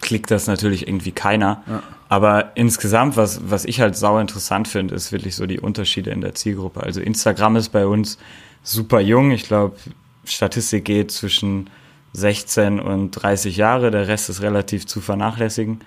klickt 0.00 0.30
das 0.30 0.46
natürlich 0.46 0.86
irgendwie 0.88 1.12
keiner. 1.12 1.62
Ja. 1.66 1.82
Aber 2.08 2.56
insgesamt, 2.56 3.16
was, 3.16 3.50
was 3.50 3.64
ich 3.64 3.80
halt 3.80 3.96
sauer 3.96 4.20
interessant 4.20 4.66
finde, 4.66 4.94
ist 4.94 5.12
wirklich 5.12 5.36
so 5.36 5.46
die 5.46 5.60
Unterschiede 5.60 6.10
in 6.10 6.20
der 6.20 6.34
Zielgruppe. 6.34 6.82
Also 6.82 7.00
Instagram 7.00 7.56
ist 7.56 7.68
bei 7.68 7.86
uns 7.86 8.18
super 8.62 9.00
jung. 9.00 9.30
Ich 9.30 9.44
glaube, 9.44 9.76
Statistik 10.24 10.84
geht 10.84 11.12
zwischen 11.12 11.70
16 12.12 12.80
und 12.80 13.12
30 13.12 13.56
Jahre. 13.56 13.90
Der 13.90 14.08
Rest 14.08 14.28
ist 14.28 14.42
relativ 14.42 14.86
zu 14.86 15.00
vernachlässigen. 15.00 15.80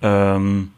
Ähm, 0.00 0.70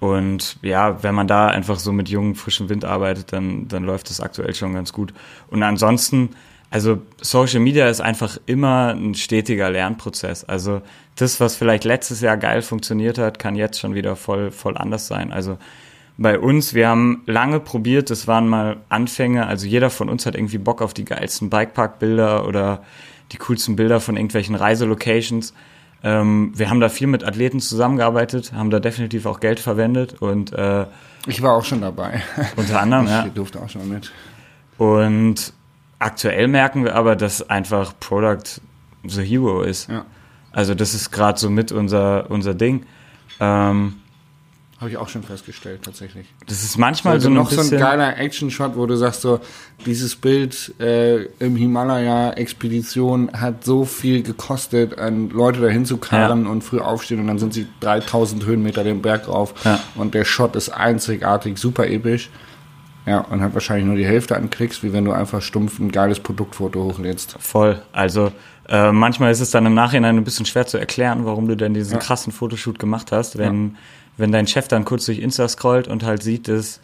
und 0.00 0.58
ja, 0.62 1.02
wenn 1.02 1.14
man 1.14 1.28
da 1.28 1.46
einfach 1.46 1.78
so 1.78 1.92
mit 1.92 2.08
jungen, 2.08 2.34
frischen 2.34 2.68
Wind 2.68 2.84
arbeitet, 2.84 3.32
dann, 3.32 3.68
dann 3.68 3.84
läuft 3.84 4.10
das 4.10 4.20
aktuell 4.20 4.54
schon 4.54 4.74
ganz 4.74 4.92
gut. 4.92 5.14
Und 5.48 5.62
ansonsten 5.62 6.30
also 6.70 7.02
Social 7.20 7.60
Media 7.60 7.88
ist 7.88 8.00
einfach 8.00 8.38
immer 8.46 8.94
ein 8.94 9.14
stetiger 9.14 9.70
Lernprozess. 9.70 10.44
Also 10.44 10.82
das, 11.16 11.38
was 11.40 11.56
vielleicht 11.56 11.84
letztes 11.84 12.20
Jahr 12.20 12.36
geil 12.36 12.62
funktioniert 12.62 13.18
hat, 13.18 13.38
kann 13.38 13.54
jetzt 13.54 13.78
schon 13.78 13.94
wieder 13.94 14.16
voll, 14.16 14.50
voll 14.50 14.76
anders 14.76 15.06
sein. 15.06 15.32
Also 15.32 15.58
bei 16.16 16.38
uns, 16.38 16.74
wir 16.74 16.88
haben 16.88 17.22
lange 17.26 17.60
probiert, 17.60 18.10
das 18.10 18.26
waren 18.28 18.48
mal 18.48 18.78
Anfänge, 18.88 19.46
also 19.46 19.66
jeder 19.66 19.90
von 19.90 20.08
uns 20.08 20.26
hat 20.26 20.34
irgendwie 20.36 20.58
Bock 20.58 20.80
auf 20.80 20.94
die 20.94 21.04
geilsten 21.04 21.50
Bikepark-Bilder 21.50 22.46
oder 22.46 22.84
die 23.32 23.36
coolsten 23.38 23.74
Bilder 23.74 24.00
von 24.00 24.16
irgendwelchen 24.16 24.54
Reiselocations. 24.54 25.54
Ähm, 26.04 26.52
wir 26.54 26.70
haben 26.70 26.80
da 26.80 26.88
viel 26.88 27.06
mit 27.06 27.24
Athleten 27.24 27.60
zusammengearbeitet, 27.60 28.52
haben 28.52 28.70
da 28.70 28.78
definitiv 28.78 29.26
auch 29.26 29.40
Geld 29.40 29.58
verwendet 29.58 30.20
und 30.20 30.52
äh, 30.52 30.86
ich 31.26 31.40
war 31.40 31.54
auch 31.54 31.64
schon 31.64 31.80
dabei. 31.80 32.22
Unter 32.56 32.80
anderem, 32.80 33.04
ich 33.06 33.10
ja. 33.10 33.26
Ich 33.26 33.32
durfte 33.32 33.60
auch 33.60 33.68
schon 33.68 33.88
mit. 33.88 34.12
Und 34.76 35.52
Aktuell 36.04 36.48
merken 36.48 36.84
wir 36.84 36.96
aber, 36.96 37.16
dass 37.16 37.48
einfach 37.48 37.94
Product 37.98 38.60
the 39.04 39.22
Hero 39.22 39.62
ist. 39.62 39.88
Ja. 39.88 40.04
Also 40.52 40.74
das 40.74 40.92
ist 40.92 41.10
gerade 41.10 41.40
so 41.40 41.48
mit 41.48 41.72
unser, 41.72 42.30
unser 42.30 42.52
Ding. 42.52 42.84
Ähm, 43.40 43.94
Habe 44.78 44.90
ich 44.90 44.98
auch 44.98 45.08
schon 45.08 45.22
festgestellt, 45.22 45.80
tatsächlich. 45.82 46.26
Das 46.46 46.62
ist 46.62 46.76
manchmal 46.76 47.14
also 47.14 47.28
so 47.28 47.34
noch 47.34 47.50
so 47.50 47.58
ein 47.62 47.70
geiler 47.70 48.18
Action-Shot, 48.18 48.76
wo 48.76 48.84
du 48.84 48.96
sagst 48.96 49.22
so, 49.22 49.40
dieses 49.86 50.14
Bild 50.14 50.74
äh, 50.78 51.24
im 51.38 51.56
Himalaya-Expedition 51.56 53.30
hat 53.32 53.64
so 53.64 53.86
viel 53.86 54.22
gekostet, 54.22 54.98
an 54.98 55.30
Leute 55.30 55.62
dahin 55.62 55.86
zu 55.86 55.96
karren 55.96 56.44
ja. 56.44 56.50
und 56.50 56.62
früh 56.62 56.80
aufstehen 56.80 57.18
und 57.20 57.28
dann 57.28 57.38
sind 57.38 57.54
sie 57.54 57.66
3000 57.80 58.44
Höhenmeter 58.44 58.84
den 58.84 59.00
Berg 59.00 59.26
rauf 59.26 59.54
ja. 59.64 59.80
und 59.94 60.12
der 60.12 60.26
Shot 60.26 60.54
ist 60.54 60.68
einzigartig, 60.68 61.56
super 61.56 61.86
episch. 61.86 62.28
Ja, 63.06 63.20
und 63.20 63.42
hat 63.42 63.52
wahrscheinlich 63.52 63.86
nur 63.86 63.96
die 63.96 64.06
Hälfte 64.06 64.36
an 64.36 64.48
Klicks, 64.48 64.82
wie 64.82 64.92
wenn 64.92 65.04
du 65.04 65.12
einfach 65.12 65.42
stumpf 65.42 65.78
ein 65.78 65.92
geiles 65.92 66.20
Produktfoto 66.20 66.84
hochlädst. 66.84 67.36
Voll. 67.38 67.82
Also 67.92 68.32
äh, 68.68 68.92
manchmal 68.92 69.30
ist 69.30 69.40
es 69.40 69.50
dann 69.50 69.66
im 69.66 69.74
Nachhinein 69.74 70.16
ein 70.16 70.24
bisschen 70.24 70.46
schwer 70.46 70.66
zu 70.66 70.78
erklären, 70.78 71.26
warum 71.26 71.46
du 71.46 71.56
denn 71.56 71.74
diesen 71.74 71.94
ja. 71.94 71.98
krassen 71.98 72.32
Fotoshoot 72.32 72.78
gemacht 72.78 73.12
hast, 73.12 73.36
wenn, 73.36 73.68
ja. 73.68 73.74
wenn 74.16 74.32
dein 74.32 74.46
Chef 74.46 74.68
dann 74.68 74.86
kurz 74.86 75.04
durch 75.04 75.18
Insta 75.18 75.46
scrollt 75.48 75.86
und 75.86 76.02
halt 76.02 76.22
sieht, 76.22 76.48
dass 76.48 76.80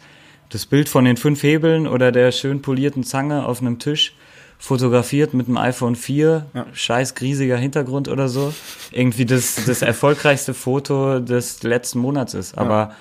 das 0.49 0.65
Bild 0.65 0.89
von 0.89 1.05
den 1.05 1.17
fünf 1.17 1.41
Hebeln 1.41 1.87
oder 1.87 2.11
der 2.11 2.31
schön 2.31 2.61
polierten 2.61 3.03
Zange 3.03 3.45
auf 3.45 3.61
einem 3.61 3.79
Tisch 3.79 4.13
fotografiert 4.59 5.33
mit 5.33 5.47
einem 5.47 5.57
iPhone 5.57 5.95
4, 5.95 6.45
ja. 6.53 6.65
scheiß 6.71 7.15
griesiger 7.15 7.57
Hintergrund 7.57 8.07
oder 8.07 8.27
so, 8.27 8.53
irgendwie 8.91 9.25
das, 9.25 9.65
das 9.65 9.81
erfolgreichste 9.81 10.53
Foto 10.53 11.19
des 11.19 11.63
letzten 11.63 11.97
Monats 11.97 12.35
ist. 12.35 12.55
Aber 12.59 12.93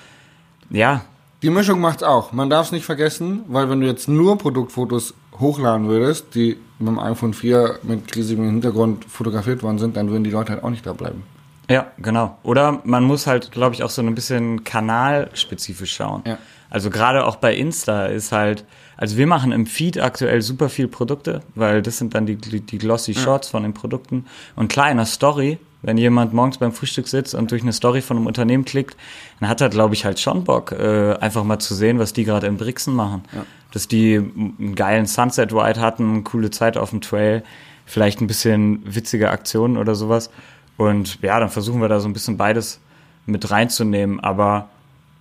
ja, 0.71 1.05
die 1.43 1.51
Mischung 1.51 1.81
macht's 1.81 2.03
auch. 2.03 2.33
Man 2.33 2.51
darf 2.51 2.67
es 2.67 2.73
nicht 2.73 2.85
vergessen, 2.85 3.45
weil 3.49 3.71
wenn 3.71 3.81
du 3.81 3.87
jetzt 3.87 4.09
nur 4.09 4.37
Produktfotos 4.37 5.15
hochladen 5.39 5.89
würdest, 5.89 6.35
die 6.35 6.59
mit 6.79 6.89
dem 6.89 6.99
iPhone 6.99 7.35
4 7.35 7.81
mit 7.83 8.15
riesigem 8.15 8.45
Hintergrund 8.45 9.05
fotografiert 9.07 9.63
worden 9.63 9.79
sind, 9.79 9.97
dann 9.97 10.11
würden 10.11 10.25
die 10.25 10.31
Leute 10.31 10.53
halt 10.53 10.65
auch 10.65 10.71
nicht 10.71 10.85
da 10.85 10.93
bleiben. 10.93 11.23
Ja, 11.71 11.87
genau. 11.99 12.37
Oder 12.43 12.81
man 12.85 13.05
muss 13.05 13.27
halt, 13.27 13.53
glaube 13.53 13.75
ich, 13.75 13.83
auch 13.83 13.91
so 13.91 14.03
ein 14.03 14.15
bisschen 14.15 14.65
kanalspezifisch 14.65 15.95
schauen. 15.95 16.23
Ja. 16.27 16.39
Also 16.69 16.91
gerade 16.91 17.25
auch 17.27 17.37
bei 17.37 17.55
Insta 17.55 18.07
ist 18.07 18.33
halt, 18.33 18.65
also 18.97 19.17
wir 19.17 19.27
machen 19.27 19.53
im 19.53 19.67
Feed 19.67 20.01
aktuell 20.01 20.43
super 20.43 20.69
viel 20.69 20.89
Produkte, 20.89 21.43
weil 21.55 21.81
das 21.81 21.99
sind 21.99 22.15
dann 22.15 22.27
die, 22.27 22.37
die 22.37 22.79
glossy 22.79 23.15
Shots 23.15 23.49
ja. 23.49 23.53
von 23.53 23.63
den 23.63 23.73
Produkten. 23.73 24.27
Und 24.57 24.69
klar, 24.69 24.91
in 24.91 24.97
der 24.97 25.07
Story 25.07 25.59
wenn 25.83 25.97
jemand 25.97 26.33
morgens 26.35 26.59
beim 26.59 26.73
Frühstück 26.73 27.09
sitzt 27.09 27.35
und 27.35 27.51
durch 27.51 27.63
eine 27.63 27.73
Story 27.73 28.03
von 28.03 28.17
einem 28.17 28.27
Unternehmen 28.27 28.65
klickt, 28.65 28.97
dann 29.39 29.49
hat 29.49 29.61
er, 29.61 29.69
glaube 29.69 29.95
ich, 29.95 30.05
halt 30.05 30.21
schon 30.21 30.45
Bock, 30.45 30.73
äh, 30.73 31.15
einfach 31.15 31.45
mal 31.45 31.59
zu 31.59 31.75
sehen, 31.75 31.99
was 31.99 32.13
die 32.13 32.25
gerade 32.25 32.47
in 32.47 32.57
Brixen 32.57 32.95
machen. 32.95 33.23
Ja. 33.33 33.47
Dass 33.73 33.89
die 33.89 34.17
einen 34.17 34.75
geilen 34.75 35.07
Sunset 35.07 35.53
Ride 35.53 35.81
hatten, 35.81 36.25
coole 36.25 36.51
Zeit 36.51 36.77
auf 36.77 36.91
dem 36.91 37.01
Trail, 37.01 37.45
vielleicht 37.87 38.21
ein 38.21 38.27
bisschen 38.27 38.83
witzige 38.85 39.31
Aktionen 39.31 39.77
oder 39.77 39.95
sowas. 39.95 40.31
Und 40.77 41.21
ja, 41.23 41.39
dann 41.41 41.51
versuchen 41.51 41.81
wir 41.81 41.89
da 41.89 42.01
so 42.01 42.09
ein 42.09 42.13
bisschen 42.13 42.37
beides 42.37 42.81
mit 43.27 43.51
reinzunehmen. 43.51 44.21
Aber 44.21 44.69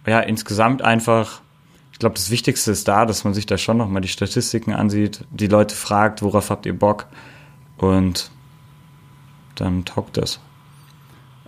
ja, 0.05 0.19
insgesamt 0.19 0.81
einfach, 0.81 1.41
ich 1.93 1.99
glaube, 1.99 2.15
das 2.15 2.31
Wichtigste 2.31 2.71
ist 2.71 2.87
da, 2.87 3.05
dass 3.05 3.23
man 3.23 3.33
sich 3.33 3.45
da 3.45 3.57
schon 3.57 3.77
nochmal 3.77 4.01
die 4.01 4.07
Statistiken 4.07 4.73
ansieht, 4.73 5.25
die 5.31 5.47
Leute 5.47 5.75
fragt, 5.75 6.21
worauf 6.21 6.49
habt 6.49 6.65
ihr 6.65 6.77
Bock? 6.77 7.05
Und 7.77 8.31
dann 9.55 9.85
taugt 9.85 10.17
das. 10.17 10.39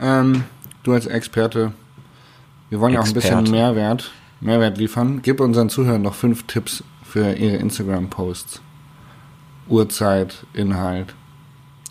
Ähm, 0.02 0.44
du 0.84 0.94
als 0.94 1.06
Experte, 1.06 1.74
wir 2.70 2.80
wollen 2.80 2.94
ja 2.94 3.02
auch 3.02 3.06
ein 3.06 3.14
bisschen 3.14 3.44
Mehrwert, 3.44 4.12
Mehrwert 4.40 4.78
liefern. 4.78 5.22
Gib 5.22 5.40
unseren 5.40 5.70
Zuhörern 5.70 6.02
noch 6.02 6.16
fünf 6.16 6.48
Tipps 6.48 6.84
für 7.04 7.34
ihre 7.34 7.58
Instagram-Posts. 7.58 8.62
Uhrzeit, 9.68 10.46
Inhalt. 10.54 11.14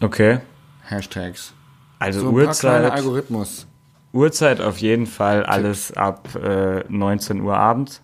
Okay. 0.00 0.40
Hashtags. 0.82 1.54
Also 2.00 2.20
so 2.20 2.30
Uhrzeit. 2.30 2.90
Algorithmus. 2.90 3.66
Uhrzeit 4.12 4.60
auf 4.60 4.78
jeden 4.78 5.06
Fall 5.06 5.44
alles 5.44 5.92
ab 5.92 6.34
äh, 6.34 6.82
19 6.88 7.40
Uhr 7.42 7.56
abends. 7.56 8.02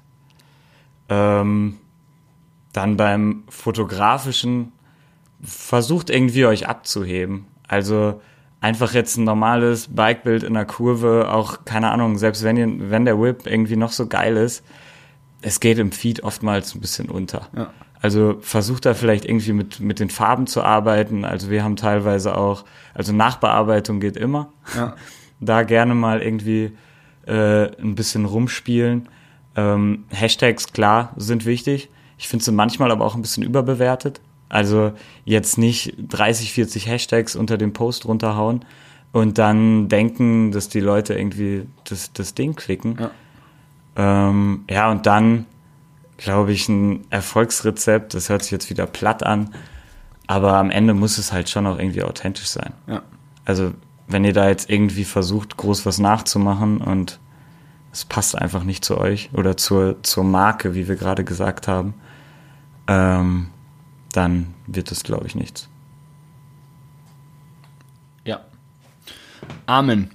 Ähm, 1.08 1.78
dann 2.72 2.96
beim 2.96 3.44
fotografischen 3.48 4.72
versucht 5.42 6.10
irgendwie 6.10 6.46
euch 6.46 6.68
abzuheben. 6.68 7.46
Also 7.66 8.20
einfach 8.60 8.94
jetzt 8.94 9.16
ein 9.16 9.24
normales 9.24 9.88
Bikebild 9.88 10.42
in 10.42 10.54
der 10.54 10.64
Kurve, 10.64 11.32
auch 11.32 11.64
keine 11.64 11.90
Ahnung, 11.90 12.18
selbst 12.18 12.42
wenn, 12.42 12.90
wenn 12.90 13.04
der 13.04 13.20
Whip 13.20 13.46
irgendwie 13.46 13.76
noch 13.76 13.92
so 13.92 14.06
geil 14.06 14.36
ist, 14.36 14.64
es 15.42 15.60
geht 15.60 15.78
im 15.78 15.92
Feed 15.92 16.22
oftmals 16.22 16.74
ein 16.74 16.80
bisschen 16.80 17.08
unter. 17.08 17.48
Ja. 17.56 17.70
Also 18.00 18.36
versucht 18.40 18.86
da 18.86 18.94
vielleicht 18.94 19.24
irgendwie 19.24 19.52
mit, 19.52 19.80
mit 19.80 20.00
den 20.00 20.10
Farben 20.10 20.46
zu 20.46 20.62
arbeiten. 20.62 21.24
Also 21.24 21.50
wir 21.50 21.64
haben 21.64 21.76
teilweise 21.76 22.36
auch, 22.36 22.64
also 22.94 23.12
Nachbearbeitung 23.12 24.00
geht 24.00 24.16
immer. 24.16 24.52
Ja. 24.74 24.94
Da 25.38 25.64
gerne 25.64 25.94
mal 25.94 26.22
irgendwie 26.22 26.72
äh, 27.26 27.66
ein 27.78 27.94
bisschen 27.94 28.24
rumspielen. 28.24 29.10
Ähm, 29.54 30.04
Hashtags, 30.08 30.72
klar, 30.72 31.12
sind 31.18 31.44
wichtig. 31.44 31.90
Ich 32.16 32.26
finde 32.28 32.42
sie 32.42 32.52
manchmal 32.52 32.90
aber 32.90 33.04
auch 33.04 33.14
ein 33.14 33.20
bisschen 33.20 33.42
überbewertet. 33.42 34.22
Also 34.48 34.92
jetzt 35.24 35.58
nicht 35.58 35.94
30, 35.98 36.52
40 36.52 36.86
Hashtags 36.86 37.36
unter 37.36 37.58
dem 37.58 37.72
Post 37.72 38.06
runterhauen 38.06 38.64
und 39.12 39.38
dann 39.38 39.88
denken, 39.88 40.52
dass 40.52 40.68
die 40.68 40.80
Leute 40.80 41.14
irgendwie 41.14 41.66
das, 41.84 42.12
das 42.12 42.34
Ding 42.34 42.54
klicken. 42.54 42.98
Ja. 43.00 43.10
Ähm, 44.28 44.64
ja, 44.70 44.90
und 44.90 45.06
dann 45.06 45.46
glaube 46.18 46.52
ich 46.52 46.68
ein 46.68 47.04
Erfolgsrezept, 47.10 48.14
das 48.14 48.28
hört 48.28 48.42
sich 48.42 48.52
jetzt 48.52 48.70
wieder 48.70 48.86
platt 48.86 49.22
an, 49.22 49.54
aber 50.26 50.54
am 50.54 50.70
Ende 50.70 50.94
muss 50.94 51.18
es 51.18 51.32
halt 51.32 51.48
schon 51.48 51.66
auch 51.66 51.78
irgendwie 51.78 52.02
authentisch 52.02 52.48
sein. 52.48 52.72
Ja. 52.86 53.02
Also 53.44 53.72
wenn 54.06 54.24
ihr 54.24 54.32
da 54.32 54.48
jetzt 54.48 54.70
irgendwie 54.70 55.04
versucht, 55.04 55.56
groß 55.56 55.86
was 55.86 55.98
nachzumachen 55.98 56.80
und 56.80 57.18
es 57.92 58.04
passt 58.04 58.36
einfach 58.36 58.64
nicht 58.64 58.84
zu 58.84 58.98
euch 58.98 59.30
oder 59.32 59.56
zur, 59.56 60.02
zur 60.02 60.24
Marke, 60.24 60.74
wie 60.74 60.88
wir 60.88 60.96
gerade 60.96 61.24
gesagt 61.24 61.66
haben, 61.66 61.94
ähm, 62.86 63.48
dann 64.16 64.54
wird 64.66 64.90
es, 64.90 65.02
glaube 65.02 65.26
ich, 65.26 65.34
nichts. 65.34 65.68
Ja. 68.24 68.40
Amen. 69.66 70.10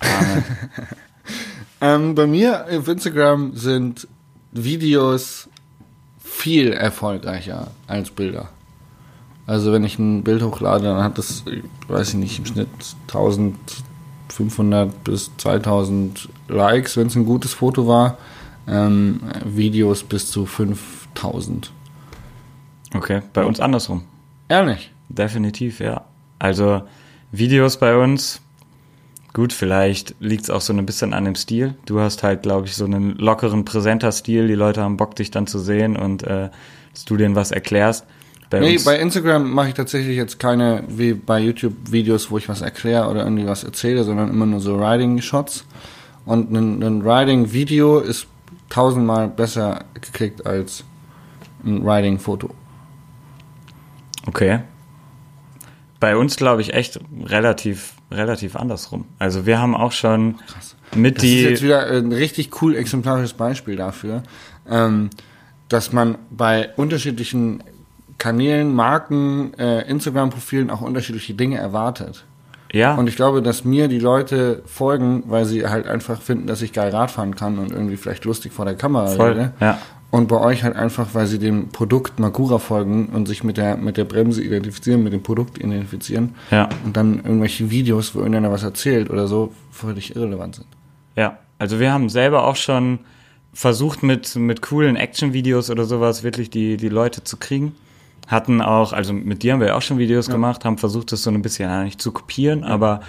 ähm, 1.80 2.14
bei 2.14 2.26
mir 2.26 2.66
auf 2.70 2.88
Instagram 2.88 3.54
sind 3.54 4.08
Videos 4.52 5.50
viel 6.18 6.72
erfolgreicher 6.72 7.70
als 7.86 8.10
Bilder. 8.10 8.48
Also 9.46 9.72
wenn 9.72 9.84
ich 9.84 9.98
ein 9.98 10.24
Bild 10.24 10.42
hochlade, 10.42 10.84
dann 10.84 11.04
hat 11.04 11.18
das, 11.18 11.44
weiß 11.88 12.08
ich 12.10 12.14
nicht, 12.14 12.38
im 12.38 12.46
Schnitt 12.46 12.68
1500 13.02 15.04
bis 15.04 15.30
2000 15.36 16.30
Likes, 16.48 16.96
wenn 16.96 17.08
es 17.08 17.16
ein 17.16 17.26
gutes 17.26 17.52
Foto 17.52 17.86
war. 17.86 18.16
Ähm, 18.66 19.20
Videos 19.44 20.02
bis 20.02 20.30
zu 20.30 20.46
5000. 20.46 21.70
Okay, 22.96 23.22
bei 23.32 23.44
uns 23.44 23.60
andersrum. 23.60 24.04
Ehrlich? 24.48 24.92
Definitiv, 25.08 25.80
ja. 25.80 26.04
Also 26.38 26.82
Videos 27.32 27.78
bei 27.78 27.96
uns, 27.96 28.40
gut, 29.32 29.52
vielleicht 29.52 30.14
liegt 30.20 30.44
es 30.44 30.50
auch 30.50 30.60
so 30.60 30.72
ein 30.72 30.86
bisschen 30.86 31.12
an 31.12 31.24
dem 31.24 31.34
Stil. 31.34 31.74
Du 31.84 32.00
hast 32.00 32.22
halt, 32.22 32.42
glaube 32.42 32.66
ich, 32.66 32.74
so 32.74 32.84
einen 32.84 33.16
lockeren 33.16 33.64
Präsenter-Stil. 33.64 34.48
Die 34.48 34.54
Leute 34.54 34.82
haben 34.82 34.96
Bock, 34.96 35.14
dich 35.16 35.30
dann 35.30 35.46
zu 35.46 35.58
sehen 35.58 35.96
und 35.96 36.22
äh, 36.22 36.50
dass 36.92 37.04
du 37.04 37.16
denen 37.16 37.34
was 37.34 37.50
erklärst. 37.50 38.06
Bei 38.48 38.60
nee, 38.60 38.78
bei 38.84 38.98
Instagram 38.98 39.50
mache 39.50 39.68
ich 39.68 39.74
tatsächlich 39.74 40.16
jetzt 40.16 40.38
keine, 40.38 40.84
wie 40.88 41.14
bei 41.14 41.40
YouTube, 41.40 41.74
Videos, 41.90 42.30
wo 42.30 42.38
ich 42.38 42.48
was 42.48 42.62
erkläre 42.62 43.10
oder 43.10 43.24
irgendwie 43.24 43.46
was 43.46 43.64
erzähle, 43.64 44.04
sondern 44.04 44.30
immer 44.30 44.46
nur 44.46 44.60
so 44.60 44.76
Riding-Shots. 44.76 45.64
Und 46.24 46.52
ein, 46.52 46.82
ein 46.82 47.02
Riding-Video 47.02 47.98
ist 47.98 48.28
tausendmal 48.68 49.28
besser 49.28 49.84
geklickt 49.94 50.46
als 50.46 50.84
ein 51.64 51.86
Riding-Foto. 51.86 52.50
Okay. 54.26 54.60
Bei 55.98 56.16
uns 56.16 56.36
glaube 56.36 56.60
ich 56.60 56.74
echt 56.74 57.00
relativ, 57.24 57.94
relativ 58.10 58.56
andersrum. 58.56 59.06
Also 59.18 59.46
wir 59.46 59.58
haben 59.58 59.74
auch 59.74 59.92
schon 59.92 60.36
Krass. 60.46 60.76
mit 60.94 61.16
das 61.16 61.22
die. 61.22 61.36
Das 61.36 61.44
ist 61.44 61.50
jetzt 61.50 61.62
wieder 61.62 61.86
ein 61.86 62.12
richtig 62.12 62.62
cool 62.62 62.76
exemplarisches 62.76 63.32
Beispiel 63.32 63.76
dafür, 63.76 64.22
ähm, 64.68 65.10
dass 65.68 65.92
man 65.92 66.18
bei 66.30 66.70
unterschiedlichen 66.76 67.62
Kanälen, 68.18 68.74
Marken, 68.74 69.54
äh, 69.54 69.88
Instagram-Profilen 69.88 70.70
auch 70.70 70.80
unterschiedliche 70.80 71.34
Dinge 71.34 71.58
erwartet. 71.58 72.24
Ja. 72.72 72.94
Und 72.94 73.08
ich 73.08 73.16
glaube, 73.16 73.42
dass 73.42 73.64
mir 73.64 73.88
die 73.88 73.98
Leute 73.98 74.62
folgen, 74.66 75.24
weil 75.26 75.44
sie 75.44 75.66
halt 75.66 75.86
einfach 75.86 76.20
finden, 76.20 76.46
dass 76.46 76.62
ich 76.62 76.72
geil 76.72 76.90
Rad 76.90 77.10
fahren 77.10 77.36
kann 77.36 77.58
und 77.58 77.72
irgendwie 77.72 77.96
vielleicht 77.96 78.24
lustig 78.24 78.52
vor 78.52 78.64
der 78.64 78.74
Kamera 78.74 79.06
Voll, 79.08 79.30
rede. 79.30 79.52
Ja. 79.60 79.78
Und 80.10 80.28
bei 80.28 80.38
euch 80.38 80.62
halt 80.62 80.76
einfach, 80.76 81.08
weil 81.12 81.26
sie 81.26 81.38
dem 81.38 81.68
Produkt 81.68 82.20
Magura 82.20 82.58
folgen 82.58 83.06
und 83.06 83.26
sich 83.26 83.44
mit 83.44 83.56
der, 83.56 83.76
mit 83.76 83.96
der 83.96 84.04
Bremse 84.04 84.42
identifizieren, 84.42 85.02
mit 85.02 85.12
dem 85.12 85.22
Produkt 85.22 85.58
identifizieren. 85.58 86.34
Ja. 86.50 86.68
Und 86.84 86.96
dann 86.96 87.16
irgendwelche 87.16 87.70
Videos, 87.70 88.14
wo 88.14 88.20
irgendeiner 88.20 88.50
was 88.50 88.62
erzählt 88.62 89.10
oder 89.10 89.26
so, 89.26 89.52
völlig 89.70 90.14
irrelevant 90.14 90.56
sind. 90.56 90.68
Ja. 91.16 91.38
Also 91.58 91.80
wir 91.80 91.92
haben 91.92 92.08
selber 92.08 92.46
auch 92.46 92.56
schon 92.56 93.00
versucht, 93.52 94.02
mit, 94.02 94.36
mit 94.36 94.62
coolen 94.62 94.96
Action-Videos 94.96 95.70
oder 95.70 95.84
sowas 95.84 96.22
wirklich 96.22 96.50
die, 96.50 96.76
die 96.76 96.88
Leute 96.90 97.24
zu 97.24 97.36
kriegen. 97.38 97.74
Hatten 98.26 98.60
auch, 98.60 98.92
also 98.92 99.12
mit 99.12 99.42
dir 99.42 99.54
haben 99.54 99.60
wir 99.60 99.76
auch 99.76 99.82
schon 99.82 99.98
Videos 99.98 100.26
Ja. 100.26 100.34
gemacht, 100.34 100.64
haben 100.64 100.78
versucht, 100.78 101.12
das 101.12 101.22
so 101.22 101.30
ein 101.30 101.42
bisschen 101.42 101.68
ja, 101.68 101.82
nicht 101.84 102.00
zu 102.00 102.12
kopieren, 102.12 102.64
aber 102.64 103.00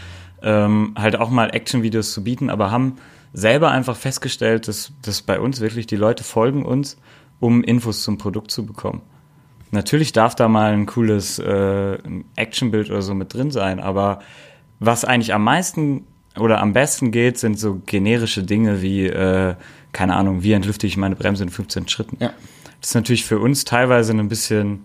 ähm, 0.42 0.94
halt 0.98 1.18
auch 1.18 1.30
mal 1.30 1.50
Action-Videos 1.50 2.14
zu 2.14 2.24
bieten, 2.24 2.50
aber 2.50 2.72
haben 2.72 2.98
selber 3.34 3.72
einfach 3.72 3.96
festgestellt, 3.96 4.68
dass, 4.68 4.92
dass 5.02 5.22
bei 5.22 5.40
uns 5.40 5.60
wirklich 5.60 5.88
die 5.88 5.96
Leute 5.96 6.24
folgen 6.24 6.66
uns, 6.66 6.98
um 7.40 7.64
Infos 7.64 8.04
zum 8.04 8.18
Produkt 8.18 8.52
zu 8.52 8.66
bekommen. 8.66 9.02
Natürlich 9.72 10.14
darf 10.14 10.34
da 10.36 10.48
mal 10.48 10.74
ein 10.74 10.86
cooles 10.86 11.40
äh, 11.40 11.98
Actionbild 12.36 12.90
oder 12.90 13.02
so 13.02 13.14
mit 13.14 13.34
drin 13.34 13.52
sein, 13.52 13.80
aber 13.80 14.20
was 14.80 15.06
eigentlich 15.06 15.34
am 15.34 15.44
meisten 15.44 16.06
oder 16.38 16.62
am 16.62 16.74
besten 16.74 17.12
geht, 17.12 17.38
sind 17.38 17.60
so 17.60 17.82
generische 17.86 18.44
Dinge 18.44 18.82
wie, 18.82 19.08
äh, 19.08 19.56
keine 19.92 20.16
Ahnung, 20.16 20.44
wie 20.44 20.54
entlüfte 20.54 20.88
ich 20.88 20.98
meine 20.98 21.16
Bremse 21.16 21.44
in 21.44 21.50
15 21.50 21.88
Schritten. 21.88 22.18
Ja. 22.20 22.32
Das 22.80 22.92
ist 22.92 22.96
natürlich 22.96 23.26
für 23.26 23.40
uns 23.40 23.66
teilweise 23.66 24.14
ein 24.14 24.30
bisschen 24.30 24.84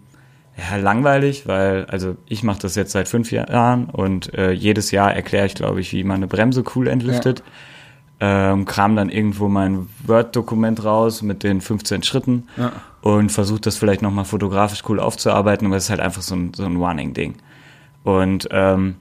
ja, 0.57 0.77
langweilig, 0.77 1.47
weil, 1.47 1.85
also 1.87 2.17
ich 2.27 2.43
mache 2.43 2.61
das 2.61 2.75
jetzt 2.75 2.93
seit 2.93 3.09
fünf 3.09 3.31
Jahren 3.31 3.87
und 3.87 4.35
äh, 4.35 4.53
jedes 4.53 4.91
Jahr 4.91 5.15
erkläre 5.15 5.47
ich, 5.47 5.55
glaube 5.55 5.81
ich, 5.81 5.93
wie 5.93 6.05
man 6.05 6.17
eine 6.17 6.27
Bremse 6.27 6.65
cool 6.75 6.89
entlüftet. 6.89 7.43
Ähm, 8.25 8.67
kram 8.67 8.95
dann 8.95 9.09
irgendwo 9.09 9.49
mein 9.49 9.89
Word-Dokument 10.07 10.85
raus 10.85 11.23
mit 11.23 11.43
den 11.43 11.61
15 11.61 12.05
Schritten 12.05 12.47
Ja. 12.57 12.71
und 13.01 13.33
versuche 13.33 13.61
das 13.63 13.77
vielleicht 13.79 14.01
nochmal 14.01 14.25
fotografisch 14.25 14.83
cool 14.89 15.01
aufzuarbeiten, 15.01 15.67
aber 15.67 15.77
es 15.77 15.85
ist 15.85 15.91
halt 15.91 15.99
einfach 15.99 16.23
so 16.23 16.37
ein, 16.37 16.53
so 16.55 16.65
ein 16.65 16.77
Running-Ding. 16.77 17.35
Und 18.05 18.47
ähm, 18.53 18.95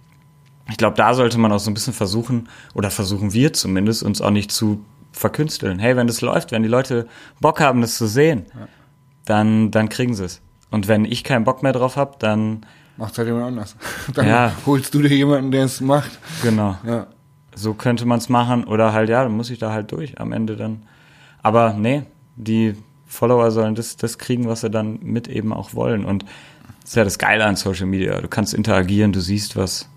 ich 0.69 0.77
glaube, 0.77 0.95
da 0.97 1.13
sollte 1.13 1.37
man 1.37 1.51
auch 1.51 1.59
so 1.59 1.69
ein 1.69 1.75
bisschen 1.75 1.93
versuchen, 1.93 2.49
oder 2.73 2.89
versuchen 2.89 3.31
wir 3.31 3.53
zumindest, 3.53 4.01
uns 4.01 4.21
auch 4.21 4.31
nicht 4.31 4.51
zu 4.51 4.83
verkünsteln. 5.11 5.77
Hey, 5.77 5.95
wenn 5.95 6.07
das 6.07 6.21
läuft, 6.21 6.51
wenn 6.51 6.63
die 6.63 6.69
Leute 6.69 7.07
Bock 7.41 7.59
haben, 7.59 7.81
das 7.81 7.97
zu 7.97 8.07
sehen, 8.07 8.45
dann, 9.25 9.69
dann 9.69 9.89
kriegen 9.89 10.15
sie 10.15 10.25
es. 10.25 10.41
Und 10.71 10.87
wenn 10.87 11.05
ich 11.05 11.23
keinen 11.23 11.43
Bock 11.43 11.61
mehr 11.61 11.73
drauf 11.73 11.95
habe, 11.95 12.15
dann, 12.17 12.65
Macht 12.97 13.17
halt 13.17 13.27
jemand 13.27 13.45
anders. 13.47 13.75
Dann 14.15 14.27
Ja. 14.27 14.51
holst 14.65 14.93
du 14.93 15.01
dir 15.01 15.15
jemanden, 15.15 15.51
der 15.51 15.65
es 15.65 15.79
macht. 15.81 16.11
genau, 16.41 16.75
Ja. 16.85 17.07
So 17.61 17.73
könnte 17.73 18.05
man 18.05 18.17
es 18.19 18.29
machen. 18.29 18.63
Oder 18.63 18.93
halt, 18.93 19.09
ja, 19.09 19.23
dann 19.23 19.33
muss 19.33 19.49
ich 19.49 19.59
da 19.59 19.71
halt 19.71 19.91
durch 19.91 20.19
am 20.19 20.31
Ende 20.31 20.55
dann. 20.55 20.83
Aber 21.43 21.73
nee, 21.73 22.03
die 22.35 22.75
Follower 23.07 23.51
sollen 23.51 23.75
das, 23.75 23.97
das 23.97 24.17
kriegen, 24.17 24.47
was 24.47 24.61
sie 24.61 24.69
dann 24.69 24.99
mit 25.01 25.27
eben 25.27 25.53
auch 25.53 25.73
wollen. 25.73 26.05
Und 26.05 26.23
das 26.81 26.91
ist 26.91 26.95
ja 26.95 27.03
das 27.03 27.19
Geile 27.19 27.45
an 27.45 27.55
Social 27.55 27.85
Media. 27.85 28.19
Du 28.21 28.27
kannst 28.27 28.53
interagieren, 28.53 29.11
du 29.11 29.21
siehst, 29.21 29.55
was, 29.55 29.89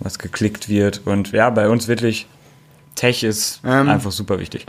was 0.00 0.18
geklickt 0.18 0.68
wird. 0.68 1.02
Und 1.04 1.32
ja, 1.32 1.50
bei 1.50 1.68
uns 1.68 1.88
wirklich, 1.88 2.26
Tech 2.94 3.22
ist 3.22 3.60
Ähm, 3.64 3.88
einfach 3.88 4.12
super 4.12 4.38
wichtig. 4.38 4.66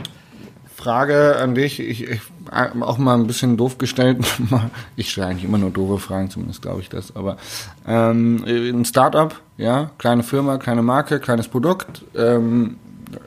Frage 0.84 1.36
an 1.36 1.54
dich, 1.54 1.80
ich, 1.80 2.06
ich 2.06 2.20
auch 2.52 2.98
mal 2.98 3.14
ein 3.14 3.26
bisschen 3.26 3.56
doof 3.56 3.78
gestellt. 3.78 4.18
Ich 4.96 5.10
stelle 5.10 5.28
eigentlich 5.28 5.44
immer 5.44 5.56
nur 5.56 5.70
doofe 5.70 5.98
Fragen, 5.98 6.28
zumindest 6.28 6.60
glaube 6.60 6.80
ich 6.82 6.90
das. 6.90 7.16
Aber 7.16 7.38
ähm, 7.86 8.44
ein 8.46 8.84
Startup, 8.84 9.34
ja, 9.56 9.90
kleine 9.96 10.22
Firma, 10.22 10.58
kleine 10.58 10.82
Marke, 10.82 11.20
kleines 11.20 11.48
Produkt, 11.48 12.02
ähm, 12.14 12.76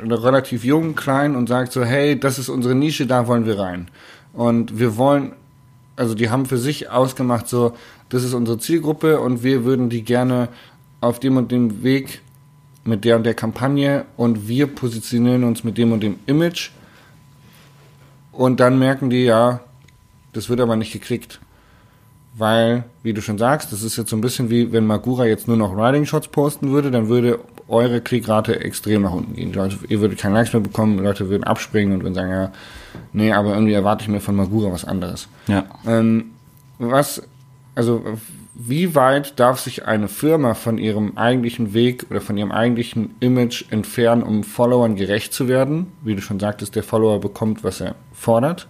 relativ 0.07 0.63
jung, 0.63 0.95
klein 0.95 1.35
und 1.35 1.49
sagt 1.49 1.71
so, 1.73 1.83
hey, 1.83 2.19
das 2.19 2.37
ist 2.37 2.49
unsere 2.49 2.75
Nische, 2.75 3.07
da 3.07 3.27
wollen 3.27 3.45
wir 3.47 3.57
rein. 3.57 3.87
Und 4.33 4.77
wir 4.77 4.97
wollen, 4.97 5.31
also 5.95 6.13
die 6.13 6.29
haben 6.29 6.45
für 6.45 6.59
sich 6.59 6.91
ausgemacht, 6.91 7.47
so, 7.47 7.73
das 8.09 8.23
ist 8.23 8.35
unsere 8.35 8.59
Zielgruppe 8.59 9.19
und 9.19 9.41
wir 9.41 9.65
würden 9.65 9.89
die 9.89 10.03
gerne 10.03 10.49
auf 11.01 11.19
dem 11.19 11.37
und 11.37 11.51
dem 11.51 11.81
Weg 11.81 12.21
mit 12.83 13.03
der 13.03 13.15
und 13.15 13.23
der 13.23 13.33
Kampagne 13.33 14.05
und 14.15 14.47
wir 14.47 14.67
positionieren 14.67 15.43
uns 15.43 15.63
mit 15.63 15.77
dem 15.77 15.91
und 15.91 16.03
dem 16.03 16.19
Image 16.27 16.69
und 18.37 18.59
dann 18.59 18.77
merken 18.77 19.09
die, 19.09 19.23
ja, 19.23 19.61
das 20.33 20.47
wird 20.47 20.59
aber 20.59 20.75
nicht 20.75 20.93
geklickt. 20.93 21.39
Weil, 22.35 22.83
wie 23.01 23.13
du 23.13 23.21
schon 23.23 23.39
sagst, 23.39 23.71
das 23.71 23.81
ist 23.81 23.97
jetzt 23.97 24.11
so 24.11 24.15
ein 24.15 24.21
bisschen 24.21 24.51
wie, 24.51 24.71
wenn 24.71 24.85
Magura 24.85 25.25
jetzt 25.25 25.47
nur 25.47 25.57
noch 25.57 25.75
Riding 25.75 26.05
Shots 26.05 26.27
posten 26.27 26.69
würde, 26.69 26.91
dann 26.91 27.09
würde 27.09 27.39
eure 27.67 27.99
Klickrate 27.99 28.59
extrem 28.59 29.01
nach 29.01 29.11
unten 29.11 29.33
gehen. 29.33 29.53
Leute, 29.53 29.79
ihr 29.89 30.01
würdet 30.01 30.19
keine 30.19 30.35
Likes 30.35 30.53
mehr 30.53 30.61
bekommen, 30.61 30.99
Leute 30.99 31.29
würden 31.29 31.45
abspringen 31.45 31.95
und 31.95 32.03
würden 32.03 32.13
sagen, 32.13 32.29
ja, 32.29 32.51
nee, 33.11 33.33
aber 33.33 33.55
irgendwie 33.55 33.73
erwarte 33.73 34.03
ich 34.03 34.07
mir 34.07 34.21
von 34.21 34.35
Magura 34.35 34.71
was 34.71 34.85
anderes. 34.85 35.27
Ja. 35.47 35.65
Ähm, 35.87 36.25
was, 36.77 37.23
also 37.73 38.03
wie 38.59 38.95
weit 38.95 39.39
darf 39.39 39.59
sich 39.59 39.85
eine 39.85 40.07
Firma 40.07 40.55
von 40.55 40.79
ihrem 40.79 41.15
eigentlichen 41.15 41.75
Weg 41.75 42.07
oder 42.09 42.21
von 42.21 42.37
ihrem 42.37 42.51
eigentlichen 42.51 43.13
Image 43.19 43.65
entfernen, 43.69 44.23
um 44.23 44.43
Followern 44.43 44.95
gerecht 44.95 45.31
zu 45.31 45.47
werden? 45.47 45.91
Wie 46.01 46.15
du 46.15 46.23
schon 46.23 46.39
sagtest, 46.39 46.75
der 46.75 46.81
Follower 46.81 47.19
bekommt, 47.19 47.63
was 47.63 47.81
er 47.81 47.93
fordert. 48.13 48.67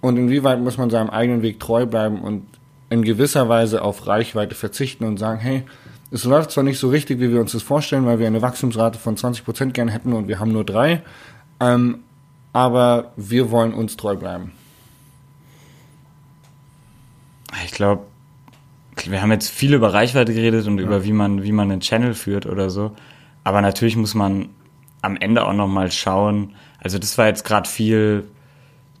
Und 0.00 0.18
inwieweit 0.18 0.60
muss 0.60 0.78
man 0.78 0.88
seinem 0.88 1.10
eigenen 1.10 1.42
Weg 1.42 1.58
treu 1.58 1.84
bleiben 1.84 2.20
und 2.20 2.46
in 2.90 3.02
gewisser 3.02 3.48
Weise 3.48 3.82
auf 3.82 4.06
Reichweite 4.06 4.54
verzichten 4.54 5.04
und 5.04 5.18
sagen, 5.18 5.40
hey, 5.40 5.64
es 6.12 6.22
läuft 6.22 6.52
zwar 6.52 6.62
nicht 6.62 6.78
so 6.78 6.88
richtig, 6.88 7.18
wie 7.18 7.32
wir 7.32 7.40
uns 7.40 7.50
das 7.50 7.62
vorstellen, 7.64 8.06
weil 8.06 8.20
wir 8.20 8.28
eine 8.28 8.40
Wachstumsrate 8.40 9.00
von 9.00 9.16
20% 9.16 9.72
gern 9.72 9.88
hätten 9.88 10.12
und 10.12 10.28
wir 10.28 10.38
haben 10.38 10.52
nur 10.52 10.64
drei, 10.64 11.02
ähm, 11.58 12.04
aber 12.52 13.12
wir 13.16 13.50
wollen 13.50 13.74
uns 13.74 13.96
treu 13.96 14.14
bleiben. 14.14 14.52
Ich 17.64 17.72
glaube, 17.72 18.04
wir 19.10 19.22
haben 19.22 19.30
jetzt 19.30 19.50
viel 19.50 19.74
über 19.74 19.94
Reichweite 19.94 20.34
geredet 20.34 20.66
und 20.66 20.78
ja. 20.78 20.84
über 20.84 21.04
wie 21.04 21.12
man, 21.12 21.42
wie 21.42 21.52
man 21.52 21.70
einen 21.70 21.80
Channel 21.80 22.14
führt 22.14 22.46
oder 22.46 22.70
so. 22.70 22.92
Aber 23.44 23.60
natürlich 23.60 23.96
muss 23.96 24.14
man 24.14 24.48
am 25.02 25.16
Ende 25.16 25.46
auch 25.46 25.52
nochmal 25.52 25.90
schauen. 25.90 26.54
Also 26.80 26.98
das 26.98 27.16
war 27.18 27.26
jetzt 27.26 27.44
gerade 27.44 27.68
viel 27.68 28.24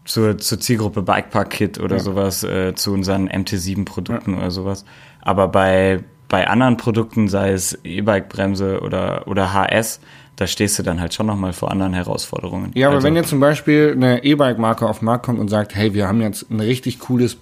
zur, 0.04 0.38
zur 0.38 0.58
Zielgruppe 0.60 1.02
Bikepark 1.02 1.50
Kit 1.50 1.78
oder 1.78 1.96
ja. 1.96 2.02
sowas, 2.02 2.42
äh, 2.44 2.74
zu 2.74 2.92
unseren 2.92 3.28
MT7 3.28 3.84
-Produkten 3.86 4.32
ja. 4.32 4.38
oder 4.38 4.50
sowas. 4.50 4.84
Aber 5.20 5.48
bei, 5.48 6.02
bei 6.28 6.48
anderen 6.48 6.76
Produkten, 6.76 7.28
sei 7.28 7.52
es 7.52 7.78
E-Bike-Bremse 7.84 8.80
oder, 8.80 9.26
oder 9.26 9.52
HS, 9.52 10.00
da 10.36 10.46
stehst 10.46 10.78
du 10.78 10.82
dann 10.82 11.00
halt 11.00 11.14
schon 11.14 11.26
nochmal 11.26 11.52
vor 11.52 11.70
anderen 11.70 11.94
Herausforderungen. 11.94 12.70
Ja, 12.74 12.86
aber 12.86 12.96
also, 12.96 13.06
wenn 13.06 13.16
jetzt 13.16 13.28
zum 13.28 13.40
Beispiel 13.40 13.92
eine 13.96 14.22
E-Bike-Marke 14.22 14.88
auf 14.88 15.00
den 15.00 15.06
Markt 15.06 15.26
kommt 15.26 15.40
und 15.40 15.48
sagt, 15.48 15.74
hey, 15.74 15.94
wir 15.94 16.06
haben 16.06 16.20
jetzt 16.20 16.50
ein 16.50 16.60
richtig 16.60 17.00
cooles 17.00 17.36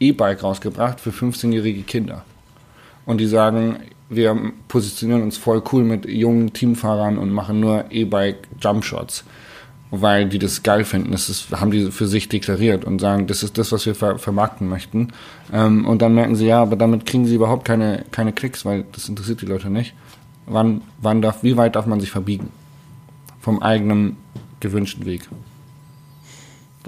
E-Bike 0.00 0.42
rausgebracht 0.42 1.00
für 1.00 1.10
15-jährige 1.10 1.82
Kinder. 1.82 2.24
Und 3.06 3.18
die 3.18 3.26
sagen, 3.26 3.78
wir 4.08 4.52
positionieren 4.68 5.22
uns 5.22 5.36
voll 5.36 5.62
cool 5.72 5.84
mit 5.84 6.06
jungen 6.06 6.52
Teamfahrern 6.52 7.18
und 7.18 7.30
machen 7.30 7.60
nur 7.60 7.86
E-Bike 7.90 8.48
Jumpshots, 8.60 9.24
weil 9.90 10.28
die 10.28 10.38
das 10.38 10.62
geil 10.62 10.84
finden. 10.84 11.12
Das 11.12 11.28
ist, 11.28 11.50
haben 11.52 11.70
die 11.70 11.90
für 11.90 12.06
sich 12.06 12.28
deklariert 12.28 12.84
und 12.84 13.00
sagen, 13.00 13.26
das 13.26 13.42
ist 13.42 13.58
das, 13.58 13.72
was 13.72 13.86
wir 13.86 13.94
ver 13.94 14.18
vermarkten 14.18 14.68
möchten. 14.68 15.12
Ähm, 15.52 15.86
und 15.86 16.02
dann 16.02 16.14
merken 16.14 16.36
sie, 16.36 16.46
ja, 16.46 16.62
aber 16.62 16.76
damit 16.76 17.06
kriegen 17.06 17.26
sie 17.26 17.34
überhaupt 17.34 17.64
keine, 17.64 18.04
keine 18.10 18.32
Klicks, 18.32 18.64
weil 18.64 18.84
das 18.92 19.08
interessiert 19.08 19.42
die 19.42 19.46
Leute 19.46 19.70
nicht. 19.70 19.94
Wann, 20.46 20.82
wann 21.00 21.20
darf, 21.20 21.42
wie 21.42 21.56
weit 21.56 21.76
darf 21.76 21.86
man 21.86 22.00
sich 22.00 22.10
verbiegen? 22.10 22.50
Vom 23.40 23.62
eigenen 23.62 24.16
gewünschten 24.60 25.04
Weg. 25.04 25.28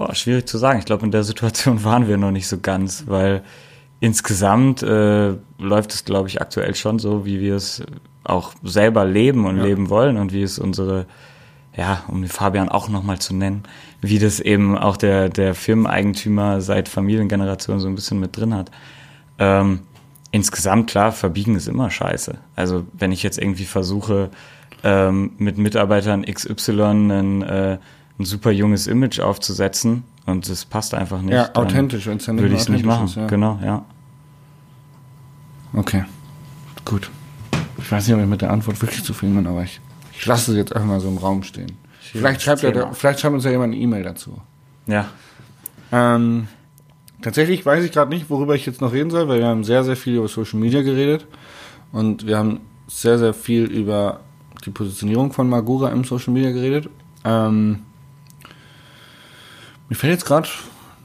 Boah, 0.01 0.15
schwierig 0.15 0.47
zu 0.47 0.57
sagen. 0.57 0.79
Ich 0.79 0.85
glaube, 0.85 1.05
in 1.05 1.11
der 1.11 1.23
Situation 1.23 1.83
waren 1.83 2.07
wir 2.07 2.17
noch 2.17 2.31
nicht 2.31 2.47
so 2.47 2.57
ganz, 2.59 3.03
weil 3.05 3.43
insgesamt 3.99 4.81
äh, 4.81 5.35
läuft 5.59 5.93
es, 5.93 6.05
glaube 6.05 6.27
ich, 6.27 6.41
aktuell 6.41 6.73
schon 6.73 6.97
so, 6.97 7.23
wie 7.23 7.39
wir 7.39 7.55
es 7.55 7.83
auch 8.23 8.53
selber 8.63 9.05
leben 9.05 9.45
und 9.45 9.57
ja. 9.57 9.63
leben 9.63 9.91
wollen 9.91 10.17
und 10.17 10.33
wie 10.33 10.41
es 10.41 10.57
unsere, 10.57 11.05
ja, 11.77 12.03
um 12.07 12.25
Fabian 12.25 12.67
auch 12.67 12.89
nochmal 12.89 13.19
zu 13.19 13.35
nennen, 13.35 13.61
wie 14.01 14.17
das 14.17 14.39
eben 14.39 14.75
auch 14.75 14.97
der, 14.97 15.29
der 15.29 15.53
Firmeneigentümer 15.53 16.61
seit 16.61 16.89
Familiengenerationen 16.89 17.79
so 17.79 17.87
ein 17.87 17.93
bisschen 17.93 18.19
mit 18.19 18.35
drin 18.35 18.55
hat. 18.55 18.71
Ähm, 19.37 19.81
insgesamt, 20.31 20.89
klar, 20.89 21.11
verbiegen 21.11 21.55
ist 21.55 21.67
immer 21.67 21.91
scheiße. 21.91 22.39
Also 22.55 22.87
wenn 22.93 23.11
ich 23.11 23.21
jetzt 23.21 23.37
irgendwie 23.37 23.65
versuche, 23.65 24.31
ähm, 24.83 25.33
mit 25.37 25.59
Mitarbeitern 25.59 26.25
XY 26.25 26.81
einen 26.81 27.41
äh, 27.43 27.77
ein 28.21 28.25
super 28.25 28.51
junges 28.51 28.87
Image 28.87 29.19
aufzusetzen 29.19 30.03
und 30.25 30.49
das 30.49 30.65
passt 30.65 30.93
einfach 30.93 31.21
nicht. 31.21 31.33
Ja, 31.33 31.53
authentisch, 31.55 32.07
wenn 32.07 32.17
es 32.17 32.25
dann 32.25 32.39
Würde 32.39 32.55
ich 32.55 32.61
es 32.61 32.69
nicht 32.69 32.85
machen, 32.85 33.05
ist, 33.05 33.15
ja. 33.15 33.27
genau, 33.27 33.59
ja. 33.63 33.83
Okay, 35.73 36.05
gut. 36.85 37.09
Ich 37.77 37.91
weiß 37.91 38.07
nicht, 38.07 38.15
ob 38.15 38.21
ich 38.21 38.27
mit 38.27 38.41
der 38.41 38.51
Antwort 38.51 38.81
wirklich 38.81 39.03
zufrieden 39.03 39.35
bin, 39.35 39.47
aber 39.47 39.63
ich, 39.63 39.81
ich 40.13 40.25
lasse 40.25 40.51
es 40.51 40.57
jetzt 40.57 40.75
einfach 40.75 40.87
mal 40.87 40.99
so 40.99 41.07
im 41.07 41.17
Raum 41.17 41.43
stehen. 41.43 41.71
Vielleicht 41.99 42.41
schreibt, 42.41 42.63
er, 42.63 42.93
vielleicht 42.93 43.19
schreibt 43.19 43.35
uns 43.35 43.45
ja 43.45 43.51
jemand 43.51 43.73
eine 43.73 43.81
E-Mail 43.81 44.03
dazu. 44.03 44.41
Ja. 44.85 45.07
Ähm, 45.91 46.47
tatsächlich 47.21 47.65
weiß 47.65 47.83
ich 47.83 47.91
gerade 47.91 48.09
nicht, 48.09 48.29
worüber 48.29 48.53
ich 48.55 48.65
jetzt 48.65 48.81
noch 48.81 48.91
reden 48.91 49.09
soll, 49.09 49.27
weil 49.27 49.39
wir 49.39 49.47
haben 49.47 49.63
sehr, 49.63 49.83
sehr 49.83 49.95
viel 49.95 50.15
über 50.15 50.27
Social 50.27 50.59
Media 50.59 50.81
geredet 50.81 51.25
und 51.91 52.27
wir 52.27 52.37
haben 52.37 52.59
sehr, 52.87 53.17
sehr 53.17 53.33
viel 53.33 53.63
über 53.65 54.19
die 54.65 54.71
Positionierung 54.71 55.31
von 55.31 55.49
Magura 55.49 55.89
im 55.89 56.03
Social 56.03 56.33
Media 56.33 56.51
geredet. 56.51 56.89
Ähm, 57.23 57.83
mir 59.91 59.95
fällt 59.95 60.13
jetzt 60.13 60.25
gerade 60.25 60.47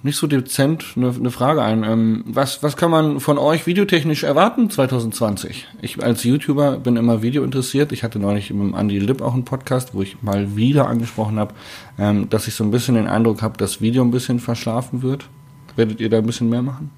nicht 0.05 0.17
so 0.17 0.29
dezent 0.29 0.93
eine, 0.95 1.09
eine 1.09 1.33
Frage 1.33 1.61
ein. 1.61 1.83
Ähm, 1.83 2.23
was, 2.25 2.63
was 2.63 2.77
kann 2.77 2.93
man 2.93 3.19
von 3.19 3.37
euch 3.37 3.67
videotechnisch 3.67 4.23
erwarten 4.23 4.71
2020? 4.71 5.67
Ich 5.83 6.01
als 6.01 6.23
YouTuber 6.23 6.77
bin 6.77 6.95
immer 6.95 7.21
Video 7.21 7.43
interessiert. 7.43 7.91
Ich 7.91 8.05
hatte 8.05 8.21
neulich 8.21 8.53
mit 8.53 8.77
Andy 8.77 9.01
Lipp 9.01 9.23
auch 9.23 9.35
einen 9.35 9.45
Podcast, 9.45 9.93
wo 9.93 10.03
ich 10.03 10.23
mal 10.23 10.55
wieder 10.55 10.87
angesprochen 10.87 11.41
habe, 11.41 11.53
ähm, 11.99 12.31
dass 12.31 12.47
ich 12.47 12.55
so 12.55 12.63
ein 12.63 12.71
bisschen 12.71 12.95
den 12.95 13.09
Eindruck 13.09 13.43
habe, 13.43 13.59
dass 13.59 13.81
Video 13.81 14.05
ein 14.05 14.13
bisschen 14.13 14.39
verschlafen 14.39 15.03
wird. 15.03 15.29
Werdet 15.75 15.99
ihr 15.99 16.09
da 16.09 16.19
ein 16.19 16.27
bisschen 16.27 16.49
mehr 16.49 16.63
machen? 16.63 16.93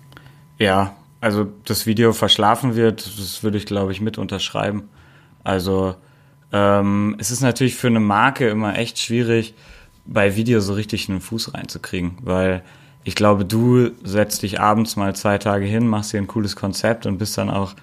Ja, 0.59 0.95
also 1.22 1.47
das 1.64 1.86
Video 1.86 2.12
verschlafen 2.12 2.76
wird, 2.76 3.07
das 3.18 3.43
würde 3.43 3.57
ich 3.57 3.64
glaube 3.64 3.93
ich 3.93 4.03
mit 4.03 4.18
unterschreiben. 4.18 4.91
Also 5.43 5.95
ähm, 6.53 7.16
es 7.18 7.30
ist 7.30 7.41
natürlich 7.41 7.76
für 7.76 7.86
eine 7.86 8.01
Marke 8.01 8.47
immer 8.51 8.76
echt 8.76 8.99
schwierig, 8.99 9.55
bei 10.09 10.37
Video 10.37 10.61
so 10.61 10.73
richtig 10.73 11.09
einen 11.09 11.21
Fuß 11.21 11.55
reinzukriegen, 11.55 12.19
weil 12.23 12.63
ich 13.05 13.15
glaube, 13.15 13.45
du 13.45 13.91
setzt 14.03 14.43
dich 14.43 14.61
abends 14.61 14.97
mal 14.97 15.15
zwei 15.15 15.39
Tage 15.39 15.65
hin, 15.65 15.87
machst 15.87 16.13
dir 16.13 16.19
ein 16.19 16.27
cooles 16.27 16.57
Konzept 16.57 17.07
und 17.07 17.19
bist 17.19 17.39
dann 17.39 17.51
auch 17.51 17.75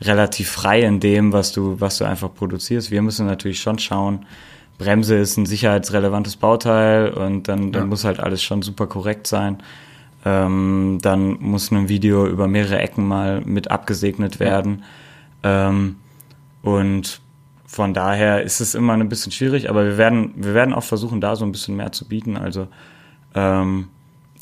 relativ 0.00 0.50
frei 0.50 0.82
in 0.82 1.00
dem, 1.00 1.32
was 1.32 1.52
du, 1.52 1.80
was 1.80 1.98
du 1.98 2.04
einfach 2.04 2.32
produzierst. 2.32 2.90
Wir 2.90 3.02
müssen 3.02 3.26
natürlich 3.26 3.60
schon 3.60 3.78
schauen, 3.78 4.26
Bremse 4.78 5.16
ist 5.16 5.36
ein 5.36 5.46
sicherheitsrelevantes 5.46 6.36
Bauteil 6.36 7.10
und 7.10 7.48
dann, 7.48 7.72
dann 7.72 7.82
ja. 7.82 7.86
muss 7.86 8.04
halt 8.04 8.20
alles 8.20 8.42
schon 8.42 8.62
super 8.62 8.86
korrekt 8.86 9.26
sein. 9.26 9.58
Ähm, 10.24 10.98
dann 11.02 11.38
muss 11.40 11.70
ein 11.70 11.88
Video 11.88 12.26
über 12.26 12.48
mehrere 12.48 12.78
Ecken 12.78 13.06
mal 13.06 13.40
mit 13.42 13.70
abgesegnet 13.70 14.40
werden. 14.40 14.82
Ja. 15.44 15.68
Ähm, 15.68 15.96
und 16.62 17.20
von 17.72 17.94
daher 17.94 18.42
ist 18.42 18.60
es 18.60 18.74
immer 18.74 18.92
ein 18.92 19.08
bisschen 19.08 19.32
schwierig, 19.32 19.70
aber 19.70 19.86
wir 19.86 19.96
werden, 19.96 20.34
wir 20.36 20.52
werden 20.52 20.74
auch 20.74 20.82
versuchen, 20.82 21.22
da 21.22 21.36
so 21.36 21.46
ein 21.46 21.52
bisschen 21.52 21.74
mehr 21.74 21.90
zu 21.90 22.06
bieten. 22.06 22.36
Also 22.36 22.68
ähm, 23.34 23.88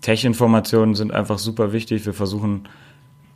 Tech-Informationen 0.01 0.97
sind 0.97 1.13
einfach 1.13 1.39
super 1.39 1.73
wichtig. 1.73 2.05
Wir 2.07 2.13
versuchen 2.13 2.69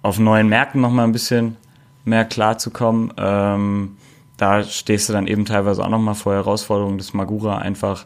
auf 0.02 0.18
neuen 0.18 0.48
Märkten 0.48 0.80
nochmal 0.80 1.04
ein 1.04 1.12
bisschen 1.12 1.56
mehr 2.04 2.24
klarzukommen. 2.24 3.12
Ähm, 3.16 3.96
da 4.36 4.64
stehst 4.64 5.08
du 5.08 5.12
dann 5.12 5.28
eben 5.28 5.44
teilweise 5.44 5.84
auch 5.84 5.90
nochmal 5.90 6.16
vor 6.16 6.34
Herausforderungen, 6.34 6.98
dass 6.98 7.14
Magura 7.14 7.58
einfach 7.58 8.04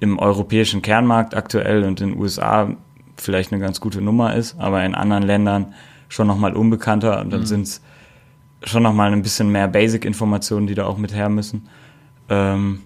im 0.00 0.18
europäischen 0.18 0.80
Kernmarkt 0.80 1.34
aktuell 1.34 1.84
und 1.84 2.00
in 2.00 2.12
den 2.12 2.18
USA 2.18 2.70
vielleicht 3.18 3.52
eine 3.52 3.60
ganz 3.60 3.82
gute 3.82 4.00
Nummer 4.00 4.34
ist, 4.34 4.58
aber 4.58 4.82
in 4.82 4.94
anderen 4.94 5.24
Ländern 5.24 5.74
schon 6.08 6.26
nochmal 6.26 6.54
unbekannter 6.56 7.20
und 7.20 7.30
dann 7.30 7.40
mhm. 7.40 7.46
sind 7.46 7.62
es 7.66 7.82
schon 8.62 8.82
nochmal 8.82 9.12
ein 9.12 9.22
bisschen 9.22 9.50
mehr 9.50 9.68
Basic-Informationen, 9.68 10.66
die 10.66 10.74
da 10.74 10.86
auch 10.86 10.98
mit 10.98 11.14
her 11.14 11.28
müssen. 11.28 11.68
Ähm, 12.28 12.82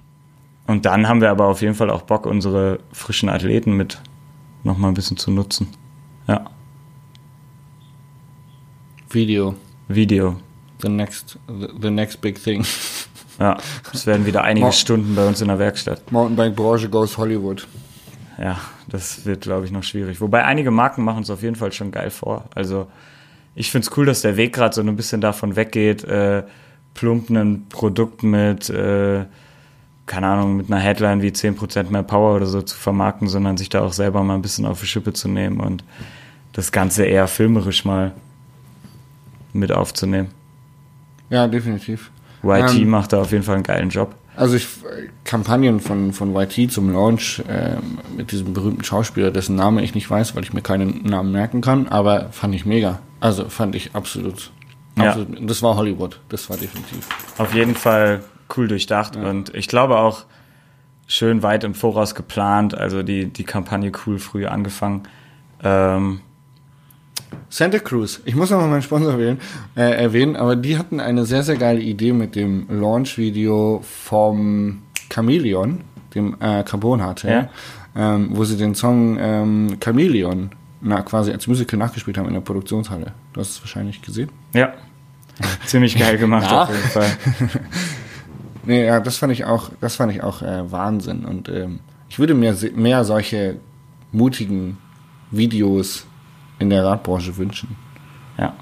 und 0.67 0.87
dann 0.87 1.09
haben 1.09 1.21
wir 1.21 1.31
aber 1.31 1.47
auf 1.47 1.63
jeden 1.63 1.75
Fall 1.75 1.91
auch 1.91 2.03
Bock, 2.03 2.27
unsere 2.27 2.79
frischen 2.93 3.29
Athleten 3.29 3.77
mit 3.77 4.01
nochmal 4.65 4.91
ein 4.91 4.95
bisschen 4.95 5.17
zu 5.17 5.31
nutzen. 5.31 5.69
Ja. 6.29 6.45
Video. 9.11 9.55
Video. 9.89 10.37
The 10.81 10.89
next, 10.89 11.39
the, 11.81 11.91
next 11.91 12.21
big 12.21 12.43
thing. 12.43 12.65
Ja, 13.39 13.57
es 13.93 14.07
werden 14.07 14.27
wieder 14.27 14.43
einige 14.43 14.67
Mo 14.67 14.73
Stunden 14.73 15.15
bei 15.15 15.27
uns 15.27 15.41
in 15.41 15.49
der 15.49 15.59
Werkstatt. 15.59 16.11
Mountainbike-Branche 16.13 16.89
goes 16.89 17.17
Hollywood. 17.19 17.67
Ja, 18.39 18.59
das 18.89 19.25
wird, 19.25 19.43
glaube 19.43 19.67
ich, 19.67 19.73
noch 19.73 19.83
schwierig. 19.83 20.21
Wobei 20.21 20.45
einige 20.45 20.71
Marken 20.71 21.05
machen 21.05 21.23
es 21.23 21.31
auf 21.31 21.43
jeden 21.43 21.57
Fall 21.57 21.73
schon 21.73 21.91
geil 21.91 22.11
vor. 22.11 22.45
Also 22.55 22.89
ich 23.55 23.71
finde 23.71 23.87
es 23.87 23.97
cool, 23.97 24.07
dass 24.07 24.23
der 24.23 24.37
Weg 24.37 24.55
gerade 24.55 24.75
so 24.75 24.81
ein 24.81 24.97
bisschen 24.97 25.21
davon 25.21 25.57
weggeht, 25.57 26.05
äh, 26.05 26.43
plump 26.95 27.31
ein 27.31 27.67
Produkt 27.69 28.23
mit, 28.23 28.71
äh, 28.71 29.25
keine 30.07 30.27
Ahnung, 30.27 30.57
mit 30.57 30.71
einer 30.71 30.81
Headline 30.81 31.23
wie 31.23 31.31
10% 31.31 31.91
mehr 31.91 32.03
Power 32.03 32.37
oder 32.37 32.47
so 32.47 32.63
zu 32.63 32.77
vermarkten, 32.77 33.29
sondern 33.29 33.57
sich 33.57 33.69
da 33.69 33.83
auch 33.83 33.93
selber 33.93 34.23
mal 34.23 34.35
ein 34.35 34.43
bisschen 34.43 34.67
auf 34.67 34.81
die 34.81 34.87
Schippe 34.87 35.13
zu 35.13 35.29
nehmen 35.29 35.61
und 35.61 35.85
das 36.53 36.73
Ganze 36.73 37.05
eher 37.05 37.29
filmerisch 37.29 37.85
mal 37.85 38.13
mit 39.53 39.73
aufzunehmen. 39.73 40.29
Ja, 41.31 41.47
definitiv. 41.47 42.11
YT 42.43 42.75
ähm, 42.75 42.91
macht 42.91 43.13
da 43.13 43.21
auf 43.21 43.33
jeden 43.33 43.45
Fall 43.45 43.57
einen 43.57 43.65
geilen 43.65 43.91
Job. 43.91 44.15
Also 44.35 44.57
ich 44.57 44.67
Kampagnen 45.25 45.81
von, 45.81 46.13
von 46.13 46.35
YT 46.35 46.73
zum 46.73 46.93
Launch 46.93 47.43
äh, 47.49 47.77
mit 48.17 48.33
diesem 48.33 48.55
berühmten 48.55 48.83
Schauspieler, 48.83 49.31
dessen 49.31 49.57
Name 49.57 49.83
ich 49.83 49.95
nicht 49.95 50.11
weiß, 50.11 50.35
weil 50.35 50.43
ich 50.43 50.53
mir 50.53 50.63
keinen 50.63 51.05
Namen 51.05 51.33
merken 51.33 51.61
kann, 51.61 51.89
aber 51.89 52.31
fand 52.31 52.55
ich 52.55 52.65
mega. 52.65 53.01
Also 53.21 53.49
fand 53.49 53.75
ich 53.75 53.95
absolut. 53.95 54.51
absolut 54.97 55.39
ja. 55.39 55.47
Das 55.47 55.63
war 55.63 55.77
Hollywood, 55.77 56.19
das 56.29 56.49
war 56.49 56.57
definitiv. 56.57 57.09
Auf 57.37 57.55
jeden 57.55 57.75
Fall 57.75 58.25
cool 58.57 58.69
durchdacht 58.69 59.17
ja. 59.17 59.29
und 59.29 59.55
ich 59.55 59.69
glaube 59.69 59.99
auch 59.99 60.25
schön 61.07 61.43
weit 61.43 61.65
im 61.65 61.75
Voraus 61.75 62.15
geplant, 62.15 62.75
also 62.75 63.03
die, 63.03 63.27
die 63.27 63.45
Kampagne 63.45 63.93
cool 64.07 64.19
früh 64.19 64.47
angefangen. 64.47 65.03
Ähm, 65.63 66.21
Santa 67.49 67.79
Cruz, 67.79 68.21
ich 68.25 68.35
muss 68.35 68.51
nochmal 68.51 68.69
meinen 68.69 68.83
Sponsor 68.83 69.19
wählen, 69.19 69.39
äh, 69.77 70.03
erwähnen, 70.03 70.37
aber 70.37 70.57
die 70.57 70.79
hatten 70.79 71.01
eine 71.01 71.25
sehr, 71.25 71.43
sehr 71.43 71.57
geile 71.57 71.81
Idee 71.81 72.13
mit 72.13 72.35
dem 72.35 72.67
Launch-Video 72.69 73.83
vom 73.83 74.83
Chameleon, 75.13 75.81
dem 76.15 76.37
äh, 76.41 76.63
Carbon 76.63 77.01
HT, 77.01 77.25
ja. 77.25 77.49
ähm, 77.97 78.31
wo 78.33 78.45
sie 78.45 78.57
den 78.57 78.75
Song 78.75 79.19
ähm, 79.21 79.77
Chameleon 79.81 80.51
na, 80.83 81.03
quasi 81.03 81.31
als 81.31 81.47
Musical 81.47 81.79
nachgespielt 81.79 82.19
haben 82.19 82.27
in 82.27 82.35
der 82.35 82.41
Produktionshalle. 82.41 83.13
Du 83.33 83.41
hast 83.41 83.51
es 83.51 83.61
wahrscheinlich 83.63 84.03
gesehen. 84.03 84.31
Ja. 84.53 84.73
Ziemlich 85.65 85.99
geil 85.99 86.19
gemacht 86.19 86.51
auf 86.53 86.69
jeden 86.69 86.89
Fall. 86.89 87.11
nee, 88.65 88.85
ja, 88.85 89.01
das 89.01 89.17
fand 89.17 89.33
ich 89.33 89.45
auch, 89.45 89.71
das 89.81 89.97
fand 89.97 90.13
ich 90.13 90.23
auch 90.23 90.43
äh, 90.43 90.71
Wahnsinn. 90.71 91.25
Und 91.25 91.49
ähm, 91.49 91.81
ich 92.09 92.19
würde 92.19 92.35
mir 92.35 92.57
mehr 92.75 93.05
solche 93.05 93.57
mutigen 94.11 94.77
Videos 95.31 96.07
in 96.63 96.71
der 96.71 96.85
Radbranche 96.85 97.37
wünschen. 97.37 97.77
Ja. 98.39 98.55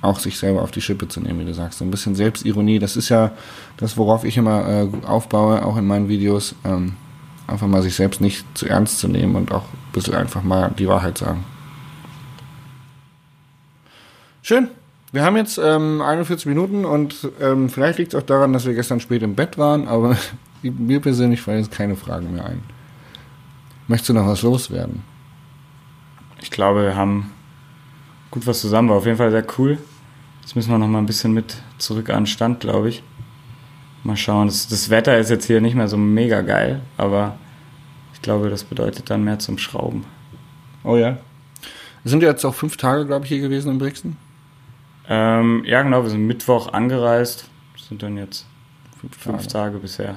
Auch 0.00 0.20
sich 0.20 0.38
selber 0.38 0.62
auf 0.62 0.70
die 0.70 0.80
Schippe 0.80 1.08
zu 1.08 1.20
nehmen, 1.20 1.40
wie 1.40 1.44
du 1.44 1.54
sagst. 1.54 1.78
So 1.78 1.84
ein 1.84 1.90
bisschen 1.90 2.14
Selbstironie, 2.14 2.78
das 2.78 2.96
ist 2.96 3.08
ja 3.08 3.32
das, 3.76 3.96
worauf 3.96 4.24
ich 4.24 4.36
immer 4.36 4.68
äh, 4.68 4.88
aufbaue, 5.06 5.64
auch 5.64 5.76
in 5.76 5.86
meinen 5.86 6.08
Videos. 6.08 6.54
Ähm, 6.64 6.94
einfach 7.48 7.66
mal 7.66 7.82
sich 7.82 7.96
selbst 7.96 8.20
nicht 8.20 8.46
zu 8.56 8.68
ernst 8.68 9.00
zu 9.00 9.08
nehmen 9.08 9.34
und 9.34 9.50
auch 9.50 9.64
ein 9.64 9.92
bisschen 9.92 10.14
einfach 10.14 10.42
mal 10.42 10.72
die 10.78 10.86
Wahrheit 10.86 11.18
sagen. 11.18 11.44
Schön. 14.42 14.68
Wir 15.10 15.24
haben 15.24 15.36
jetzt 15.36 15.58
ähm, 15.58 16.02
41 16.02 16.46
Minuten 16.46 16.84
und 16.84 17.28
ähm, 17.40 17.70
vielleicht 17.70 17.98
liegt 17.98 18.12
es 18.12 18.20
auch 18.20 18.26
daran, 18.26 18.52
dass 18.52 18.66
wir 18.66 18.74
gestern 18.74 19.00
spät 19.00 19.22
im 19.22 19.34
Bett 19.34 19.56
waren, 19.56 19.88
aber 19.88 20.16
mir 20.62 21.00
persönlich 21.00 21.40
fallen 21.40 21.60
jetzt 21.60 21.72
keine 21.72 21.96
Fragen 21.96 22.34
mehr 22.34 22.44
ein. 22.44 22.62
Möchtest 23.88 24.10
du 24.10 24.12
noch 24.12 24.26
was 24.26 24.42
loswerden? 24.42 25.02
Ich 26.40 26.50
glaube, 26.50 26.82
wir 26.82 26.96
haben 26.96 27.32
gut 28.30 28.46
was 28.46 28.60
zusammen, 28.60 28.88
war 28.88 28.96
auf 28.96 29.06
jeden 29.06 29.18
Fall 29.18 29.30
sehr 29.30 29.46
cool. 29.58 29.78
Jetzt 30.42 30.56
müssen 30.56 30.70
wir 30.70 30.78
noch 30.78 30.88
mal 30.88 30.98
ein 30.98 31.06
bisschen 31.06 31.32
mit 31.32 31.62
zurück 31.78 32.10
an 32.10 32.20
den 32.20 32.26
Stand, 32.26 32.60
glaube 32.60 32.88
ich. 32.88 33.02
Mal 34.04 34.16
schauen. 34.16 34.46
Das, 34.46 34.68
das, 34.68 34.90
Wetter 34.90 35.18
ist 35.18 35.30
jetzt 35.30 35.46
hier 35.46 35.60
nicht 35.60 35.74
mehr 35.74 35.88
so 35.88 35.96
mega 35.96 36.40
geil, 36.42 36.80
aber 36.96 37.36
ich 38.14 38.22
glaube, 38.22 38.48
das 38.48 38.64
bedeutet 38.64 39.10
dann 39.10 39.24
mehr 39.24 39.38
zum 39.38 39.58
Schrauben. 39.58 40.04
Oh 40.84 40.96
ja. 40.96 41.18
Wir 42.02 42.10
sind 42.10 42.22
jetzt 42.22 42.44
auch 42.44 42.54
fünf 42.54 42.76
Tage, 42.76 43.04
glaube 43.06 43.24
ich, 43.24 43.28
hier 43.28 43.40
gewesen 43.40 43.72
in 43.72 43.78
Brixen. 43.78 44.16
Ähm, 45.08 45.64
ja, 45.66 45.82
genau. 45.82 46.02
Wir 46.02 46.10
sind 46.10 46.26
Mittwoch 46.26 46.72
angereist. 46.72 47.48
Sind 47.76 48.02
dann 48.02 48.16
jetzt 48.16 48.46
fünf, 49.00 49.16
fünf 49.16 49.46
Tage. 49.48 49.72
Tage 49.72 49.78
bisher. 49.78 50.14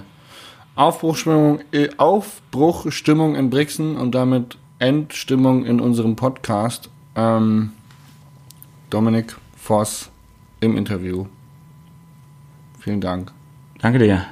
Aufbruchstimmung, 0.75 1.61
äh, 1.71 1.89
Aufbruchstimmung 1.97 3.35
in 3.35 3.49
Brixen 3.49 3.97
und 3.97 4.15
damit 4.15 4.57
Endstimmung 4.81 5.65
in 5.65 5.79
unserem 5.79 6.15
Podcast. 6.15 6.89
Ähm, 7.15 7.71
Dominik 8.89 9.37
Voss 9.55 10.09
im 10.59 10.75
Interview. 10.75 11.27
Vielen 12.79 12.99
Dank. 12.99 13.31
Danke 13.79 13.99
dir. 13.99 14.25